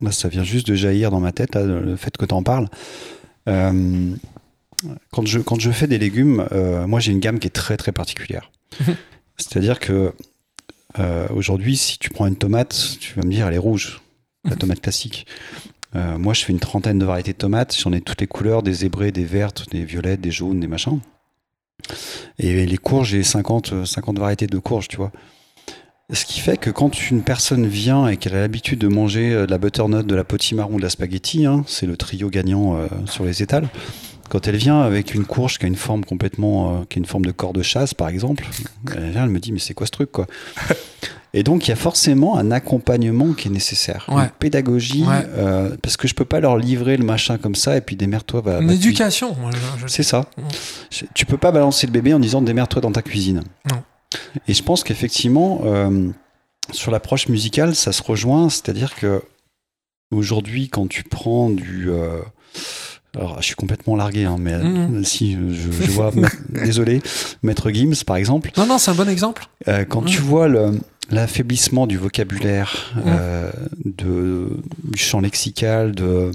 [0.00, 2.42] là, ça vient juste de jaillir dans ma tête, là, le fait que tu en
[2.42, 2.68] parles.
[3.48, 4.14] Euh,
[5.12, 7.76] quand je, quand je fais des légumes, euh, moi j'ai une gamme qui est très
[7.76, 8.50] très particulière.
[9.36, 10.12] C'est-à-dire que
[10.98, 14.00] euh, aujourd'hui, si tu prends une tomate, tu vas me dire elle est rouge,
[14.44, 15.26] la tomate classique.
[15.94, 17.76] Euh, moi, je fais une trentaine de variétés de tomates.
[17.78, 21.00] J'en ai toutes les couleurs, des zébrées, des vertes, des violettes, des jaunes, des machins.
[22.38, 25.12] Et les courges, j'ai 50, 50 variétés de courges, tu vois.
[26.12, 29.50] Ce qui fait que quand une personne vient et qu'elle a l'habitude de manger de
[29.50, 33.24] la butternut, de la potimarron, de la spaghetti, hein, c'est le trio gagnant euh, sur
[33.24, 33.68] les étals.
[34.28, 37.06] Quand elle vient avec une courge qui a une forme complètement, euh, qui a une
[37.06, 38.44] forme de corps de chasse, par exemple,
[38.94, 40.26] elle vient, elle me dit mais c'est quoi ce truc quoi
[41.34, 44.24] Et donc il y a forcément un accompagnement qui est nécessaire, Ouais.
[44.24, 45.24] une pédagogie, Ouais.
[45.36, 48.40] euh, parce que je peux pas leur livrer le machin comme ça et puis démerde-toi.
[48.40, 49.36] Va, Une éducation.
[49.78, 50.20] je- c'est ça.
[50.36, 50.42] Mm.
[50.90, 53.42] Je- Tu peux pas balancer le bébé en disant démerde-toi dans ta cuisine.
[53.70, 53.82] Non.
[54.48, 56.08] Et je pense qu'effectivement, euh,
[56.72, 58.48] sur l'approche musicale, ça se rejoint.
[58.48, 59.22] C'est-à-dire que
[60.10, 61.90] aujourd'hui, quand tu prends du.
[63.16, 64.96] Euh, alors, je suis complètement largué, hein, mais Mm.
[64.98, 66.12] euh, si je, je vois,
[66.48, 67.00] désolé,
[67.42, 69.46] Maître Gims, par exemple, Non, non, c'est un bon exemple.
[69.68, 70.24] euh, quand tu Mm.
[70.24, 73.00] vois le- l'affaiblissement du vocabulaire, Mm.
[73.06, 73.50] euh,
[73.84, 74.48] de,
[74.84, 76.30] du champ lexical, de,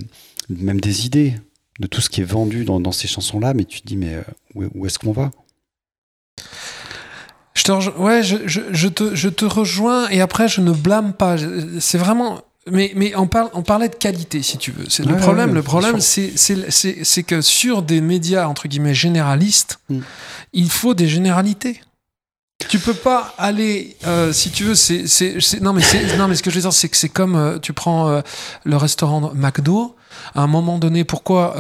[0.50, 1.34] même des idées,
[1.80, 4.14] de tout ce qui est vendu dans, dans ces chansons-là, mais tu te dis, mais
[4.16, 4.22] euh,
[4.56, 5.32] où, où est-ce qu'on va?
[7.54, 11.14] Je te, ouais, je, je, je te, je te rejoins et après je ne blâme
[11.14, 11.36] pas.
[11.80, 12.42] C'est vraiment.
[12.72, 14.86] Mais, mais on, parle, on parlait de qualité, si tu veux.
[14.90, 15.50] C'est le Ouais, problème.
[15.50, 20.00] ouais, le problème, c'est, c'est, c'est, c'est que sur des médias entre guillemets généralistes, Mm.
[20.54, 21.82] il faut des généralités.
[22.70, 26.28] Tu peux pas aller, euh, si tu veux, c'est, c'est, c'est- non mais c'est, non
[26.28, 28.22] mais ce que je veux dire, c'est que c'est comme euh, tu prends euh,
[28.64, 29.96] le restaurant McDo.
[30.36, 31.56] À un moment donné, pourquoi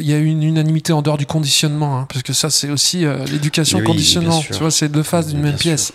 [0.00, 2.70] il y a eu une unanimité en dehors du conditionnement hein, Parce que ça, c'est
[2.70, 4.40] aussi euh, l'éducation Oui, conditionnement.
[4.40, 5.70] Tu vois, c'est deux faces d'une Bien même sûr.
[5.70, 5.92] pièce.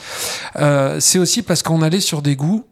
[0.57, 2.65] Euh, c'est aussi parce qu'on allait sur des goûts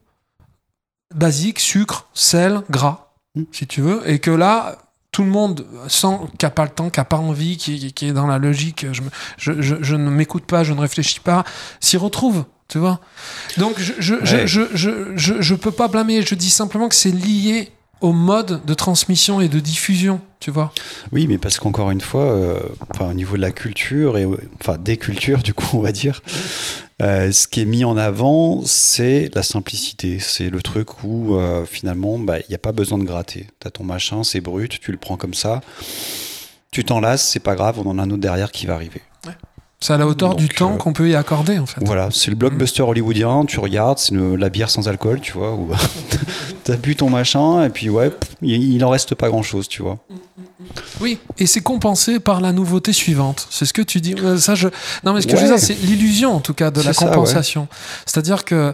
[1.14, 3.06] basiques, sucre, sel, gras,
[3.36, 3.44] Mm.
[3.52, 4.78] si tu veux, et que là,
[5.12, 8.08] tout le monde sent qui n'a pas le temps, qui n'a pas envie, qui, qui
[8.08, 11.20] est dans la logique, je, me- je, je- je ne m'écoute pas, je ne réfléchis
[11.20, 11.44] pas,
[11.80, 13.00] s'y retrouve, tu vois.
[13.58, 14.48] Donc je je, Ouais.
[14.48, 17.72] je, je, je, je peux pas blâmer, je dis simplement que c'est lié
[18.02, 20.72] au mode de transmission et de diffusion, tu vois.
[21.12, 24.26] Oui, mais parce qu'encore une fois, euh, enfin, au niveau de la culture, et
[24.60, 26.22] enfin des cultures, du coup, on va dire,
[27.02, 30.20] euh, ce qui est mis en avant, c'est la simplicité.
[30.20, 33.48] C'est le truc où euh, finalement, bah, il n'y a pas besoin de gratter.
[33.60, 35.62] Tu as ton machin, c'est brut, tu le prends comme ça.
[36.72, 39.02] Tu t'en lasses, c'est pas grave, on en a un autre derrière qui va arriver.
[39.82, 41.80] C'est à la hauteur du temps euh, qu'on peut y accorder, en fait.
[41.82, 45.70] Voilà, c'est le blockbuster hollywoodien, tu regardes, c'est la bière sans alcool, tu vois, où
[46.66, 49.70] t'as bu ton machin, et puis ouais, pff, il, il en reste pas grand chose,
[49.70, 49.98] tu vois.
[51.00, 53.48] Oui, et c'est compensé par la nouveauté suivante.
[53.50, 54.16] C'est ce que tu dis.
[54.22, 54.68] Euh, Ça, je...
[55.06, 56.96] Non, mais ce que je veux dire, c'est l'illusion, en tout cas, de la ouais.
[56.96, 57.68] compensation.
[58.06, 58.74] C'est-à-dire que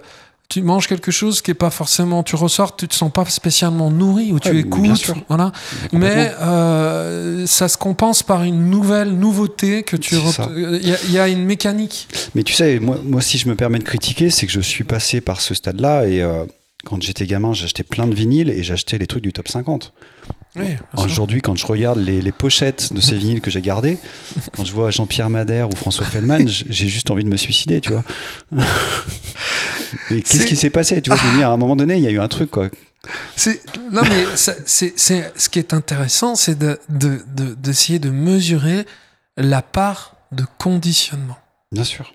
[0.50, 2.24] tu manges quelque chose qui est pas forcément.
[2.24, 5.12] Tu ressors, tu te sens pas spécialement nourri, ou tu Ouais, écoutes.
[5.28, 5.52] Voilà.
[5.92, 10.16] Mais euh, ça se compense par une nouvelle nouveauté que tu.
[10.16, 12.08] Il y, a- il y a une mécanique.
[12.36, 14.84] Mais tu sais, moi, moi, si je me permets de critiquer, c'est que je suis
[14.84, 16.46] passé par ce stade-là et euh,
[16.86, 19.94] quand j'étais gamin, j'achetais plein de vinyles et j'achetais les trucs du top 50.
[20.58, 21.04] Oui, bien sûr.
[21.06, 23.98] Aujourd'hui, quand je regarde les, les pochettes de ces vinyles que j'ai gardés,
[24.56, 27.92] quand je vois Jean-Pierre Madère ou François Feldman, j'ai juste envie de me suicider, tu
[27.92, 28.04] vois.
[30.10, 32.08] Qu'est-ce qui s'est passé Tu vois, je me dis, à un moment donné, il y
[32.08, 32.70] a eu un truc, quoi.
[33.36, 38.86] C'est non mais c'est ce qui est intéressant, c'est de de- de- d'essayer de, mesurer
[39.38, 41.38] la part de conditionnement.
[41.72, 42.14] Bien sûr.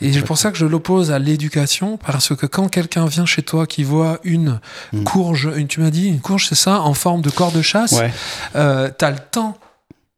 [0.00, 3.42] Et c'est pour ça que je l'oppose à l'éducation, parce que quand quelqu'un vient chez
[3.42, 4.58] toi qui voit une
[4.92, 5.04] Mm.
[5.04, 7.92] courge, une, tu m'as dit une courge, c'est ça, en forme de corps de chasse,
[7.92, 8.12] Ouais.
[8.56, 9.58] euh, t'as le temps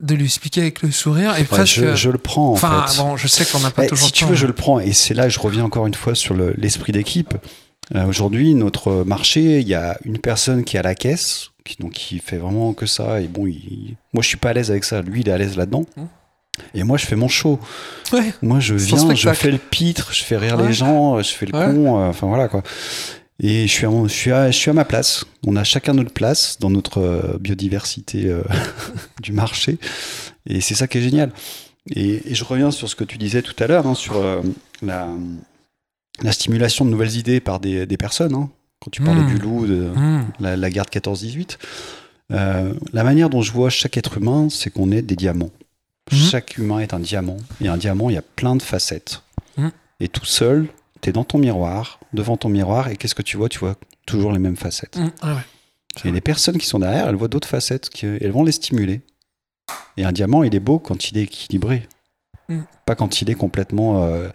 [0.01, 1.75] de lui expliquer avec le sourire et presque.
[1.81, 2.99] je, je le prends, en enfin, fait.
[3.01, 4.81] bon, je sais qu'on n'a pas Eh, toujours si tu temps, veux, je le prends.
[4.81, 7.35] Et c'est là, je reviens encore une fois sur le- l'esprit d'équipe.
[7.95, 11.77] Euh, Aujourd'hui, notre marché, il y a une personne qui est à la caisse, qui,
[11.79, 13.21] donc, qui fait vraiment que ça.
[13.21, 15.01] Et bon, il- moi, je suis pas à l'aise avec ça.
[15.03, 15.85] Lui, il est à l'aise là-dedans.
[15.97, 16.03] Mm.
[16.75, 17.59] Et moi, je fais mon show.
[18.13, 18.33] Ouais.
[18.43, 20.69] Moi, je viens, je fais le pitre, je fais rire Ouais.
[20.69, 21.67] les gens, je fais le Ouais.
[21.67, 22.01] con.
[22.01, 22.63] euh, Enfin, voilà, quoi.
[23.41, 25.25] Et je suis, à, mon- je, suis à, je suis à ma place.
[25.47, 28.43] On a chacun notre place dans notre euh, biodiversité euh,
[29.23, 29.79] du marché.
[30.47, 31.33] Et c'est ça qui est génial.
[31.91, 34.41] Et, et je reviens sur ce que tu disais tout à l'heure, hein, sur euh,
[34.83, 35.09] la,
[36.23, 38.35] la stimulation de nouvelles idées par des, des personnes.
[38.35, 38.51] hein.
[38.81, 39.27] Quand tu parlais Mm.
[39.35, 40.27] du loup, de Mm.
[40.41, 41.59] la, la garde 14-18.
[42.33, 45.51] Euh, la manière dont je vois chaque être humain, c'est qu'on est des diamants.
[46.13, 46.19] Mhm.
[46.19, 47.37] Chaque humain est un diamant.
[47.61, 49.23] Et un diamant, il y a plein de facettes.
[50.01, 50.67] Et tout seul,
[51.05, 53.51] tu es dans ton miroir, devant ton miroir, et qu'est-ce que tu vois?
[53.51, 53.77] Tu vois
[54.07, 54.97] toujours les mêmes facettes.
[54.97, 55.11] Mm.
[55.21, 56.09] Ah ouais.
[56.09, 59.03] Et les personnes qui sont derrière, elles voient d'autres facettes, qui, elles vont les stimuler.
[59.99, 61.87] Et un diamant, il est beau quand il est équilibré.
[62.49, 62.61] Mm.
[62.87, 64.29] Pas quand il est complètement, euh,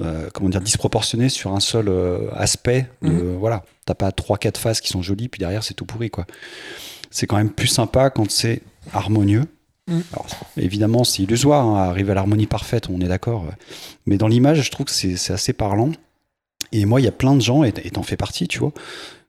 [0.00, 2.88] euh, comment dire, disproportionné sur un seul euh, aspect.
[3.02, 3.36] De, Mm.
[3.36, 6.26] Voilà, t'as pas trois, quatre faces qui sont jolies, puis derrière c'est tout pourri, quoi.
[7.10, 8.62] C'est quand même plus sympa quand c'est
[8.94, 9.44] harmonieux.
[10.12, 10.26] Alors,
[10.56, 13.44] évidemment, c'est illusoire, hein, arriver à l'harmonie parfaite, on est d'accord.
[14.06, 15.90] Mais dans l'image, je trouve que c'est assez parlant.
[16.72, 18.72] Et moi, il y a plein de gens, et t'en fais partie, tu vois,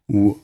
[0.10, 0.38] où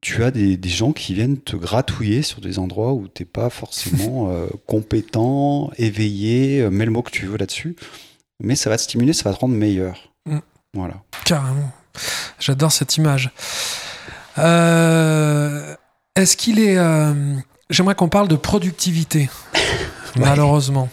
[0.00, 3.50] tu as des, des gens qui viennent te gratouiller sur des endroits où t'es pas
[3.50, 7.74] forcément euh, compétent, éveillé, euh, mets le mot que tu veux là-dessus.
[8.38, 10.12] Mais ça va te stimuler, ça va te rendre meilleur.
[10.26, 10.38] Mm.
[10.74, 11.02] Voilà.
[11.24, 11.72] Carrément.
[12.38, 13.30] J'adore cette image.
[14.38, 15.74] Euh,
[16.14, 16.76] Est-ce qu'il est.
[16.76, 17.34] euh,
[17.70, 19.28] J'aimerais qu'on parle de productivité,
[20.16, 20.88] malheureusement.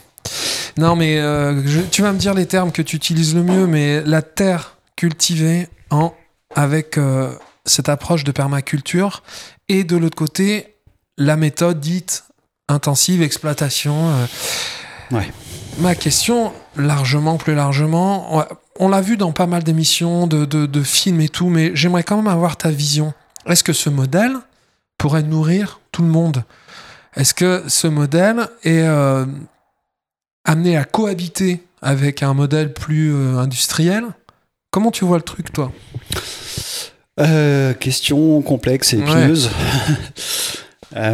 [0.77, 3.67] Non, mais euh, je- tu vas me dire les termes que tu utilises le mieux,
[3.67, 6.13] mais la terre cultivée en,
[6.55, 7.31] avec euh,
[7.65, 9.21] cette approche de permaculture
[9.69, 10.75] et de l'autre côté,
[11.17, 12.23] la méthode dite
[12.69, 14.09] intensive exploitation.
[14.09, 14.25] euh.
[15.17, 15.31] Ouais.
[15.77, 18.45] Ma question, largement, plus largement, on-
[18.79, 22.03] on l'a vu dans pas mal d'émissions, de, de- de films et tout, mais j'aimerais
[22.03, 23.13] quand même avoir ta vision.
[23.45, 24.33] Est-ce que ce modèle
[24.97, 26.43] pourrait nourrir tout le monde?
[27.15, 29.25] Est-ce que ce modèle est euh,
[30.45, 34.05] amené à cohabiter avec un modèle plus euh, industriel?
[34.71, 35.71] Comment tu vois le truc, toi?
[37.19, 39.51] Euh, question complexe et épineuse.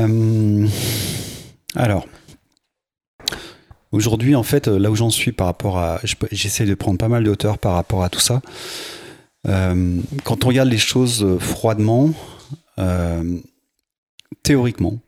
[1.76, 2.08] Alors,
[3.91, 6.00] aujourd'hui, en fait, là où j'en suis par rapport à.
[6.32, 8.41] J'essaie de prendre pas mal de hauteur par rapport à tout ça.
[9.45, 12.12] Quand on regarde les choses froidement,
[14.43, 15.00] théoriquement,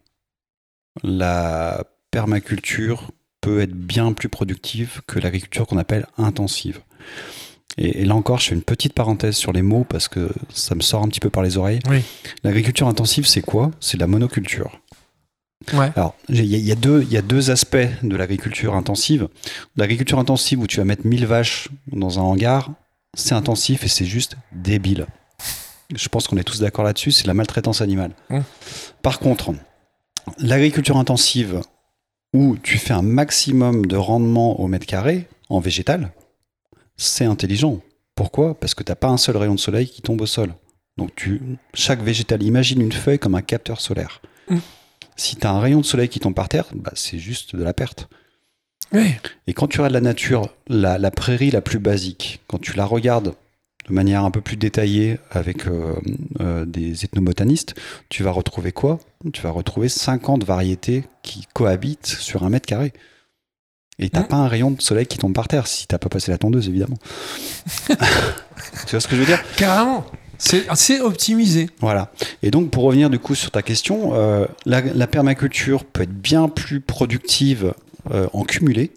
[1.04, 3.12] la permaculture
[3.42, 6.82] peut être bien plus productive que l'agriculture qu'on appelle intensive.
[7.78, 10.76] Et, et là encore, je fais une petite parenthèse sur les mots parce que ça
[10.76, 11.80] me sort un petit peu par les oreilles.
[11.90, 12.04] Oui.
[12.44, 13.72] L'agriculture intensive, c'est quoi?
[13.80, 14.80] C'est de la monoculture.
[15.74, 15.92] Ouais.
[15.96, 18.76] Alors, il y, a- il y a deux- il y a deux aspects de l'agriculture
[18.76, 19.28] intensive.
[19.78, 22.72] L'agriculture intensive où tu vas mettre 1000 vaches dans un hangar,
[23.14, 25.06] c'est intensif et c'est juste débile.
[25.96, 28.12] Je pense qu'on est tous d'accord là-dessus, c'est la maltraitance animale.
[28.30, 28.40] Mmh.
[29.02, 29.54] Par contre,
[30.38, 31.62] l'agriculture intensive
[32.34, 36.12] où tu fais un maximum de rendement au mètre carré en végétal,
[36.98, 37.82] c'est intelligent.
[38.16, 38.60] Pourquoi?
[38.60, 40.54] Parce que tu n'as pas un seul rayon de soleil qui tombe au sol.
[40.98, 41.42] Donc tu,
[41.74, 44.22] chaque végétal, imagine une feuille comme un capteur solaire.
[44.50, 44.58] Mm.
[45.16, 47.64] Si tu as un rayon de soleil qui tombe par terre, bah, c'est juste de
[47.64, 48.08] la perte.
[48.94, 49.14] Oui.
[49.48, 52.86] Et quand tu regardes la nature, la, la prairie la plus basique, quand tu la
[52.86, 53.34] regardes
[53.90, 55.96] de manière un peu plus détaillée avec euh,
[56.40, 57.74] euh, des ethnobotanistes,
[58.10, 59.00] tu vas retrouver quoi?
[59.34, 62.94] Tu vas retrouver 50 variétés qui cohabitent sur un mètre carré.
[64.00, 64.28] Et t'as Mhm.
[64.28, 66.68] pas un rayon de soleil qui tombe par terre, si t'as pas passé la tondeuse,
[66.70, 66.98] évidemment.
[67.88, 69.44] tu vois ce que je veux dire?
[69.58, 70.06] Carrément.
[70.38, 71.70] C'est optimisé.
[71.82, 72.12] Voilà.
[72.42, 76.14] Et donc, pour revenir du coup sur ta question, euh, la, la permaculture peut être
[76.14, 77.74] bien plus productive
[78.34, 78.90] en cumulé,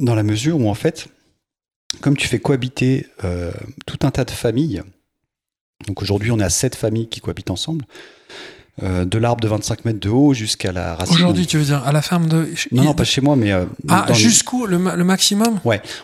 [0.00, 1.06] dans la mesure où, en fait,
[2.00, 3.50] comme tu fais cohabiter euh,
[3.86, 4.82] tout un tas de familles,
[5.86, 7.84] donc aujourd'hui, on est à 7 familles qui cohabitent ensemble,
[8.82, 11.14] euh, de l'arbre de 25 mètres de haut jusqu'à la racine.
[11.14, 12.46] Aujourd'hui, tu veux dire, à la ferme de.
[12.72, 13.52] Non, non, pas chez moi, mais.
[13.52, 15.58] euh, Ah, jusqu'où le, ma- le maximum?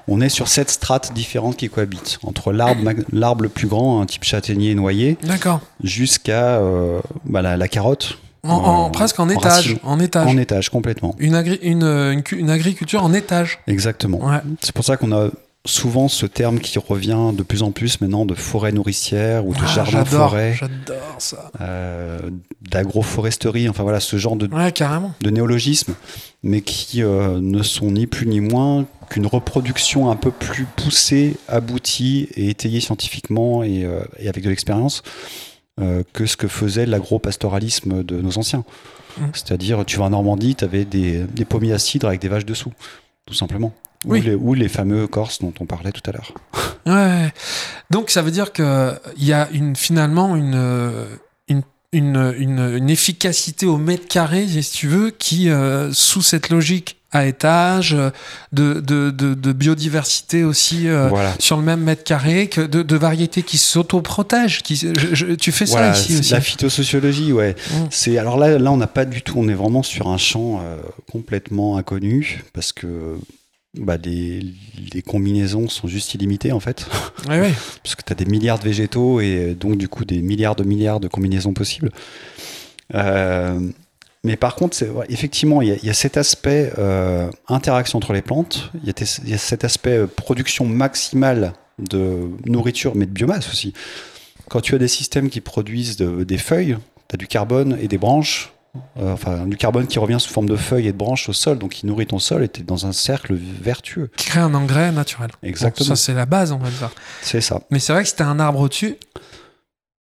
[0.09, 2.19] On est sur sept strates différentes qui cohabitent.
[2.23, 5.61] Entre l'arbre le plus grand, un type châtaignier noyer, D'accord.
[5.85, 9.43] jusqu'à euh, bah, la, la carotte, En, en- En- presque en en étage.
[9.67, 9.79] racine.
[9.83, 10.27] En étage.
[10.27, 11.15] en étage complètement.
[11.19, 13.59] Une, agri- une, une agriculture en étage.
[13.67, 14.19] Exactement.
[14.27, 14.39] Ouais.
[14.63, 15.29] C'est pour ça qu'on a
[15.65, 19.61] souvent ce terme qui revient de plus en plus maintenant de forêt nourricière ou de
[19.63, 21.51] Ah, jardin forêt, J'adore ça.
[21.61, 22.19] euh,
[22.63, 25.15] d'agroforesterie, enfin voilà ce genre de, Ouais, carrément.
[25.21, 25.95] de néologismes,
[26.43, 31.37] mais qui euh, ne sont ni plus ni moins qu'une reproduction un peu plus poussée,
[31.49, 35.03] aboutie et étayée scientifiquement et, euh, et avec de l'expérience
[36.13, 38.63] que ce que faisait l'agro-pastoralisme de nos anciens.
[39.19, 39.23] Mm.
[39.33, 42.45] C'est-à-dire, tu vas en Normandie, tu avais des, des pommiers à cidre avec des vaches
[42.45, 42.73] dessous,
[43.27, 43.73] tout simplement.
[44.05, 44.19] Oui.
[44.21, 46.33] Ou, les, ou les fameux Corses dont on parlait tout à l'heure.
[46.85, 47.33] Ouais.
[47.91, 51.07] Donc ça veut dire que il y a une finalement une
[51.47, 56.49] une, une, une, une efficacité au mètre carré, si tu veux, qui euh, sous cette
[56.51, 57.93] logique à étage
[58.53, 61.35] de, de, de, de biodiversité aussi euh, voilà.
[61.39, 64.63] sur le même mètre carré, que de, de variétés qui s'autoprotègent.
[64.63, 66.33] Qui, je- je- tu fais ça ici c'est aussi.
[66.33, 67.55] la phytosociologie, ouais.
[67.71, 67.75] Mm.
[67.91, 69.35] C'est alors là, là, on n'a pas du tout.
[69.37, 70.79] On est vraiment sur un champ euh,
[71.13, 72.87] complètement inconnu parce que
[73.79, 74.41] bah, les,
[74.93, 76.87] les combinaisons sont juste illimitées en fait,
[77.29, 77.53] Ouais, ouais.
[77.83, 80.65] parce que tu as des milliards de végétaux et donc du coup des milliards de
[80.65, 81.91] milliards de combinaisons possibles.
[82.95, 83.59] Euh,
[84.25, 87.97] mais par contre, ouais, effectivement, il y, a- il y a cet aspect euh, interaction
[87.99, 93.07] entre les plantes, il y, a y cet aspect euh, production maximale de nourriture, mais
[93.07, 93.73] de biomasse aussi.
[94.49, 96.77] Quand tu as des systèmes qui produisent de- des feuilles,
[97.09, 98.53] tu as du carbone et des branches,
[98.99, 101.59] euh, enfin du carbone qui revient sous forme de feuilles et de branches au sol,
[101.59, 104.11] donc qui nourrit ton sol et tu es dans un cercle vertueux.
[104.17, 105.31] Qui crée un engrais naturel.
[105.43, 105.89] Exactement.
[105.91, 106.91] Bon, ça c'est la base, on va dire.
[107.21, 107.61] C'est ça.
[107.71, 108.97] Mais c'est vrai que si t'as un arbre au-dessus,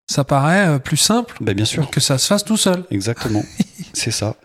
[0.07, 1.89] ça paraît euh, plus simple Ben, bien sûr.
[1.89, 2.83] que ça se fasse tout seul.
[2.91, 3.43] Exactement,
[3.93, 4.35] c'est ça.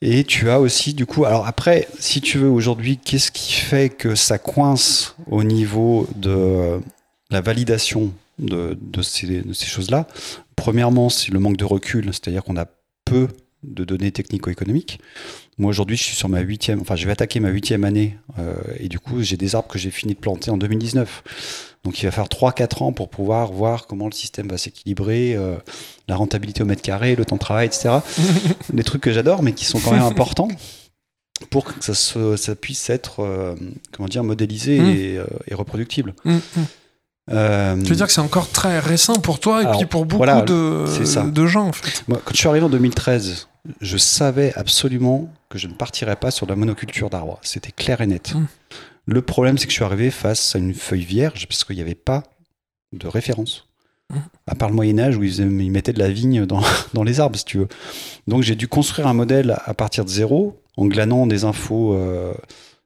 [0.00, 3.88] Et tu as aussi, du coup, alors après, si tu veux, aujourd'hui, qu'est-ce qui fait
[3.88, 6.80] que ça coince au niveau de
[7.30, 10.08] la validation de, de ces, de ces choses-là?
[10.56, 12.66] Premièrement, c'est le manque de recul, c'est-à-dire qu'on a
[13.04, 13.28] peu
[13.62, 15.00] de données technico-économiques.
[15.58, 18.54] Moi, aujourd'hui, je suis sur ma huitième, enfin, je vais attaquer ma huitième année, euh,
[18.78, 21.22] et du coup, j'ai des arbres que j'ai fini de planter en 2019.
[21.84, 25.56] Donc, il va falloir 3-4 ans pour pouvoir voir comment le système va s'équilibrer, euh,
[26.08, 27.90] la rentabilité au mètre carré, le temps de travail, etc.
[28.72, 30.48] des trucs que j'adore, mais qui sont quand même importants
[31.50, 33.54] pour que ça, se- ça puisse être, euh,
[33.92, 34.86] comment dire, modélisé Mm.
[34.90, 36.14] et, et reproductible.
[36.24, 36.40] Mm, mm.
[37.30, 40.06] Euh, Tu veux dire que c'est encore très récent pour toi et Alors, puis pour
[40.06, 40.86] beaucoup voilà, de,
[41.46, 42.02] gens en fait.
[42.08, 43.48] Moi, quand je suis arrivé en 2013,
[43.80, 47.38] je savais absolument que je ne partirais pas sur la monoculture d'arbres.
[47.42, 48.34] C'était clair et net.
[48.34, 48.46] Mm.
[49.06, 51.82] Le problème, c'est que je suis arrivé face à une feuille vierge parce qu'il n'y
[51.82, 52.24] avait pas
[52.92, 53.68] de référence.
[54.10, 54.16] Mm.
[54.46, 56.62] À part le Moyen-Âge où ils, ils mettaient de la vigne dans,
[56.94, 57.68] dans les arbres, si tu veux.
[58.26, 61.94] Donc j'ai dû construire un modèle à partir de zéro en glanant des infos.
[61.94, 62.32] euh,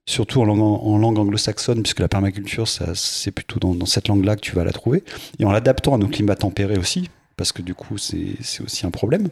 [0.09, 4.37] Surtout en langue, en langue anglo-saxonne, puisque la permaculture, c'est plutôt dans, dans cette langue-là
[4.37, 5.03] que tu vas la trouver.
[5.41, 8.91] Et en l'adaptant à nos climats tempérés aussi, parce que du coup, c'est aussi un
[8.91, 9.29] problème.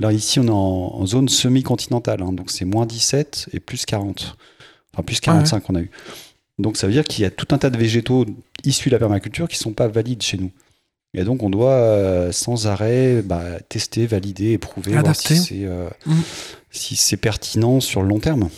[0.00, 3.84] Là, ici, on est en, en zone semi-continentale, hein, donc c'est moins 17 et plus
[3.86, 4.36] 40.
[4.92, 5.90] Enfin, plus 45 qu'on a eu.
[6.58, 8.26] Donc ça veut dire qu'il y a tout un tas de végétaux
[8.64, 10.52] issus de la permaculture qui ne sont pas valides chez nous.
[11.16, 15.34] Et donc on doit euh, sans arrêt bah, tester, valider, éprouver, voir Adapter.
[15.36, 16.20] si c'est euh, Mm.
[16.70, 18.48] si c'est pertinent sur le long terme.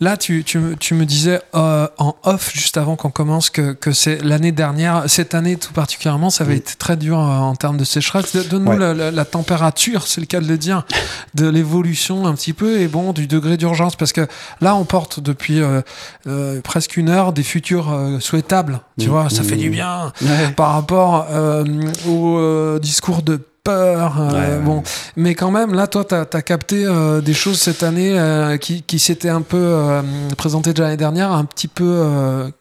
[0.00, 3.72] Là, tu, tu, me- tu me disais euh, en off, juste avant qu'on commence, que,
[3.72, 6.58] que c'est l'année dernière, cette année tout particulièrement, ça avait Mm.
[6.58, 8.36] été très dur euh, en termes de sécheresse.
[8.48, 8.78] Donne-nous Ouais.
[8.78, 10.84] la, la- la température, c'est le cas de le dire,
[11.34, 13.96] de l'évolution un petit peu et bon, du degré d'urgence.
[13.96, 14.28] Parce que
[14.60, 15.80] là, on porte depuis euh,
[16.28, 18.80] euh, presque une heure des futurs euh, souhaitables.
[19.00, 19.10] Tu Mm.
[19.10, 19.58] vois, ça fait Mm.
[19.58, 20.12] du bien
[20.56, 21.64] par rapport euh,
[22.06, 23.40] au euh, discours de
[23.72, 24.20] peur.
[24.20, 24.64] euh, Ouais, ouais.
[24.64, 24.82] bon,
[25.16, 28.82] mais quand même, là, toi, tu as, capté euh, des choses cette année euh, qui,
[28.82, 30.02] qui s'étaient un peu
[30.36, 32.04] présentées déjà l'année dernière, un petit peu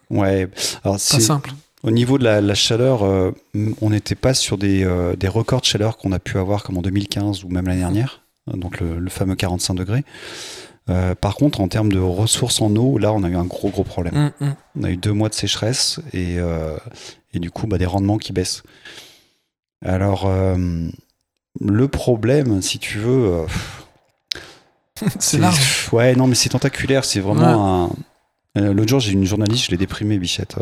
[0.10, 0.48] Ouais.
[0.84, 1.52] Alors pas c'est simple.
[1.84, 3.04] au niveau de la, la chaleur,
[3.82, 4.88] on n'était pas sur des,
[5.18, 8.22] des records de chaleur qu'on a pu avoir comme en 2015 ou même l'année dernière,
[8.54, 10.04] donc le, le fameux 45 degrés.
[10.90, 13.70] Euh, par contre, en termes de ressources en eau, là, on a eu un gros
[13.70, 14.32] gros problème.
[14.40, 14.56] Mm, mm.
[14.80, 16.78] On a eu deux mois de sécheresse et, euh,
[17.34, 18.64] et du coup, bah, des rendements qui baissent.
[19.86, 20.58] Alors, euh,
[21.62, 23.46] le problème, si tu veux, euh,
[25.20, 25.90] C'est large.
[25.92, 27.06] Ouais, non, mais c'est tentaculaire.
[27.06, 27.90] C'est vraiment un.
[28.62, 30.56] Euh, L'autre jour, j'ai une journaliste, je l'ai déprimée, Bichette.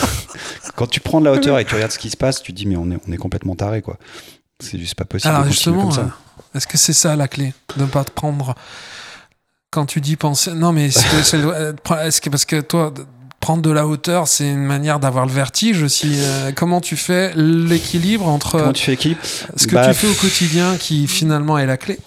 [0.76, 2.56] Quand tu prends de la hauteur et tu regardes ce qui se passe, tu te
[2.56, 3.98] dis, mais on est, on est complètement taré, quoi.
[4.60, 5.32] C'est juste pas possible.
[5.34, 6.16] Alors de justement, comme ça.
[6.54, 8.54] est-ce que c'est ça la clé De ne pas te prendre?
[9.70, 10.52] Quand tu dis penser.
[10.54, 12.92] Non, mais que, est-ce que parce que toi.
[13.40, 16.12] Prendre de la hauteur, c'est une manière d'avoir le vertige aussi.
[16.18, 19.18] Euh, comment tu fais l'équilibre entre Comment tu fais l'équipe
[19.56, 21.98] ce que Bah, tu fais au quotidien qui finalement est la clé?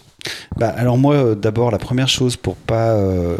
[0.57, 3.37] Bah, Alors, moi, euh, d'abord, la première chose pour pas euh,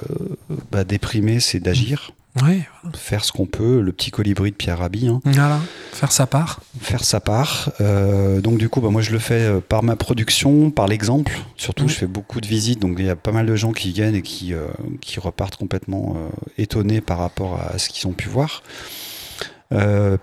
[0.72, 2.12] bah, déprimer, c'est d'agir.
[2.42, 2.64] Oui,
[2.96, 5.08] Faire ce qu'on peut, le petit colibri de Pierre Rabhi.
[5.08, 5.22] hein.
[5.24, 5.60] voilà.
[5.92, 6.62] Faire sa part.
[6.82, 7.72] faire sa part.
[7.80, 11.38] Euh, donc du coup, bah, moi je le fais euh, par ma production, par l'exemple.
[11.58, 11.90] Surtout, Mhm.
[11.90, 14.16] je fais beaucoup de visites, donc il y a pas mal de gens qui viennent
[14.16, 14.66] et qui, euh,
[15.00, 18.64] qui repartent complètement euh, étonnés par rapport à ce qu'ils ont pu voir.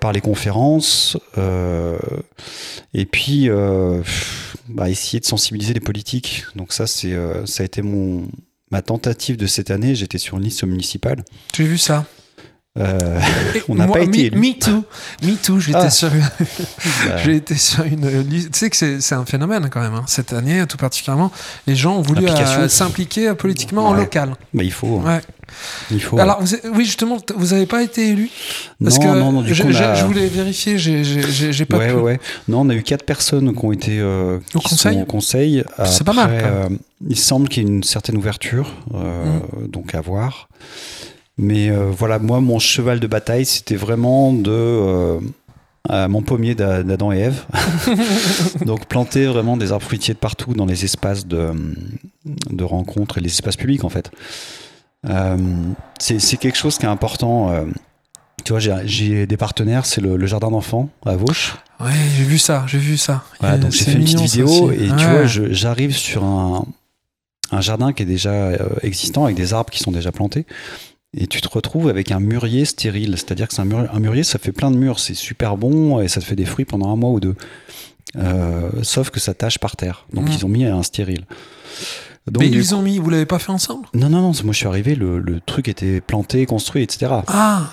[0.00, 1.16] Par les conférences,
[2.94, 3.48] et puis
[4.68, 6.44] bah, essayer de sensibiliser les politiques.
[6.54, 8.28] Donc ça, c'est, ça a été mon,
[8.70, 9.94] ma tentative de cette année.
[9.94, 11.24] J'étais sur une liste municipale.
[11.54, 12.06] J'ai vu ça?
[12.78, 13.20] Euh,
[13.68, 14.84] On n'a pas été me, me too.
[15.24, 15.58] Me too.
[15.58, 15.90] J'étais Ah.
[15.90, 18.52] sur bah, j'ai été sur une liste.
[18.52, 19.94] Tu sais que c'est, un phénomène quand même.
[19.94, 20.04] hein.
[20.06, 21.32] Cette année, tout particulièrement,
[21.66, 24.36] les gens ont voulu euh, s'impliquer euh, politiquement en local.
[24.54, 24.98] bah, il faut.
[25.00, 25.20] Ouais.
[25.90, 28.30] Il faut Alors, vous êtes- oui, justement, vous n'avez pas été élu?
[28.82, 30.78] Parce non, que non, non, du je, coup, je- a- je voulais vérifier.
[30.78, 31.94] J'ai, pas ouais, pu.
[31.96, 32.20] ouais.
[32.46, 34.94] Non, on a eu quatre personnes qui ont été euh, Au qui conseil?
[34.94, 35.64] sont au conseil.
[35.86, 36.68] C'est pas mal, euh,
[37.08, 40.48] il semble qu'il y ait une certaine ouverture, euh, donc à voir.
[41.38, 45.20] Mais euh, voilà, moi, mon cheval de bataille, c'était vraiment de euh,
[45.88, 47.44] à mon pommier d'A- d'Adam et Ève.
[48.66, 51.52] donc planter vraiment des arbres fruitiers de partout dans les espaces de,
[52.50, 54.10] de rencontres et les espaces publics, en fait.
[55.08, 55.36] Euh,
[55.98, 57.64] c'est quelque chose qui est important.
[58.44, 61.56] tu vois, j'ai- des partenaires, c'est le, le jardin d'enfants à Vauche.
[61.80, 62.64] Ouais, j'ai vu ça.
[62.66, 63.24] J'ai vu ça.
[63.40, 66.66] Voilà, donc j'ai fait une petite vidéo et tu vois, j'arrive sur un,
[67.50, 68.50] un jardin qui est déjà
[68.82, 70.44] existant avec des arbres qui sont déjà plantés.
[71.16, 73.14] Et tu te retrouves avec un mûrier stérile.
[73.16, 76.00] C'est-à-dire que c'est un, mûr- un mûrier, ça fait plein de mûres, c'est super bon
[76.00, 77.34] et ça te fait des fruits pendant un mois ou deux.
[78.16, 80.06] Euh, sauf que ça tâche par terre.
[80.12, 80.32] Donc Mhm.
[80.32, 81.24] ils ont mis un stérile.
[82.30, 82.98] Donc, Mais du ils ont mis.
[82.98, 83.88] Vous l'avez pas fait ensemble?
[83.94, 87.12] Non, non, non, moi je suis arrivé, le, le truc était planté, construit, etc.
[87.26, 87.70] Ah.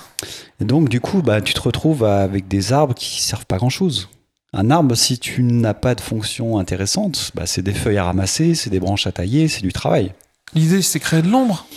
[0.59, 3.69] Et donc, du coup, bah, tu te retrouves avec des arbres qui servent pas grand
[3.69, 4.09] chose.
[4.53, 8.55] Un arbre, si tu n'as pas de fonction intéressante, bah, c'est des feuilles à ramasser,
[8.55, 10.13] c'est des branches à tailler, c'est du travail.
[10.55, 11.67] L'idée, c'était créer de l'ombre,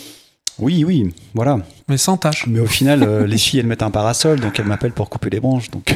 [0.59, 1.57] Oui, oui, voilà.
[1.87, 2.45] mais sans tâche.
[2.47, 5.29] Mais au final, euh, les filles, elles mettent un parasol, donc elles m'appellent pour couper
[5.29, 5.71] les branches.
[5.71, 5.95] Donc,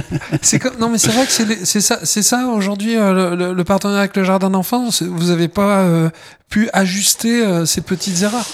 [0.60, 4.16] comme- non, mais c'est vrai que c'est ça, c'est ça aujourd'hui euh, le, partenariat avec
[4.16, 4.88] le jardin d'enfants.
[5.00, 6.08] Vous n'avez pas euh,
[6.48, 8.46] pu ajuster ces petites erreurs?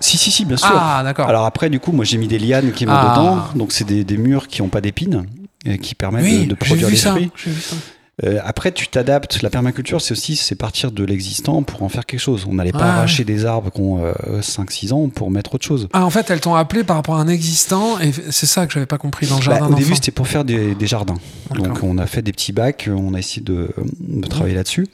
[0.00, 0.70] si, si, si, bien sûr.
[0.72, 1.28] Ah, d'accord.
[1.28, 3.14] Alors après, du coup, moi, j'ai mis des lianes qui vont Ah.
[3.16, 3.38] dedans.
[3.58, 5.26] Donc, c'est des, des murs qui n'ont pas d'épines
[5.66, 7.30] et qui permettent oui, de, de produire des fruits.
[7.36, 7.76] j'ai vu ça.
[8.24, 9.42] Euh, après, tu t'adaptes.
[9.42, 12.46] La permaculture, c'est aussi c'est partir de l'existant pour en faire quelque chose.
[12.48, 14.02] On n'allait pas Ouais, arracher des arbres qui ont
[14.40, 15.88] 5-6 ans pour mettre autre chose.
[15.92, 18.72] Ah, en fait, elles t'ont appelé par rapport à un existant, et c'est ça que
[18.72, 21.18] j'avais pas compris dans le Bah, jardin au début, c'était pour faire des, des jardins.
[21.54, 23.68] Donc, on a fait des petits bacs, on a essayé de,
[24.00, 24.86] de travailler là-dessus.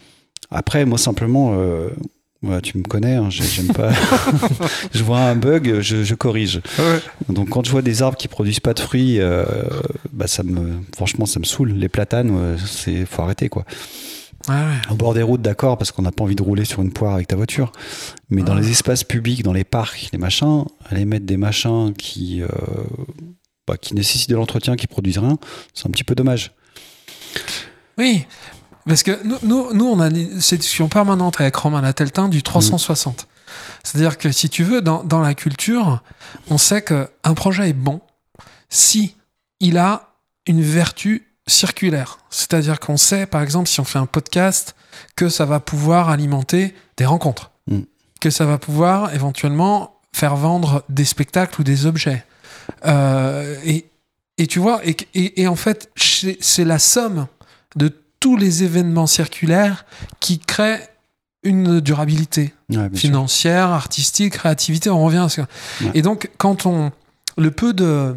[0.51, 1.89] Après, moi, simplement, euh,
[2.43, 3.93] ouais, tu me connais, hein, j'ai- j'aime pas.
[4.95, 6.61] je vois un bug, je, je corrige.
[6.79, 7.01] Ouais.
[7.29, 9.45] Donc, quand je vois des arbres qui produisent pas de fruits, euh,
[10.13, 11.73] bah, ça me, franchement, ça me saoule.
[11.73, 13.65] Les platanes, c'est, faut arrêter, quoi.
[14.49, 14.55] Ouais.
[14.91, 17.15] Au bord des routes, d'accord, parce qu'on n'a pas envie de rouler sur une poire
[17.15, 17.73] avec ta voiture.
[18.31, 18.61] Mais dans Ah.
[18.61, 22.47] les espaces publics, dans les parcs, les machins, aller mettre des machins qui, euh,
[23.67, 25.37] bah, qui nécessitent de l'entretien, qui produisent rien,
[25.75, 26.53] c'est un petit peu dommage.
[27.99, 28.25] Oui,
[28.87, 30.11] parce que nous, nous, nous, on a
[30.41, 33.27] cette discussion permanente avec Romain Lateltin du 360.
[33.83, 36.03] C'est-à-dire que si tu veux, dans, dans la culture,
[36.51, 38.01] on sait qu'un projet est bon
[38.69, 39.15] si
[39.61, 40.11] il a
[40.47, 42.19] une vertu circulaire.
[42.31, 44.75] C'est-à-dire qu'on sait, par exemple, si on fait un podcast,
[45.15, 47.81] que ça va pouvoir alimenter des rencontres, Mm.
[48.21, 52.25] que ça va pouvoir éventuellement faire vendre des spectacles ou des objets.
[52.87, 53.87] Euh, et,
[54.39, 57.27] et tu vois, et, et, et en fait, c'est la somme
[57.75, 59.85] de tous les événements circulaires
[60.21, 60.89] qui créent
[61.43, 62.99] une durabilité Ouais, bien sûr.
[62.99, 65.47] financière, artistique, créativité, on revient à ça.
[65.81, 65.91] Ouais.
[65.95, 66.91] Et donc, quand on.
[67.39, 68.17] Le peu de.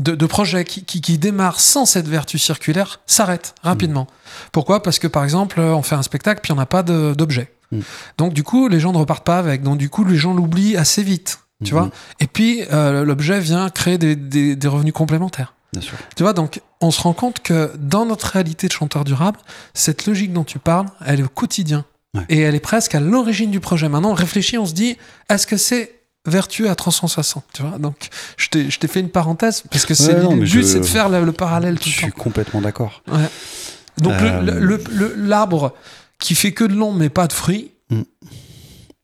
[0.00, 4.06] De, de projets qui, qui, qui démarrent sans cette vertu circulaire s'arrêtent rapidement.
[4.50, 4.82] Pourquoi?
[4.82, 7.52] Parce que par exemple, on fait un spectacle puis on n'a pas d'objet.
[7.72, 7.80] Mm.
[8.16, 9.62] Donc du coup, les gens ne repartent pas avec.
[9.62, 11.40] Donc du coup, les gens l'oublient assez vite.
[11.62, 11.78] Tu Mhm.
[11.80, 11.90] vois?
[12.20, 15.52] Et puis, euh, l'objet vient créer des, des- des revenus complémentaires.
[15.72, 15.96] Bien sûr.
[16.16, 19.38] Tu vois, donc on se rend compte que dans notre réalité de chanteur durable,
[19.74, 21.84] cette logique dont tu parles, elle est au quotidien.
[22.14, 22.24] Ouais.
[22.28, 23.88] Et elle est presque à l'origine du projet.
[23.88, 24.98] Maintenant, on réfléchit, on se dit,
[25.30, 29.08] est-ce que c'est vertueux à 360 Tu vois, donc je t'ai je t'ai fait une
[29.08, 31.76] parenthèse parce que c'est Ouais, non, le but, je- c'est de faire le, le parallèle
[31.78, 32.22] Je tout le suis temps.
[32.22, 33.02] complètement d'accord.
[33.10, 33.28] Ouais.
[33.98, 35.74] Donc Euh, le- l'arbre
[36.18, 38.02] qui fait que de l'ombre mais pas de fruits, Mm.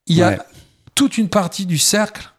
[0.06, 0.44] il y a
[0.94, 2.30] toute une partie du cercle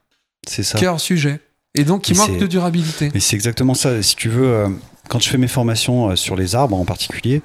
[0.47, 0.77] C'est ça.
[0.77, 1.41] qui est hors sujet.
[1.79, 3.09] Et donc qui manque de durabilité.
[3.13, 4.01] Mais c'est exactement ça.
[4.03, 4.67] Si tu veux, euh,
[5.07, 7.41] quand je fais mes formations euh, sur les arbres en particulier,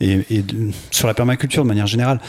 [0.00, 2.20] et, et de- sur la permaculture de manière générale,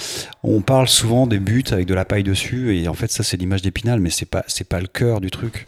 [0.44, 3.38] on parle souvent des buts avec de la paille dessus, et en fait, ça, c'est
[3.38, 5.68] l'image d'épinal, mais c'est pas, c'est pas le cœur du truc.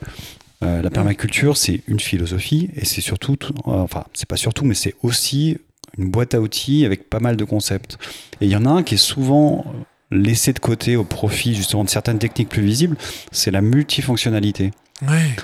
[0.63, 4.75] Euh, la permaculture, c'est une philosophie, et c'est surtout, tout- enfin, c'est pas surtout, mais
[4.75, 5.57] c'est aussi
[5.97, 7.97] une boîte à outils avec pas mal de concepts.
[8.41, 9.65] Et il y en a un qui est souvent
[10.11, 12.97] laissé de côté au profit justement de certaines techniques plus visibles,
[13.31, 14.71] c'est la multifonctionnalité.
[15.07, 15.35] Ouais.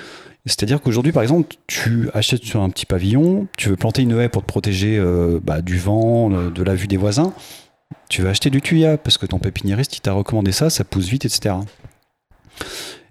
[0.46, 4.28] C'est-à-dire qu'aujourd'hui, par exemple, tu achètes sur un petit pavillon, tu veux planter une haie
[4.28, 7.34] pour te protéger euh, bah, du vent, euh, de la vue des voisins.
[8.08, 11.08] Tu vas acheter du tuya parce que ton pépiniériste il t'a recommandé ça, ça pousse
[11.08, 11.56] vite, etc.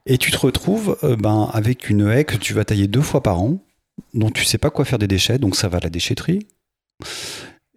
[0.06, 3.22] Et tu te retrouves euh, ben, avec une haie que tu vas tailler deux fois
[3.22, 3.60] par an,
[4.14, 6.48] dont tu sais pas quoi faire des déchets, donc ça va à la déchetterie.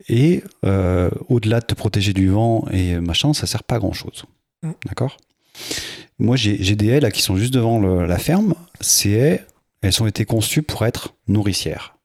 [0.08, 3.92] Et euh, au-delà de te protéger du vent et machin, ça sert pas à grand
[3.92, 4.24] chose.
[4.62, 4.72] Mm.
[4.86, 5.16] D'accord?
[6.22, 8.54] Moi, j'ai des haies là qui sont juste devant le- la ferme.
[8.80, 9.44] Ces haies,
[9.82, 11.96] elles ont été conçues pour être nourricières.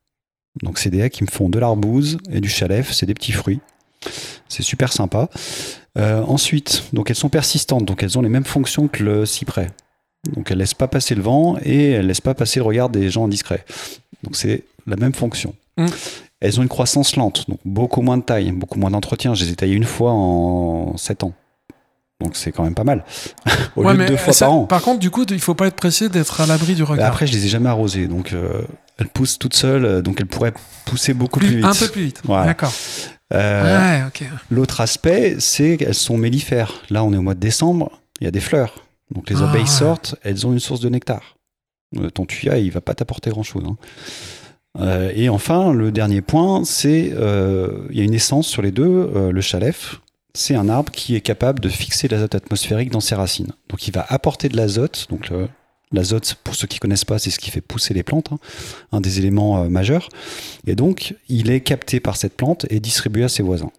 [0.64, 3.32] Donc, c'est des haies qui me font de l'arbouze et du chalef, c'est des petits
[3.32, 3.60] fruits.
[4.50, 5.30] C'est super sympa.
[6.00, 9.70] Euh, ensuite, donc elles sont persistantes, donc elles ont les mêmes fonctions que le cyprès.
[10.34, 13.10] Donc elles laissent pas passer le vent et elles laissent pas passer le regard des
[13.10, 13.66] gens indiscrets.
[14.24, 15.54] Donc c'est la même fonction.
[15.78, 15.86] Mm.
[16.40, 19.34] Elles ont une croissance lente, donc beaucoup moins de taille, beaucoup moins d'entretien.
[19.36, 21.34] Je les ai taillées une fois en 7 ans.
[22.24, 23.04] Donc c'est quand même pas mal.
[23.76, 24.66] Au Ouais, lieu de deux fois ça- par an.
[24.66, 27.08] Par contre, du coup, il faut pas être pressé d'être à l'abri du Bah, regard.
[27.10, 28.62] Après, je les ai jamais arrosées, donc euh,
[28.98, 30.54] elles poussent toutes seules, euh, donc elles pourraient
[30.86, 31.66] pousser beaucoup plus, Plus- vite.
[31.66, 32.22] un peu plus vite.
[32.26, 32.46] Voilà.
[32.48, 32.74] D'accord.
[33.34, 34.24] Euh, ouais, ok.
[34.50, 36.74] L'autre aspect, c'est qu'elles sont mellifères.
[36.90, 38.86] Là, on est au mois de décembre, il y a des fleurs.
[39.14, 39.68] Donc les Ah, abeilles ouais.
[39.68, 41.38] sortent, elles ont une source de nectar.
[41.98, 43.64] Euh, ton tuya, il va pas t'apporter grand-chose.
[43.68, 43.78] hein.
[44.80, 49.12] Euh, et enfin, le dernier point, c'est il y a une essence sur les deux.
[49.32, 50.02] le chalef,
[50.38, 53.52] c'est un arbre qui est capable de fixer l'azote atmosphérique dans ses racines.
[53.70, 55.08] Donc il va apporter de l'azote.
[55.10, 55.32] Donc
[55.92, 58.40] l'azote, pour ceux qui connaissent pas, c'est ce qui fait pousser les plantes, hein,
[58.92, 60.10] un des éléments euh, majeurs.
[60.68, 63.72] Et donc il est capté par cette plante et distribué à ses voisins.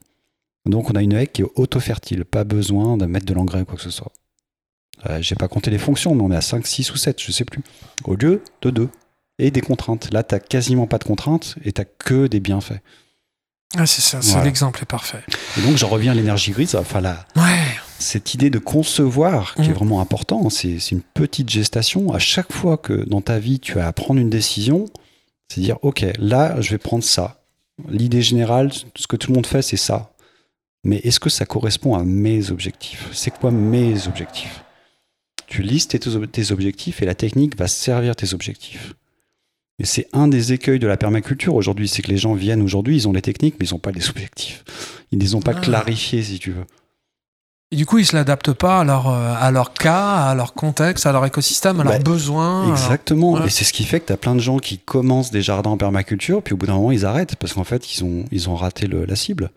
[0.67, 3.65] Donc on a une haie qui est auto-fertile, pas besoin de mettre de l'engrais ou
[3.65, 4.13] quoi que ce soit.
[5.07, 7.31] Euh, J'ai pas compté les fonctions, mais on est à 5, 6 ou 7, je
[7.31, 7.63] sais plus.
[8.05, 8.89] Au lieu de 2.
[9.41, 10.13] Et des contraintes.
[10.13, 12.81] Là, t'as quasiment pas de contraintes et t'as que des bienfaits.
[13.77, 14.45] Ah, c'est ça, Voilà.
[14.45, 15.23] l'exemple est parfait.
[15.59, 17.43] Et donc j'en reviens à l'énergie grise, enfin la, Ouais.
[17.99, 19.75] cette idée de concevoir qui est Mhm.
[19.75, 22.13] vraiment important, c'est c'est une petite gestation.
[22.15, 24.87] À chaque fois que dans ta vie tu as à prendre une décision,
[25.49, 27.43] c'est dire ok, là je vais prendre ça.
[27.89, 30.13] L'idée générale, ce que tout le monde fait, c'est ça.
[30.85, 33.09] Mais est-ce que ça correspond à mes objectifs?
[33.13, 34.65] C'est quoi mes objectifs?
[35.47, 38.95] Tu listes tes, tes objectifs et la technique va servir tes objectifs.
[39.81, 42.97] Et c'est un des écueils de la permaculture aujourd'hui, c'est que les gens viennent aujourd'hui,
[42.97, 44.65] ils ont les techniques, mais ils n'ont pas les objectifs.
[45.13, 45.61] Ils ne les ont pas Ah.
[45.61, 46.65] clarifiés, si tu veux.
[47.71, 50.55] Et du coup, ils se l'adaptent pas à leur, euh, à leur cas, à leur
[50.55, 52.63] contexte, à leur écosystème, à leurs Bah, besoins.
[52.65, 53.33] alors- Exactement.
[53.35, 53.47] ouais.
[53.47, 55.71] Et c'est ce qui fait que tu as plein de gens qui commencent des jardins
[55.71, 58.49] en permaculture, puis au bout d'un moment, ils arrêtent parce qu'en fait, ils ont, ils
[58.49, 59.51] ont raté le- la cible.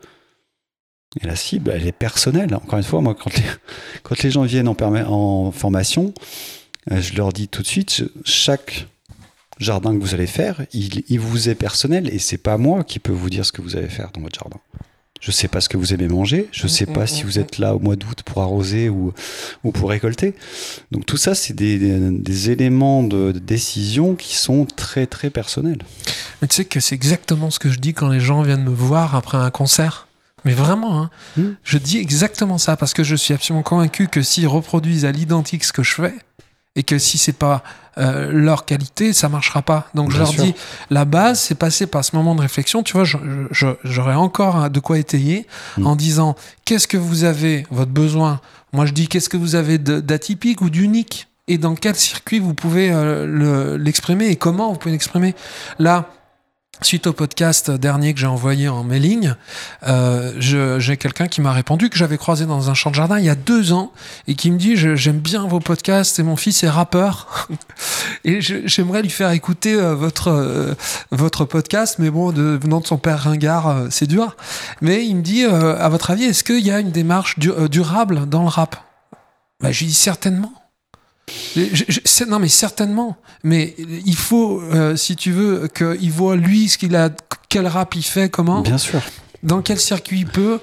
[1.22, 2.54] Et la cible, elle est personnelle.
[2.54, 3.42] Encore une fois, moi, quand les,
[4.02, 6.12] quand les gens viennent en, en formation,
[6.90, 8.86] euh, je leur dis tout de suite, chaque
[9.62, 12.98] jardin que vous allez faire, il, il vous est personnel et c'est pas moi qui
[12.98, 14.58] peux vous dire ce que vous allez faire dans votre jardin.
[15.20, 17.26] Je sais pas ce que vous aimez manger, je sais Mm, pas mm, si mm,
[17.26, 19.12] vous êtes là au mois d'août pour arroser ou,
[19.62, 20.34] ou pour récolter.
[20.90, 25.30] Donc tout ça, c'est des, des- des éléments de, de décision qui sont très très
[25.30, 25.78] personnels.
[26.40, 28.70] Mais tu sais que c'est exactement ce que je dis quand les gens viennent me
[28.74, 30.08] voir après un concert.
[30.44, 31.50] Mais vraiment, hein, Hmm.
[31.62, 35.62] je dis exactement ça parce que je suis absolument convaincu que s'ils reproduisent à l'identique
[35.62, 36.14] ce que je fais
[36.76, 37.62] et que si c'est pas
[37.98, 39.88] euh, leur qualité, ça marchera pas.
[39.94, 40.42] Donc je leur sûr.
[40.44, 40.54] dis,
[40.90, 42.82] la base, c'est passer par ce moment de réflexion.
[42.82, 45.46] Tu vois, j'aurais encore de quoi étayer
[45.76, 45.86] Hmm.
[45.86, 48.40] en disant, qu'est-ce que vous avez, votre besoin?
[48.72, 51.28] Moi, je dis, qu'est-ce que vous avez d'atypique ou d'unique?
[51.48, 54.28] Et dans quel circuit vous pouvez euh, le- l'exprimer?
[54.28, 55.34] Et comment vous pouvez l'exprimer?
[55.78, 56.08] Là,
[56.82, 59.34] Suite au podcast dernier que j'ai envoyé en mailing,
[59.86, 63.24] euh, j'ai quelqu'un qui m'a répondu que j'avais croisé dans un champ de jardin il
[63.24, 63.92] y a deux ans
[64.26, 67.48] et qui me dit j'aime bien vos podcasts et mon fils est rappeur.
[68.24, 70.74] Et j'aimerais lui faire écouter euh, votre euh,
[71.10, 74.36] votre podcast mais bon venant de son père ringard euh, c'est dur.
[74.80, 78.28] Mais il me dit à votre avis est-ce qu'il y a une démarche du- durable
[78.28, 78.76] dans le rap?
[79.60, 80.52] Bah, je lui dis certainement
[81.56, 83.74] je- je- c'est- non mais certainement mais
[84.06, 87.10] il faut euh, si tu veux qu'il voit lui ce qu'il a
[87.48, 89.00] quel rap il fait comment Bien sûr.
[89.42, 90.58] dans quel circuit il peut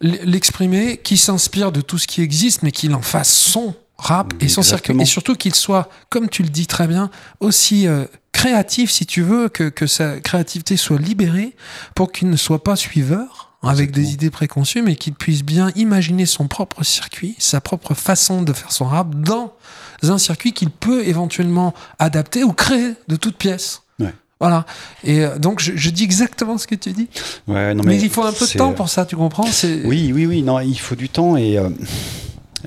[0.00, 4.48] l'exprimer, qui s'inspire de tout ce qui existe, mais qu'il en fasse son rap et
[4.48, 4.96] son circuit.
[5.00, 7.08] Et surtout qu'il soit, comme tu le dis très bien,
[7.38, 11.54] aussi euh, créatif, si tu veux, que, que sa créativité soit libérée
[11.94, 14.06] pour qu'il ne soit pas suiveur avec Exactement.
[14.08, 18.52] des idées préconçues, mais qu'il puisse bien imaginer son propre circuit, sa propre façon de
[18.52, 19.52] faire son rap dans
[20.10, 23.82] un circuit qu'il peut éventuellement adapter ou créer de toutes pièces.
[23.98, 24.12] Ouais.
[24.40, 24.66] Voilà.
[25.04, 27.08] Et euh, donc, je, je dis exactement ce que tu dis.
[27.46, 29.46] Ouais, non, Mais, il faut un peu de temps pour ça, tu comprends?
[29.84, 30.42] Oui, oui, oui.
[30.42, 31.68] Non, il faut du temps et euh,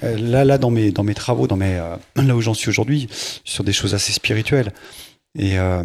[0.03, 2.69] euh, là, là, dans mes, dans mes travaux, dans mes, euh, là où j'en suis
[2.69, 3.09] aujourd'hui,
[3.43, 4.71] sur des choses assez spirituelles.
[5.37, 5.83] Et euh,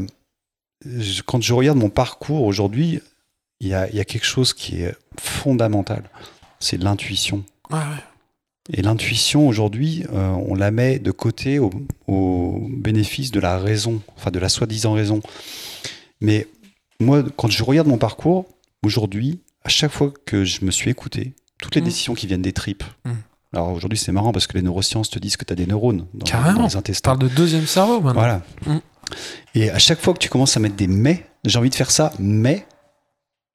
[0.85, 3.01] je- quand je regarde mon parcours aujourd'hui,
[3.61, 6.05] il y a, y a quelque chose qui est fondamental.
[6.61, 7.43] C'est l'intuition.
[7.71, 8.05] Ouais, ouais.
[8.73, 11.71] Et l'intuition aujourd'hui, euh, on la met de côté au,
[12.07, 15.21] au bénéfice de la raison, enfin de la soi-disant raison.
[16.21, 16.47] Mais
[17.01, 18.47] moi, quand je regarde mon parcours
[18.85, 21.85] aujourd'hui, à chaque fois que je me suis écouté, toutes les Mm.
[21.85, 22.85] décisions qui viennent des tripes.
[23.05, 23.11] Mm.
[23.55, 26.07] Alors aujourd'hui, c'est marrant parce que les neurosciences te disent que tu as des neurones
[26.15, 26.61] dans, Carrément.
[26.61, 27.11] dans les On intestins.
[27.11, 28.21] parle de deuxième cerveau maintenant.
[28.21, 28.43] Voilà.
[28.67, 28.77] Mm.
[29.57, 31.91] Et à chaque fois que tu commences à mettre des mais, j'ai envie de faire
[31.91, 32.67] ça, mais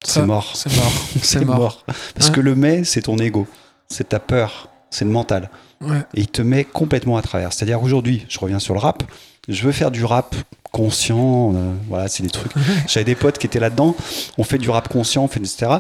[0.04, 0.52] c'est mort.
[0.56, 0.92] C'est mort.
[1.24, 1.86] C'est mort.
[2.16, 3.48] Parce que le mais, c'est ton ego,
[3.88, 5.50] c'est ta peur, c'est le mental.
[5.82, 6.00] Ouais.
[6.14, 7.52] et il te met complètement à travers.
[7.52, 9.04] C'est-à-dire aujourd'hui, je reviens sur le rap,
[9.48, 10.36] je veux faire du rap
[10.72, 12.52] conscient, euh, voilà, c'est des trucs.
[12.88, 13.96] J'avais des potes qui étaient là-dedans,
[14.38, 15.74] on fait du rap conscient, on fait etc.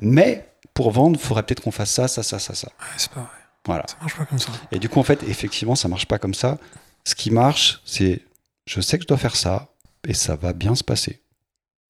[0.00, 2.68] Mais pour vendre, il faudrait peut-être qu'on fasse ça, ça, ça, ça, ça.
[2.80, 3.28] Ouais, c'est pas vrai.
[3.66, 3.84] Voilà.
[3.86, 4.50] Ça marche pas comme ça.
[4.72, 6.58] Et du coup, en fait, effectivement, ça marche pas comme ça.
[7.04, 8.22] Ce qui marche, c'est
[8.66, 9.68] je sais que je dois faire ça
[10.08, 11.20] et ça va bien se passer.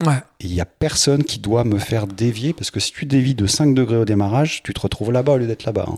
[0.04, 0.22] Ouais.
[0.40, 3.34] Et il y a personne qui doit me faire dévier parce que si tu dévies
[3.34, 5.86] de 5 degrés au démarrage, tu te retrouves là-bas au lieu d'être là-bas.
[5.88, 5.96] hein.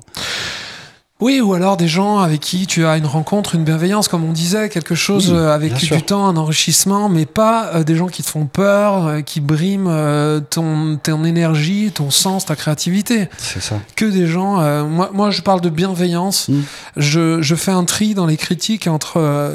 [1.21, 4.33] Oui, ou alors des gens avec qui tu as une rencontre, une bienveillance, comme on
[4.33, 5.97] disait, quelque chose Oui, euh, avec sûr.
[5.97, 9.41] du temps, un enrichissement, mais pas euh, des gens qui te font peur, euh, qui
[9.41, 13.29] briment euh, ton, ton énergie, ton sens, ta créativité.
[13.39, 13.77] C'est ça.
[13.95, 14.57] Que des gens.
[14.87, 16.49] moi, moi, je parle de bienveillance.
[16.49, 16.61] Mm.
[16.97, 19.55] Je, je fais un tri dans les critiques entre.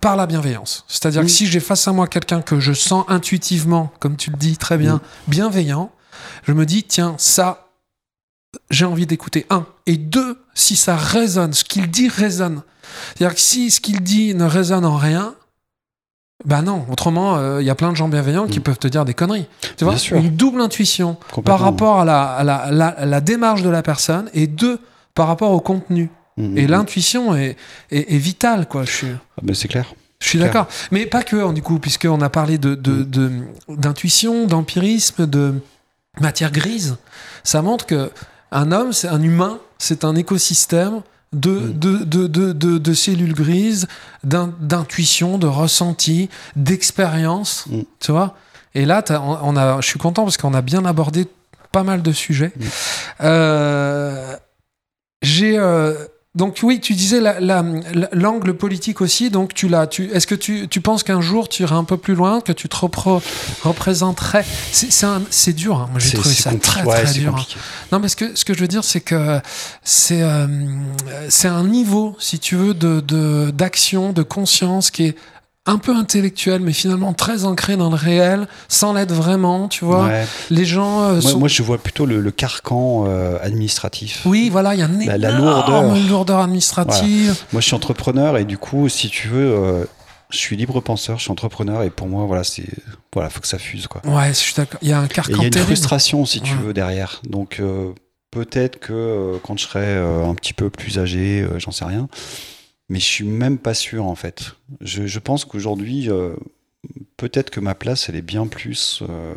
[0.00, 0.84] Par la bienveillance.
[0.88, 4.36] C'est-à-dire que si j'ai face à moi quelqu'un que je sens intuitivement, comme tu le
[4.36, 5.90] dis très bien, bienveillant,
[6.44, 7.68] je me dis, tiens, ça,
[8.70, 9.46] j'ai envie d'écouter.
[9.50, 9.66] Un.
[9.86, 12.62] Et deux, si ça résonne, ce qu'il dit résonne.
[13.16, 15.34] C'est-à-dire que si ce qu'il dit ne résonne en rien,
[16.44, 18.62] bah non, autrement, euh, il y a plein de gens bienveillants qui Mm.
[18.62, 19.46] peuvent te dire des conneries.
[19.76, 20.16] Tu vois, sûr.
[20.16, 23.68] une double intuition par rapport à la, à la, à la- à la démarche de
[23.68, 24.78] la personne et deux,
[25.14, 26.10] par rapport au contenu.
[26.36, 26.58] Mhm.
[26.58, 27.56] Et l'intuition est,
[27.90, 28.84] est, est vitale, quoi.
[28.84, 29.92] Je suis, Ah ben, c'est clair.
[30.22, 30.68] je suis d'accord.
[30.90, 33.30] Mais pas que, hein, du coup, puisqu'on a parlé de, de, de-
[33.68, 35.54] d'intuition, d'empirisme, de
[36.20, 36.96] matière grise.
[37.44, 38.10] Ça montre que
[38.52, 41.02] un homme, c'est un humain, c'est un écosystème
[41.32, 41.72] de, Mm.
[41.78, 43.86] de, de, de, de, de cellules grises,
[44.24, 47.66] d'in- d'intuition, de ressenti, d'expérience.
[48.00, 48.34] Tu vois
[48.74, 49.02] Et là,
[49.42, 51.26] on, a, je suis content parce qu'on a bien abordé
[51.72, 52.52] pas mal de sujets.
[53.20, 54.36] Euh,
[55.22, 55.58] J'ai.
[55.58, 55.94] euh,
[56.36, 59.30] donc oui, tu disais la- la- la- l'angle politique aussi.
[59.30, 59.88] Donc tu l'as.
[59.88, 62.52] Tu, Est-ce que tu, tu penses qu'un jour tu iras un peu plus loin, que
[62.52, 63.20] tu te repro-
[63.62, 65.76] représenterais C'est dur.
[65.80, 65.88] hein.
[65.90, 67.30] Moi j'ai trouvé ça très ouais, très dur.
[67.30, 67.38] hein.
[67.38, 67.56] compliqué.
[67.92, 69.40] Non, mais ce que, ce que je veux dire, c'est que
[69.82, 70.46] c'est euh,
[71.28, 75.16] c'est un niveau, si tu veux, de de- d'action, de, conscience qui est
[75.70, 80.04] un peu intellectuel, mais finalement très ancré dans le réel, sans l'être vraiment, tu vois.
[80.06, 80.26] Ouais.
[80.50, 81.38] Les gens euh, Moi, sont...
[81.38, 84.22] moi, je vois plutôt le, le carcan euh, administratif.
[84.26, 85.94] Oui, voilà, il y a une La- lourdeur.
[86.08, 87.36] lourdeur administrative.
[87.52, 89.84] Moi, je suis entrepreneur et du coup, si tu veux, euh,
[90.30, 92.66] je suis libre penseur, je suis entrepreneur et pour moi, voilà, c'est
[93.12, 94.00] voilà, faut que ça fuse quoi.
[94.04, 94.78] Ouais, je suis d'accord.
[94.82, 95.66] Il y a un carcan il y a une terrible.
[95.68, 96.62] frustration, si tu Ouais.
[96.66, 97.20] veux, derrière.
[97.28, 97.60] Donc,
[98.30, 102.08] peut-être que quand je serai un petit peu plus âgé, j'en sais rien,
[102.90, 104.56] mais je suis même pas sûr en fait.
[104.82, 106.34] Je, je pense qu'aujourd'hui, euh,
[107.16, 109.34] peut-être que ma place, elle est bien plus euh,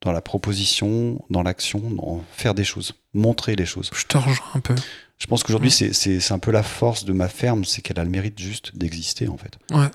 [0.00, 3.90] dans la proposition, dans l'action, dans faire des choses, montrer les choses.
[3.94, 4.74] Je te rejoins un peu.
[5.18, 5.92] Je pense qu'aujourd'hui, Ouais.
[5.92, 9.28] c'est- un peu la force de ma ferme, c'est qu'elle a le mérite juste d'exister
[9.28, 9.56] en fait.
[9.70, 9.88] Ouais.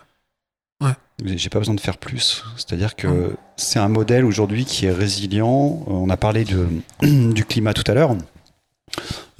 [0.82, 0.93] Ouais.
[1.38, 2.43] J'ai pas besoin de faire plus.
[2.58, 3.36] C'est-à-dire que Ouais.
[3.56, 5.84] c'est un modèle aujourd'hui qui est résilient.
[5.88, 6.68] Euh, On a parlé de,
[7.34, 8.16] du climat tout à l'heure.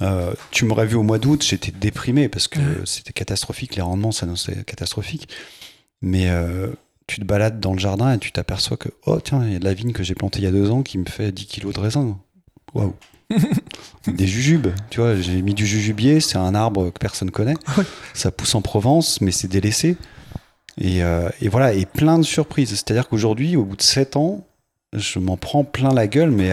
[0.00, 2.82] Euh, tu m'aurais vu au mois d'août, j'étais déprimé parce que Ouais.
[2.84, 5.28] c'était catastrophique, les rendements s'annonçaient catastrophiques.
[6.00, 6.68] Mais euh,
[7.06, 9.58] tu te balades dans le jardin et tu t'aperçois que, oh tiens, il y a
[9.60, 11.46] de la vigne que j'ai plantée il y a deux ans qui me fait 10
[11.46, 12.18] kilos de raisin.
[12.74, 12.94] Waouh!
[14.06, 17.54] Des jujubes, tu vois, j'ai mis du jujubier, c'est un arbre que personne connaît.
[17.78, 17.84] Ouais.
[18.14, 19.96] Ça pousse en Provence, mais c'est délaissé.
[20.78, 22.70] Et, euh, et voilà, et plein de surprises.
[22.70, 24.44] C'est-à-dire qu'aujourd'hui, au bout de 7 ans,
[24.92, 26.50] je m'en prends plein la gueule, mais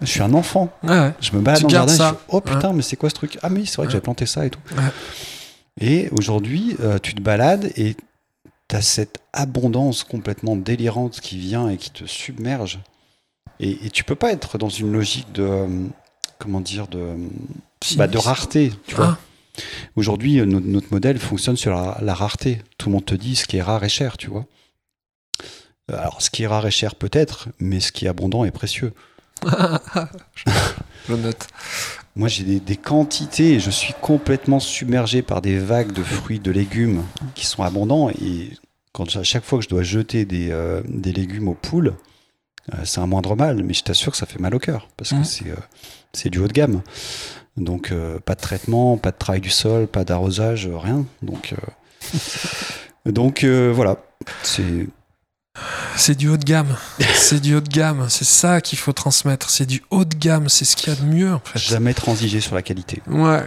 [0.00, 0.72] je suis un enfant.
[0.82, 1.12] Ouais.
[1.20, 3.14] Je me balade dans le jardin, et je fais, oh putain, mais c'est quoi ce
[3.14, 3.38] truc?
[3.42, 4.60] Ah mais c'est vrai que j'avais planté ça et tout.
[5.80, 7.96] Et aujourd'hui, euh, tu te balades et
[8.68, 12.80] tu as cette abondance complètement délirante qui vient et qui te submerge.
[13.60, 15.42] Et, et tu peux pas être dans une logique de...
[15.42, 15.66] euh,
[16.38, 17.14] comment dire de,
[17.96, 19.18] bah, de rareté, tu vois.
[19.18, 19.62] Ah,
[19.96, 22.62] Aujourd'hui, euh, notre, modèle fonctionne sur la, la rareté.
[22.78, 24.46] Tout le monde te dit ce qui est rare est cher, tu vois.
[25.90, 28.50] Euh, Alors, ce qui est rare est cher peut-être, mais ce qui est abondant est
[28.50, 28.92] précieux.
[31.08, 31.46] je note.
[32.16, 36.40] Moi, j'ai des, des quantités, et je suis complètement submergé par des vagues de fruits,
[36.40, 37.02] de légumes
[37.34, 38.10] qui sont abondants.
[38.10, 38.50] Et
[38.92, 41.94] quand à chaque fois que je dois jeter des, euh, des légumes aux poules,
[42.74, 45.10] euh, c'est un moindre mal, mais je t'assure que ça fait mal au cœur parce
[45.10, 45.56] que c'est euh,
[46.12, 46.82] c'est du haut de gamme.
[47.56, 47.92] Donc,
[48.24, 51.04] pas de traitement, pas de travail du sol, pas d'arrosage, rien.
[51.22, 51.54] Donc,
[53.06, 53.96] donc voilà.
[54.42, 54.86] C'est
[55.96, 56.76] C'est du haut de gamme.
[57.14, 58.06] c'est du haut de gamme.
[58.08, 59.50] C'est ça qu'il faut transmettre.
[59.50, 60.48] C'est du haut de gamme.
[60.48, 61.58] C'est ce qu'il y a de mieux, en fait.
[61.58, 63.02] jamais transiger sur la qualité.
[63.08, 63.44] Ouais.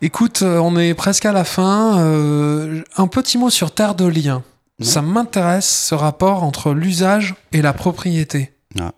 [0.00, 1.98] Écoute, euh, on est presque à la fin.
[2.00, 4.42] Euh, un petit mot sur Terre de Liens.
[4.80, 8.52] Ça m'intéresse, ce rapport entre l'usage et la propriété.
[8.80, 8.90] Ah.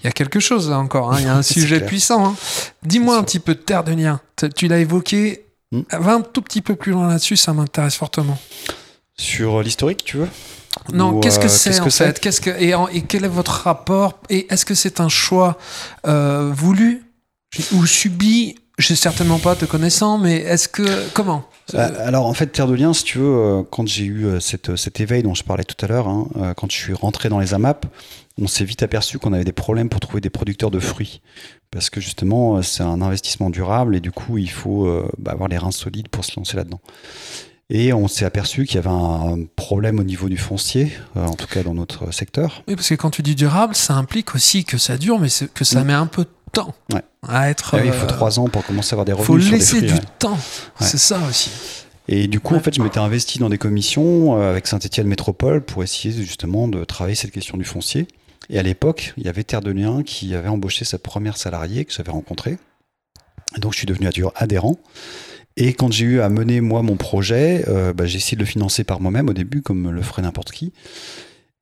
[0.00, 1.12] Il y a quelque chose là encore.
[1.12, 1.16] hein.
[1.18, 1.88] Il y a un sujet clair.
[1.88, 2.26] puissant.
[2.28, 2.36] hein.
[2.82, 3.26] Dis-moi un sûr.
[3.26, 4.20] petit peu de Terre de Liens.
[4.56, 5.44] Tu- l'as évoqué.
[5.70, 5.82] Hmm.
[5.92, 7.36] Va un tout petit peu plus loin là-dessus.
[7.36, 8.38] Ça m'intéresse fortement.
[9.18, 10.28] Sur l'historique, tu veux?
[10.92, 14.52] Non, qu'est-ce que euh, c'est en fait Qu'est-ce que et, quel est votre rapport Et
[14.52, 15.58] est-ce que c'est un choix
[16.06, 17.04] euh, voulu
[17.72, 22.34] ou subi Je sais certainement pas te connaissant, mais est-ce que comment Bah, alors en
[22.34, 25.22] fait, Terre de Liens, si tu veux, euh, quand j'ai eu euh, cette, cet éveil
[25.22, 27.86] dont je parlais tout à l'heure, hein, euh, quand je suis rentré dans les AMAP,
[28.40, 31.20] on s'est vite aperçu qu'on avait des problèmes pour trouver des producteurs de fruits.
[31.70, 35.32] Parce que justement, euh, c'est un investissement durable et du coup, il faut euh, bah,
[35.32, 36.80] avoir les reins solides pour se lancer là-dedans.
[37.70, 41.34] Et on s'est aperçu qu'il y avait un problème au niveau du foncier, euh, en
[41.34, 42.62] tout cas dans notre secteur.
[42.66, 45.64] Oui, parce que quand tu dis durable, ça implique aussi que ça dure, mais que
[45.64, 45.86] ça Mm.
[45.86, 47.02] met un peu de temps Ouais.
[47.26, 47.76] à être.
[47.78, 49.58] Oui, il faut euh, trois ans pour commencer à avoir des faut revenus sur des
[49.58, 50.10] laisser du ouais.
[50.18, 50.32] temps.
[50.32, 50.86] Ouais.
[50.86, 51.50] C'est ça aussi.
[52.10, 55.60] Et du coup, en fait, je m'étais investi dans des commissions euh, avec Saint-Étienne Métropole
[55.62, 58.08] pour essayer justement de travailler cette question du foncier.
[58.48, 61.84] Et à l'époque, il y avait Terre de Liens qui avait embauché sa première salariée
[61.84, 62.56] que j'avais rencontrée.
[63.58, 64.76] Donc, je suis devenu adhé- adhérent.
[65.60, 68.46] Et quand j'ai eu à mener moi mon projet, euh, bah, j'ai essayé de le
[68.46, 70.72] financer par moi-même au début, comme le ferait n'importe qui.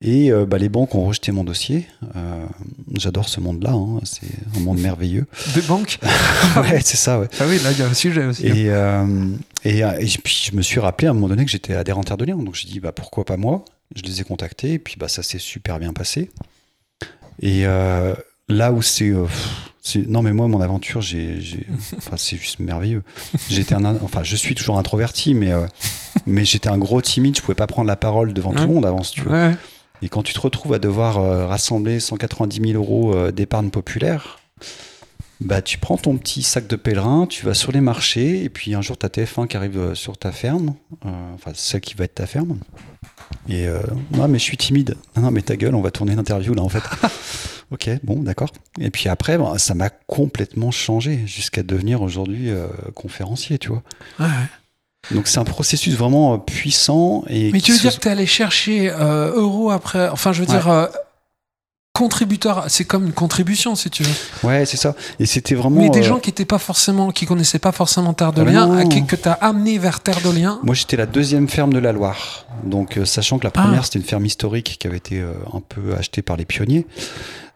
[0.01, 1.87] Et euh, bah, les banques ont rejeté mon dossier.
[2.15, 2.45] Euh,
[2.95, 5.25] J'adore ce monde-là, hein, c'est un monde merveilleux.
[5.55, 5.97] Des banques.
[6.57, 7.27] ouais, c'est ça, ouais.
[7.39, 8.47] Ah oui, là il y a un sujet aussi.
[8.47, 9.27] hein.
[9.65, 12.03] Et, et, et puis je me suis rappelé à un moment donné que j'étais adhérent
[12.03, 12.37] Terre de Liens.
[12.37, 13.65] Donc j'ai dit bah, pourquoi pas moi?
[13.95, 16.29] Je les ai contactés et puis bah, ça s'est super bien passé.
[17.41, 19.11] Et là où c'est.
[20.07, 21.65] Non mais moi mon aventure j'ai, j'ai-
[21.97, 23.03] enfin, c'est juste merveilleux.
[23.49, 25.65] J'étais un, enfin je suis toujours introverti mais euh,
[26.25, 27.35] mais j'étais un gros timide.
[27.37, 29.31] Je pouvais pas prendre la parole devant tout le monde avant si tu veux.
[29.31, 29.55] Ouais.
[30.01, 34.39] Et quand tu te retrouves à devoir euh, rassembler 190 000 euros euh, d'épargne populaire,
[35.41, 38.73] bah, tu prends ton petit sac de pèlerin, tu vas sur les marchés, et puis
[38.75, 40.73] un jour, tu as TF1 qui arrive sur ta ferme,
[41.03, 42.57] enfin, celle qui va être ta ferme.
[43.49, 43.67] Et
[44.15, 44.95] non, mais je suis timide.
[45.15, 46.81] Non, mais ta gueule, on va tourner l'interview là, en fait.
[47.71, 48.51] ok, bon, d'accord.
[48.79, 53.83] Et puis après, bon, ça m'a complètement changé jusqu'à devenir aujourd'hui euh, conférencier, tu vois.
[54.19, 54.25] Ouais.
[55.11, 57.23] Donc c'est un processus vraiment euh, puissant.
[57.29, 60.09] Et Mais tu veux se- dire que tu es allé chercher euh, euro après.
[60.09, 60.67] Enfin, je veux dire.
[60.67, 60.87] euh,
[61.93, 64.13] contributeur, c'est comme une contribution si tu veux.
[64.47, 64.93] Ouais, c'est ça.
[65.19, 65.81] Et c'était vraiment.
[65.81, 68.45] Mais des euh, gens qui étaient pas forcément, qui connaissaient pas forcément Terre de Ah
[68.45, 70.59] bah Liens, qui- que tu as amené vers Terre de Liens.
[70.61, 72.45] Moi, j'étais la deuxième ferme de la Loire.
[72.63, 73.61] Donc, sachant que la Ah.
[73.63, 76.85] première, c'était une ferme historique qui avait été un peu achetée par les pionniers,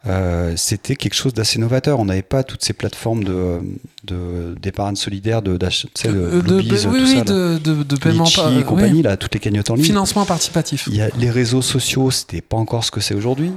[0.07, 1.99] euh, c'était quelque chose d'assez novateur.
[1.99, 3.60] On n'avait pas toutes ces plateformes de,
[4.03, 5.57] de, d'épargne solidaire, de,
[5.95, 8.57] sais, de, Euh, de, Bluebees, oui, tout oui, ça, de, de, de paiement par- et
[8.57, 8.64] oui.
[8.64, 9.86] compagnie, là, toutes les cagnottes en ligne.
[9.86, 10.86] Financement participatif.
[10.88, 13.52] Il y a les réseaux sociaux, c'était pas encore ce que c'est aujourd'hui.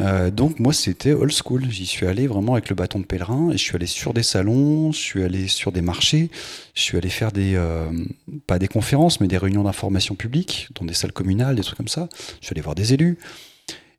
[0.00, 1.64] Euh, donc moi c'était old school.
[1.70, 4.22] J'y suis allé vraiment avec le bâton de pèlerin et je suis allé sur des
[4.22, 6.28] salons, je suis allé sur des marchés,
[6.74, 7.86] je suis allé faire des euh,
[8.46, 11.88] pas des conférences mais des réunions d'information publique dans des salles communales, des trucs comme
[11.88, 12.06] ça.
[12.42, 13.16] Je suis allé voir des élus.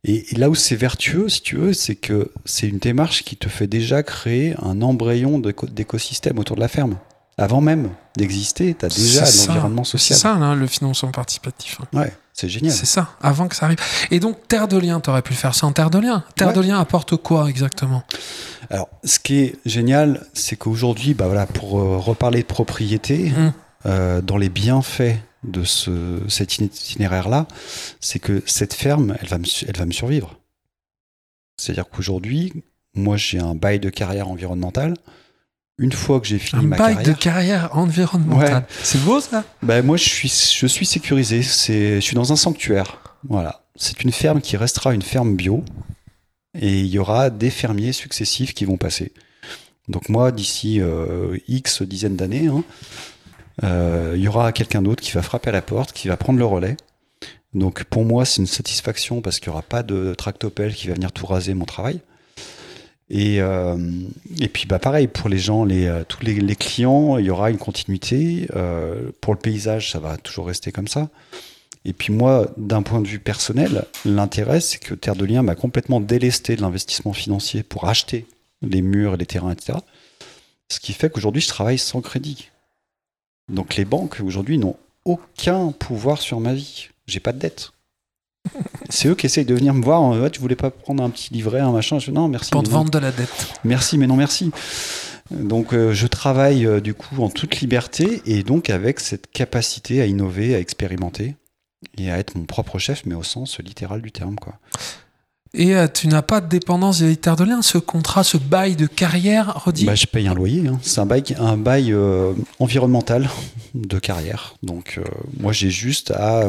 [0.06, 3.36] Et, et là où c'est vertueux, si tu veux, c'est que c'est une démarche qui
[3.36, 6.98] te fait déjà créer un embryon d'éco- d'écosystème autour de la ferme.
[7.38, 9.48] Avant même d'exister, tu as déjà C'est ça.
[9.48, 10.18] l'environnement C'est social.
[10.20, 11.80] ça, là, le financement participatif.
[11.94, 12.74] Ouais, c'est génial.
[12.74, 13.78] C'est ça, avant que ça arrive.
[14.12, 16.24] Et donc, Terre de Liens, tu aurais pu le faire sans Terre de Liens.
[16.36, 16.54] Terre Ouais.
[16.54, 18.04] de Liens apporte quoi exactement?
[18.70, 23.54] Alors, ce qui est génial, c'est qu'aujourd'hui, bah voilà, pour euh, reparler de propriété, Mhm.
[23.86, 27.48] euh, dans les bienfaits de ce, cet itinéraire-là,
[28.00, 30.40] c'est que cette ferme, elle va me, elle va me survivre.
[31.58, 32.64] C'est-à-dire qu'aujourd'hui,
[32.94, 34.96] moi, j'ai un bail de carrière environnementale.
[35.78, 38.54] Une fois que j'ai fini Un ma bail carrière, de carrière environnementale.
[38.54, 38.76] Ouais.
[38.84, 39.46] C'est beau ça?
[39.62, 41.42] Bah, moi, je suis, je suis sécurisé.
[41.42, 43.00] Je suis dans un sanctuaire.
[43.28, 43.64] Voilà.
[43.76, 45.64] C'est une ferme qui restera une ferme bio.
[46.60, 49.14] Et il y aura des fermiers successifs qui vont passer.
[49.88, 52.64] Donc moi, d'ici euh, X dizaines d'années, hein,
[53.64, 56.46] il y aura quelqu'un d'autre qui va frapper à la porte, qui va prendre le
[56.46, 56.78] relais.
[57.54, 60.94] Donc pour moi, c'est une satisfaction parce qu'il n'y aura pas de tractopelle qui va
[60.94, 62.00] venir tout raser mon travail.
[63.10, 63.76] Et, euh,
[64.40, 67.50] et puis bah pareil pour les gens, les, euh, tous les, clients, il y aura
[67.50, 68.48] une continuité.
[68.56, 71.10] Euh, pour le paysage, ça va toujours rester comme ça.
[71.86, 75.56] Et puis moi, d'un point de vue personnel, l'intérêt, c'est que Terre de Liens m'a
[75.56, 78.28] complètement délesté de l'investissement financier pour acheter
[78.62, 79.80] les murs, les terrains, etc.
[80.68, 82.50] Ce qui fait qu'aujourd'hui, je travaille sans crédit.
[83.50, 86.90] Donc les banques, aujourd'hui, n'ont aucun pouvoir sur ma vie.
[87.08, 87.72] J'ai pas de dette.
[88.90, 90.02] C'est eux qui essayent de venir me voir.
[90.02, 92.00] en, tu voulais pas prendre un petit livret, un machin?
[92.00, 92.52] Je Non, merci.
[92.52, 93.54] Pour te vendre de la dette.
[93.64, 94.52] Merci, mais non merci.
[95.32, 100.02] Donc euh, je travaille euh, du coup en toute liberté et donc avec cette capacité
[100.02, 101.36] à innover, à expérimenter
[101.98, 104.36] et à être mon propre chef, mais au sens littéral du terme.
[104.38, 104.56] Quoi.
[105.54, 107.62] Et euh, tu n'as pas de dépendance vis-à-vis de Liens.
[107.62, 110.80] Ce contrat, ce bail de carrière, redit Bah, je paye un loyer, hein.
[110.84, 111.06] c'est un
[111.58, 113.30] bail, euh, environnemental
[113.74, 114.56] de carrière.
[114.62, 115.04] Donc euh,
[115.40, 116.44] moi j'ai juste à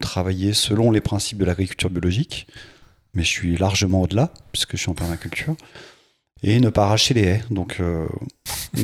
[0.00, 2.46] travailler selon les principes de l'agriculture biologique,
[3.14, 5.56] mais je suis largement au-delà puisque je suis en permaculture.
[6.42, 7.44] Et ne pas arracher les haies.
[7.50, 8.06] Donc euh,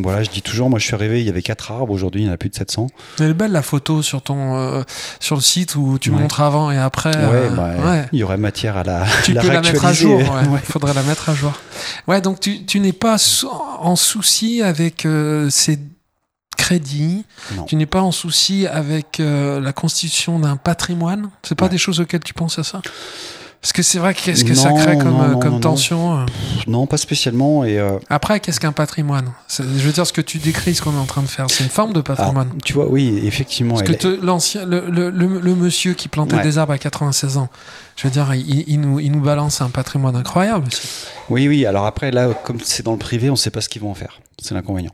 [0.03, 2.27] voilà, je dis toujours, moi je suis arrivé, il y avait 4 arbres, aujourd'hui il
[2.27, 2.89] y en a plus de 700.
[3.19, 4.83] Elle est belle la photo sur ton euh,
[5.21, 6.21] sur le site où tu Ouais.
[6.21, 7.17] montres avant et après.
[7.17, 8.07] ouais, euh, bah, ouais.
[8.13, 10.21] il y aurait matière à la Tu la peux la mettre à jour.
[10.53, 11.53] Il faudrait la mettre à jour.
[12.07, 13.17] Ouais, donc tu, tu n'es pas
[13.81, 15.07] en souci avec
[15.49, 15.79] ces
[16.59, 17.25] crédits.
[17.55, 17.65] Non.
[17.65, 21.31] Tu n'es pas en souci avec euh, la constitution d'un patrimoine.
[21.43, 21.71] C'est pas Ouais.
[21.71, 22.81] des choses auxquelles tu penses à ça?
[23.61, 26.21] Parce que c'est vrai qu'est-ce que ça Non, crée comme, non, euh, non, comme tension.
[26.21, 26.27] euh.
[26.69, 27.65] Non, pas spécialement.
[27.65, 29.33] Et euh, Après, qu'est-ce qu'un patrimoine?
[29.59, 31.65] Je veux dire, ce que tu décris, ce qu'on est en train de faire, c'est
[31.65, 32.49] une forme de patrimoine.
[32.49, 33.75] alors, tu vois, oui, effectivement.
[33.77, 36.43] Parce elle que l'ancien, le, le, le- le monsieur qui plantait Ouais.
[36.43, 37.49] des arbres à 96 ans,
[37.97, 40.89] je veux dire, il, il nous, il nous balance un patrimoine incroyable aussi.
[41.29, 41.67] Oui, oui.
[41.67, 43.91] Alors après, là, comme c'est dans le privé, on ne sait pas ce qu'ils vont
[43.91, 44.21] en faire.
[44.41, 44.93] C'est l'inconvénient.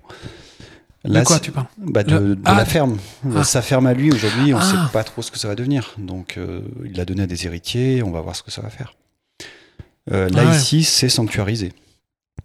[1.05, 2.55] De quoi tu parles bah, de, Le- de Ah.
[2.55, 2.97] la ferme.
[3.35, 3.43] Ah.
[3.45, 4.67] Sa ferme à lui, aujourd'hui, on ne Ah.
[4.87, 5.95] sait pas trop ce que ça va devenir.
[5.99, 8.03] Donc, euh, il l'a donné à des héritiers.
[8.05, 8.95] On va voir ce que ça va faire.
[10.13, 10.57] Euh, là, Ah ouais.
[10.57, 11.73] ici, c'est sanctuarisé.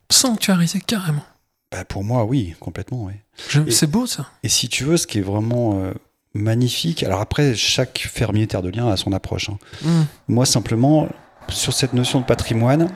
[0.09, 1.23] Sanctuarisé carrément.
[1.71, 3.05] Bah, pour moi, oui, complètement.
[3.05, 3.13] Oui.
[3.49, 4.27] Je- C'est beau ça.
[4.43, 5.93] Et si tu veux, ce qui est vraiment euh,
[6.33, 9.49] magnifique, alors après, chaque fermier terre de liens a son approche.
[9.49, 9.57] hein.
[9.83, 10.03] Hmm.
[10.27, 11.09] Moi, simplement,
[11.49, 12.89] sur cette notion de patrimoine,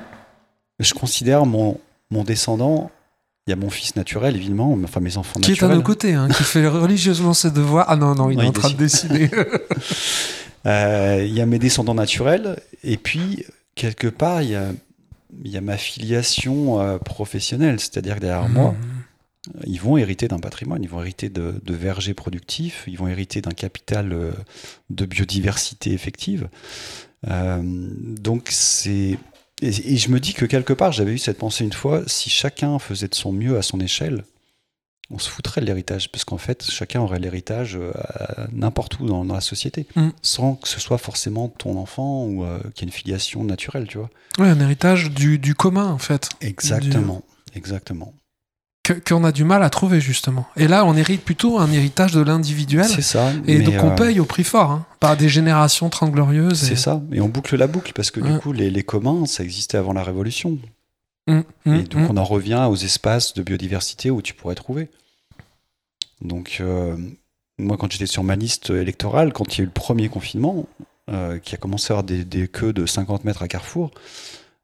[0.80, 1.80] je considère mon,
[2.12, 2.90] mon descendant,
[3.48, 5.78] il y a mon fils naturel, évidemment, enfin mes enfants Qui est à naturels.
[5.78, 7.86] nos côtés, hein, qui fait religieusement ses devoirs.
[7.90, 9.30] Ah non, non, il Non, est il en train de décider.
[10.68, 14.68] Euh, il y a mes descendants naturels, et puis, quelque part, il y a,
[15.44, 18.76] il y a ma filiation euh, professionnelle, c'est-à-dire que derrière moi,
[19.48, 19.62] Hmm.
[19.66, 23.42] ils vont hériter d'un patrimoine, ils vont hériter de, de vergers productifs, ils vont hériter
[23.42, 24.32] d'un capital euh,
[24.92, 26.48] de biodiversité effective.
[27.28, 29.18] Donc c'est
[29.62, 32.30] Et, et je me dis que quelque part, j'avais eu cette pensée une fois, si
[32.30, 34.24] chacun faisait de son mieux à son échelle,
[35.14, 37.92] on se foutrait de l'héritage, parce qu'en fait, chacun aurait l'héritage euh,
[38.54, 40.10] n'importe où dans, dans la société, Mm.
[40.22, 43.88] sans que ce soit forcément ton enfant ou euh, qu'il y ait une filiation naturelle,
[43.88, 44.10] tu vois.
[44.40, 46.30] Ouais, un héritage du, du commun, en fait.
[46.40, 47.24] Exactement,
[47.56, 48.14] exactement.
[48.94, 50.46] Que- Qu'on a du mal à trouver, justement.
[50.58, 52.86] Et là, on hérite plutôt un héritage de l'individuel.
[52.86, 53.32] C'est ça.
[53.48, 56.60] Et donc, on euh, paye au prix fort, hein, par des générations trente glorieuses.
[56.60, 57.02] C'est et- ça.
[57.12, 59.94] Et on boucle la boucle, parce que du coup, les, les communs, ça existait avant
[59.94, 60.58] la Révolution.
[61.28, 62.08] Mm, mm, Et donc mm.
[62.12, 64.90] on en revient aux espaces de biodiversité où tu pourrais trouver.
[66.22, 66.98] Donc euh,
[67.60, 70.66] moi quand j'étais sur ma liste électorale, quand il y a eu le premier confinement,
[71.10, 73.92] euh, qui a commencé à avoir des, des queues de 50 mètres à Carrefour,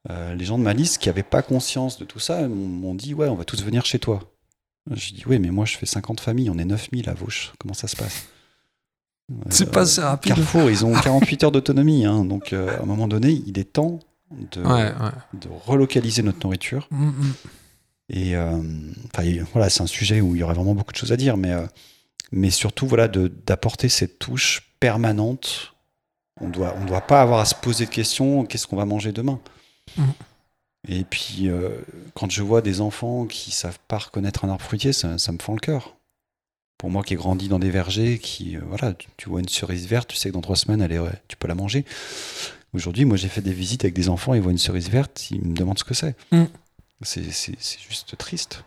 [0.09, 3.13] euh, les gens de ma liste qui n'avaient pas conscience de tout ça m'ont dit
[3.13, 4.21] ouais on va tous venir chez toi.
[4.91, 7.73] J'ai dit oui mais moi je fais 50 familles, on est 9000 à Vauche, comment
[7.73, 8.27] ça se passe?
[9.49, 10.35] C'est Euh, pas assez rapide.
[10.35, 13.73] Carrefour, ils ont 48 heures d'autonomie, hein, donc euh, à un moment donné, il est
[13.73, 13.99] temps
[14.31, 15.11] de, Ouais, ouais.
[15.33, 16.87] de relocaliser notre nourriture.
[16.91, 17.33] Mm, mm.
[18.13, 18.35] Et
[19.51, 21.53] voilà, c'est un sujet où il y aurait vraiment beaucoup de choses à dire, mais,
[22.31, 25.73] mais surtout voilà, d'apporter cette touche permanente.
[26.39, 29.11] On doit, on doit pas avoir à se poser de questions qu'est-ce qu'on va manger
[29.11, 29.39] demain?
[30.88, 31.69] Et puis, euh,
[32.14, 35.39] quand je vois des enfants qui savent pas reconnaître un arbre fruitier, ça, ça me
[35.39, 35.95] fend le cœur.
[36.77, 39.49] Pour moi qui ai grandi dans des vergers, qui, euh, voilà, tu, tu vois une
[39.49, 41.85] cerise verte, tu sais que dans trois semaines, elle est, ouais, tu peux la manger.
[42.73, 45.41] Aujourd'hui, moi, j'ai fait des visites avec des enfants, ils voient une cerise verte, ils
[45.43, 46.15] me demandent ce que c'est.
[46.31, 46.47] Mhm.
[47.01, 47.23] C'est
[47.89, 48.64] juste triste.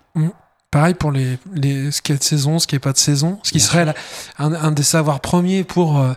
[0.71, 3.41] Pareil pour les, les, ce qui est de saison, ce qui est pas de saison,
[3.43, 3.95] ce qui Bien serait la-
[4.39, 6.13] un, un des savoirs premiers pour euh,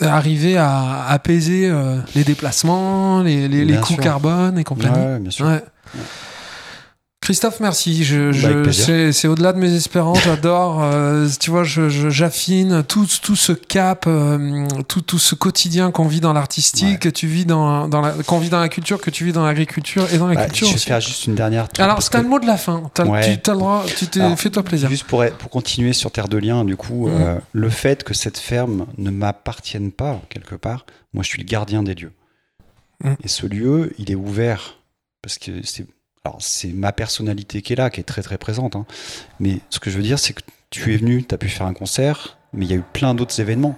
[0.00, 4.02] arriver à apaiser euh, les déplacements, les, les, les Bien coûts sûr.
[4.02, 4.94] carbone et compagnie.
[4.96, 5.46] Ouais, bien sûr.
[5.46, 5.62] Ouais.
[7.24, 8.04] Christophe, merci.
[8.04, 10.20] Je, Bah, je- c'est, c'est au-delà de mes espérances.
[10.22, 10.82] J'adore.
[10.82, 16.06] euh, tu vois, je, j'affine tout, tout ce cap, euh, tout, tout ce quotidien qu'on
[16.06, 19.08] vit dans l'artistique, que tu vis dans, dans la, qu'on vit dans la culture, que
[19.08, 20.66] tu vis dans l'agriculture et dans la Bah, culture.
[20.66, 20.86] je vais aussi.
[20.86, 21.66] faire juste une dernière.
[21.78, 22.90] Alors, t'as que- le mot de la fin.
[22.92, 23.34] T'as, Ouais.
[23.34, 23.84] tu, t'as le droit.
[23.96, 24.90] Tu t'es, Alors, fais-toi plaisir.
[24.90, 27.20] Juste pour, pour continuer sur Terre de Liens, du coup, Mhm.
[27.22, 30.84] euh, le fait que cette ferme ne m'appartienne pas, quelque part,
[31.14, 32.12] moi je suis le gardien des lieux.
[33.02, 33.16] Mhm.
[33.24, 34.76] Et ce lieu, il est ouvert,
[35.22, 35.86] parce que c'est.
[36.24, 38.76] Alors, c'est ma personnalité qui est là, qui est très très présente.
[38.76, 38.86] hein.
[39.40, 41.66] Mais ce que je veux dire, c'est que tu es venu, tu as pu faire
[41.66, 43.76] un concert, mais il y a eu plein d'autres événements.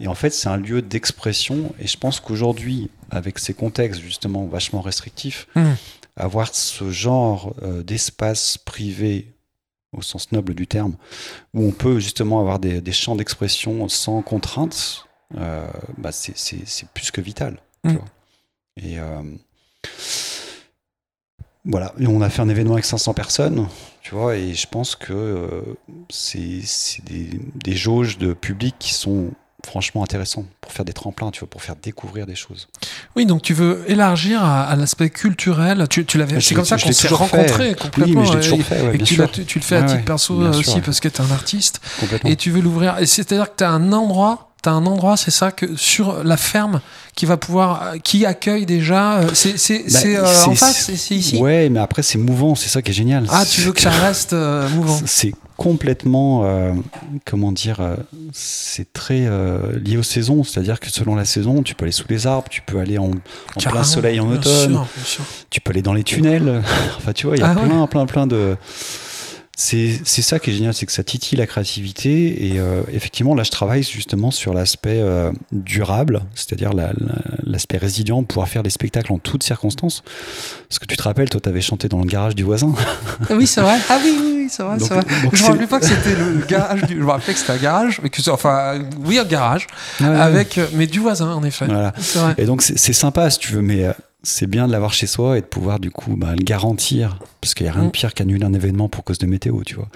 [0.00, 1.74] Et en fait, c'est un lieu d'expression.
[1.80, 5.76] Et je pense qu'aujourd'hui, avec ces contextes justement vachement restrictifs, Mhm.
[6.16, 9.34] avoir ce genre euh, d'espace privé
[9.92, 10.94] au sens noble du terme,
[11.52, 15.06] où on peut justement avoir des, des champs d'expression sans contrainte,
[15.36, 15.66] euh,
[15.98, 17.60] bah c'est- plus que vital.
[17.84, 17.96] tu Mm.
[17.96, 18.04] vois.
[18.76, 19.22] Et euh,
[21.64, 23.66] voilà, Et on a fait un événement avec 500 personnes,
[24.02, 25.60] tu vois, et je pense que euh,
[26.10, 26.62] c'est
[27.04, 29.30] des, des jauges de public qui sont
[29.64, 32.66] franchement intéressants pour faire des tremplins, tu vois, pour faire découvrir des choses.
[33.14, 35.86] Oui, donc tu veux élargir à, à l'aspect culturel.
[35.88, 36.40] Tu, tu l'avais.
[36.40, 38.20] C'est comme ça qu'on s'est rencontrés Oui, complètement.
[38.22, 39.22] mais je toujours fait, ouais, et bien tu, sûr.
[39.22, 41.22] l'as- tu, tu le fais à titre ouais, perso euh, sûr, aussi parce que tu
[41.22, 42.28] es un artiste Complètement.
[42.30, 42.98] et tu veux l'ouvrir.
[42.98, 46.36] Et c'est-à-dire que tu as un endroit, tu un endroit, c'est ça, que sur la
[46.36, 46.80] ferme
[47.14, 49.18] qui va pouvoir, qui accueille déjà.
[49.18, 49.50] euh, C'est
[49.90, 51.38] Bah, euh, c'est- en face, c'est ici?
[51.38, 53.26] Ouais, mais après c'est mouvant, c'est ça qui est génial.
[53.28, 54.98] Ah, tu veux que ça reste euh, mouvant?
[55.06, 56.72] C'est complètement, euh,
[57.24, 57.80] comment dire,
[58.32, 59.28] c'est très
[59.84, 60.42] lié aux saisons.
[60.44, 63.10] C'est-à-dire que selon la saison, tu peux aller sous les arbres, tu peux aller en,
[63.56, 65.24] en plein soleil en bien automne, sûr, bien sûr.
[65.50, 66.62] tu peux aller dans les tunnels.
[66.98, 67.66] enfin, tu vois, il y a Ah ouais?
[67.68, 68.56] plein, plein, plein de.
[69.54, 72.46] C'est c'est ça qui est génial, c'est que ça titille la créativité.
[72.46, 77.76] Et euh, effectivement, là, je travaille justement sur l'aspect euh, durable, c'est-à-dire la- la- l'aspect
[77.76, 80.02] résilient, pouvoir faire des spectacles en toutes circonstances.
[80.70, 82.72] Parce que tu te rappelles, toi, tu avais chanté dans le garage du voisin.
[83.28, 83.76] Ah Oui, c'est vrai.
[83.90, 85.02] Ah oui, oui, oui, c'est vrai, Donc- vrai.
[85.02, 86.94] donc Je me c'est- rappelais pas que c'était le garage du.
[86.94, 89.66] Je me rappelais que c'était un garage, mais que c'est- enfin, oui, un garage
[90.00, 90.06] ouais.
[90.06, 91.66] avec, euh, mais du voisin en effet.
[91.66, 91.92] Voilà.
[92.14, 92.34] Vrai.
[92.38, 93.92] Et donc c'est c'est sympa si tu veux, mais euh,
[94.22, 97.18] c'est bien de l'avoir chez soi et de pouvoir du coup bah, le garantir.
[97.40, 97.92] Parce qu'il n'y a rien de Mm.
[97.92, 99.88] pire qu'annuler un événement pour cause de météo, tu vois.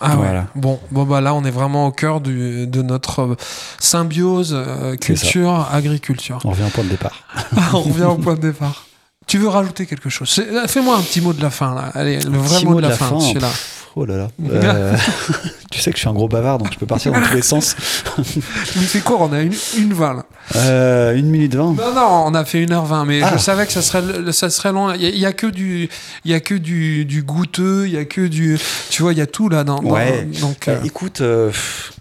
[0.00, 0.16] Ah ouais.
[0.16, 0.46] Voilà.
[0.56, 3.36] Bon, bon bah là on est vraiment au cœur du, de notre euh,
[3.78, 6.40] symbiose euh, culture agriculture.
[6.44, 7.22] On revient au point de départ.
[7.72, 8.86] on revient au point de départ.
[9.28, 10.36] Tu veux rajouter quelque chose?
[10.40, 11.90] Euh, Fais-moi un petit mot de la fin là.
[11.94, 13.10] Allez, le vrai mot, de la, fin.
[13.10, 13.50] pff, celui-là.
[13.96, 14.28] Oh là là.
[14.50, 14.96] Euh,
[15.70, 17.42] tu sais que je suis un gros bavard, donc je peux partir dans tous les
[17.42, 17.74] sens.
[18.18, 20.26] Il fait court, on a une, une vingt là.
[20.56, 21.74] Euh, une minute vingt.
[21.74, 23.30] Non, non, on a fait 1h20, mais Ah.
[23.32, 24.92] je savais que ça serait, ça serait long.
[24.92, 25.88] Il y, a- que du,
[26.24, 28.58] il y a que du, du goûteux, il y a que du,
[28.90, 29.80] tu vois, il y a tout là dans.
[29.80, 30.22] dans- Ouais.
[30.40, 31.22] donc, Bah, euh, écoute,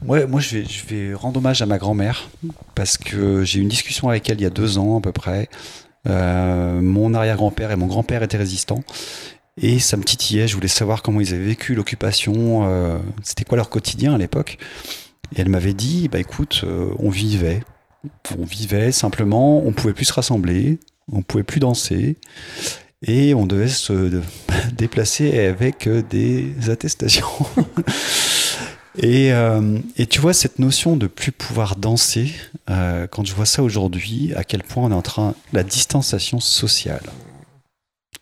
[0.06, 2.30] ouais, moi je vais, je vais rendre hommage à ma grand-mère
[2.76, 5.12] parce que j'ai eu une discussion avec elle il y a deux ans à peu
[5.12, 5.50] près.
[6.08, 8.84] Euh, mon arrière-grand-père et mon grand-père étaient résistants
[9.62, 10.48] et ça me titillait.
[10.48, 14.58] Je voulais savoir comment ils avaient vécu l'occupation, euh, c'était quoi leur quotidien à l'époque.
[15.36, 17.64] Et elle m'avait dit, bah écoute, euh, on vivait,
[18.38, 20.80] on vivait simplement, on pouvait plus se rassembler.
[21.12, 22.18] on pouvait plus danser
[23.06, 24.22] et on devait se
[24.74, 27.28] déplacer avec des attestations.
[28.98, 32.34] et, euh, et, tu vois, cette notion de plus pouvoir danser,
[32.70, 35.36] euh, quand je vois ça aujourd'hui, à quel point on est en train.
[35.52, 37.04] La distanciation sociale,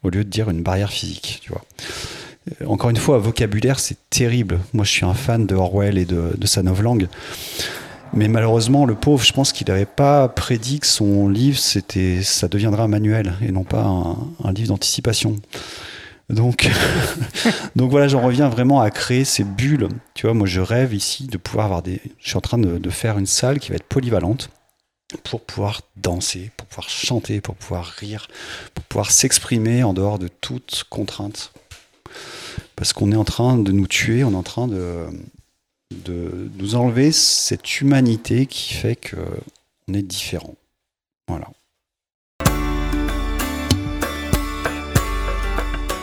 [0.03, 1.63] au lieu de dire une barrière physique, tu vois.
[2.61, 4.59] Euh, encore une fois, vocabulaire, c'est terrible.
[4.73, 7.07] Moi, je suis un fan de Orwell et de, de sa novlangue.
[8.13, 12.47] Mais malheureusement, le pauvre, je pense qu'il n'avait pas prédit que son livre, c'était, ça
[12.47, 15.37] deviendra un manuel et non pas un, livre d'anticipation.
[16.29, 16.69] Donc,
[17.75, 19.87] donc voilà, j'en reviens vraiment à créer ces bulles.
[20.13, 22.01] Tu vois, moi, je rêve ici de pouvoir avoir des.
[22.19, 24.49] Je suis en train de faire une salle qui va être polyvalente
[25.17, 28.27] pour pouvoir danser, pour pouvoir chanter, pour pouvoir rire,
[28.73, 31.51] pour pouvoir s'exprimer en dehors de toute contrainte.
[32.75, 35.07] Parce qu'on est en train de nous tuer, on est en train de,
[36.57, 40.55] nous enlever cette humanité qui fait qu'on est différent.
[41.27, 41.47] Voilà.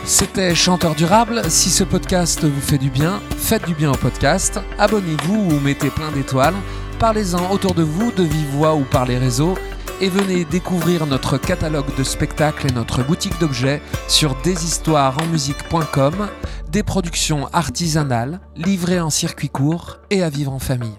[0.05, 1.43] C'était Chanteur Durable.
[1.49, 4.59] Si ce podcast vous fait du bien, faites du bien au podcast.
[4.79, 6.55] Abonnez-vous ou mettez plein d'étoiles.
[6.99, 9.55] Parlez-en autour de vous, de vive voix ou par les réseaux
[10.01, 16.27] et venez découvrir notre catalogue de spectacles et notre boutique d'objets sur deshistoiresenmusique.com,
[16.69, 20.97] des productions artisanales livrées en circuit court et à vivre en famille.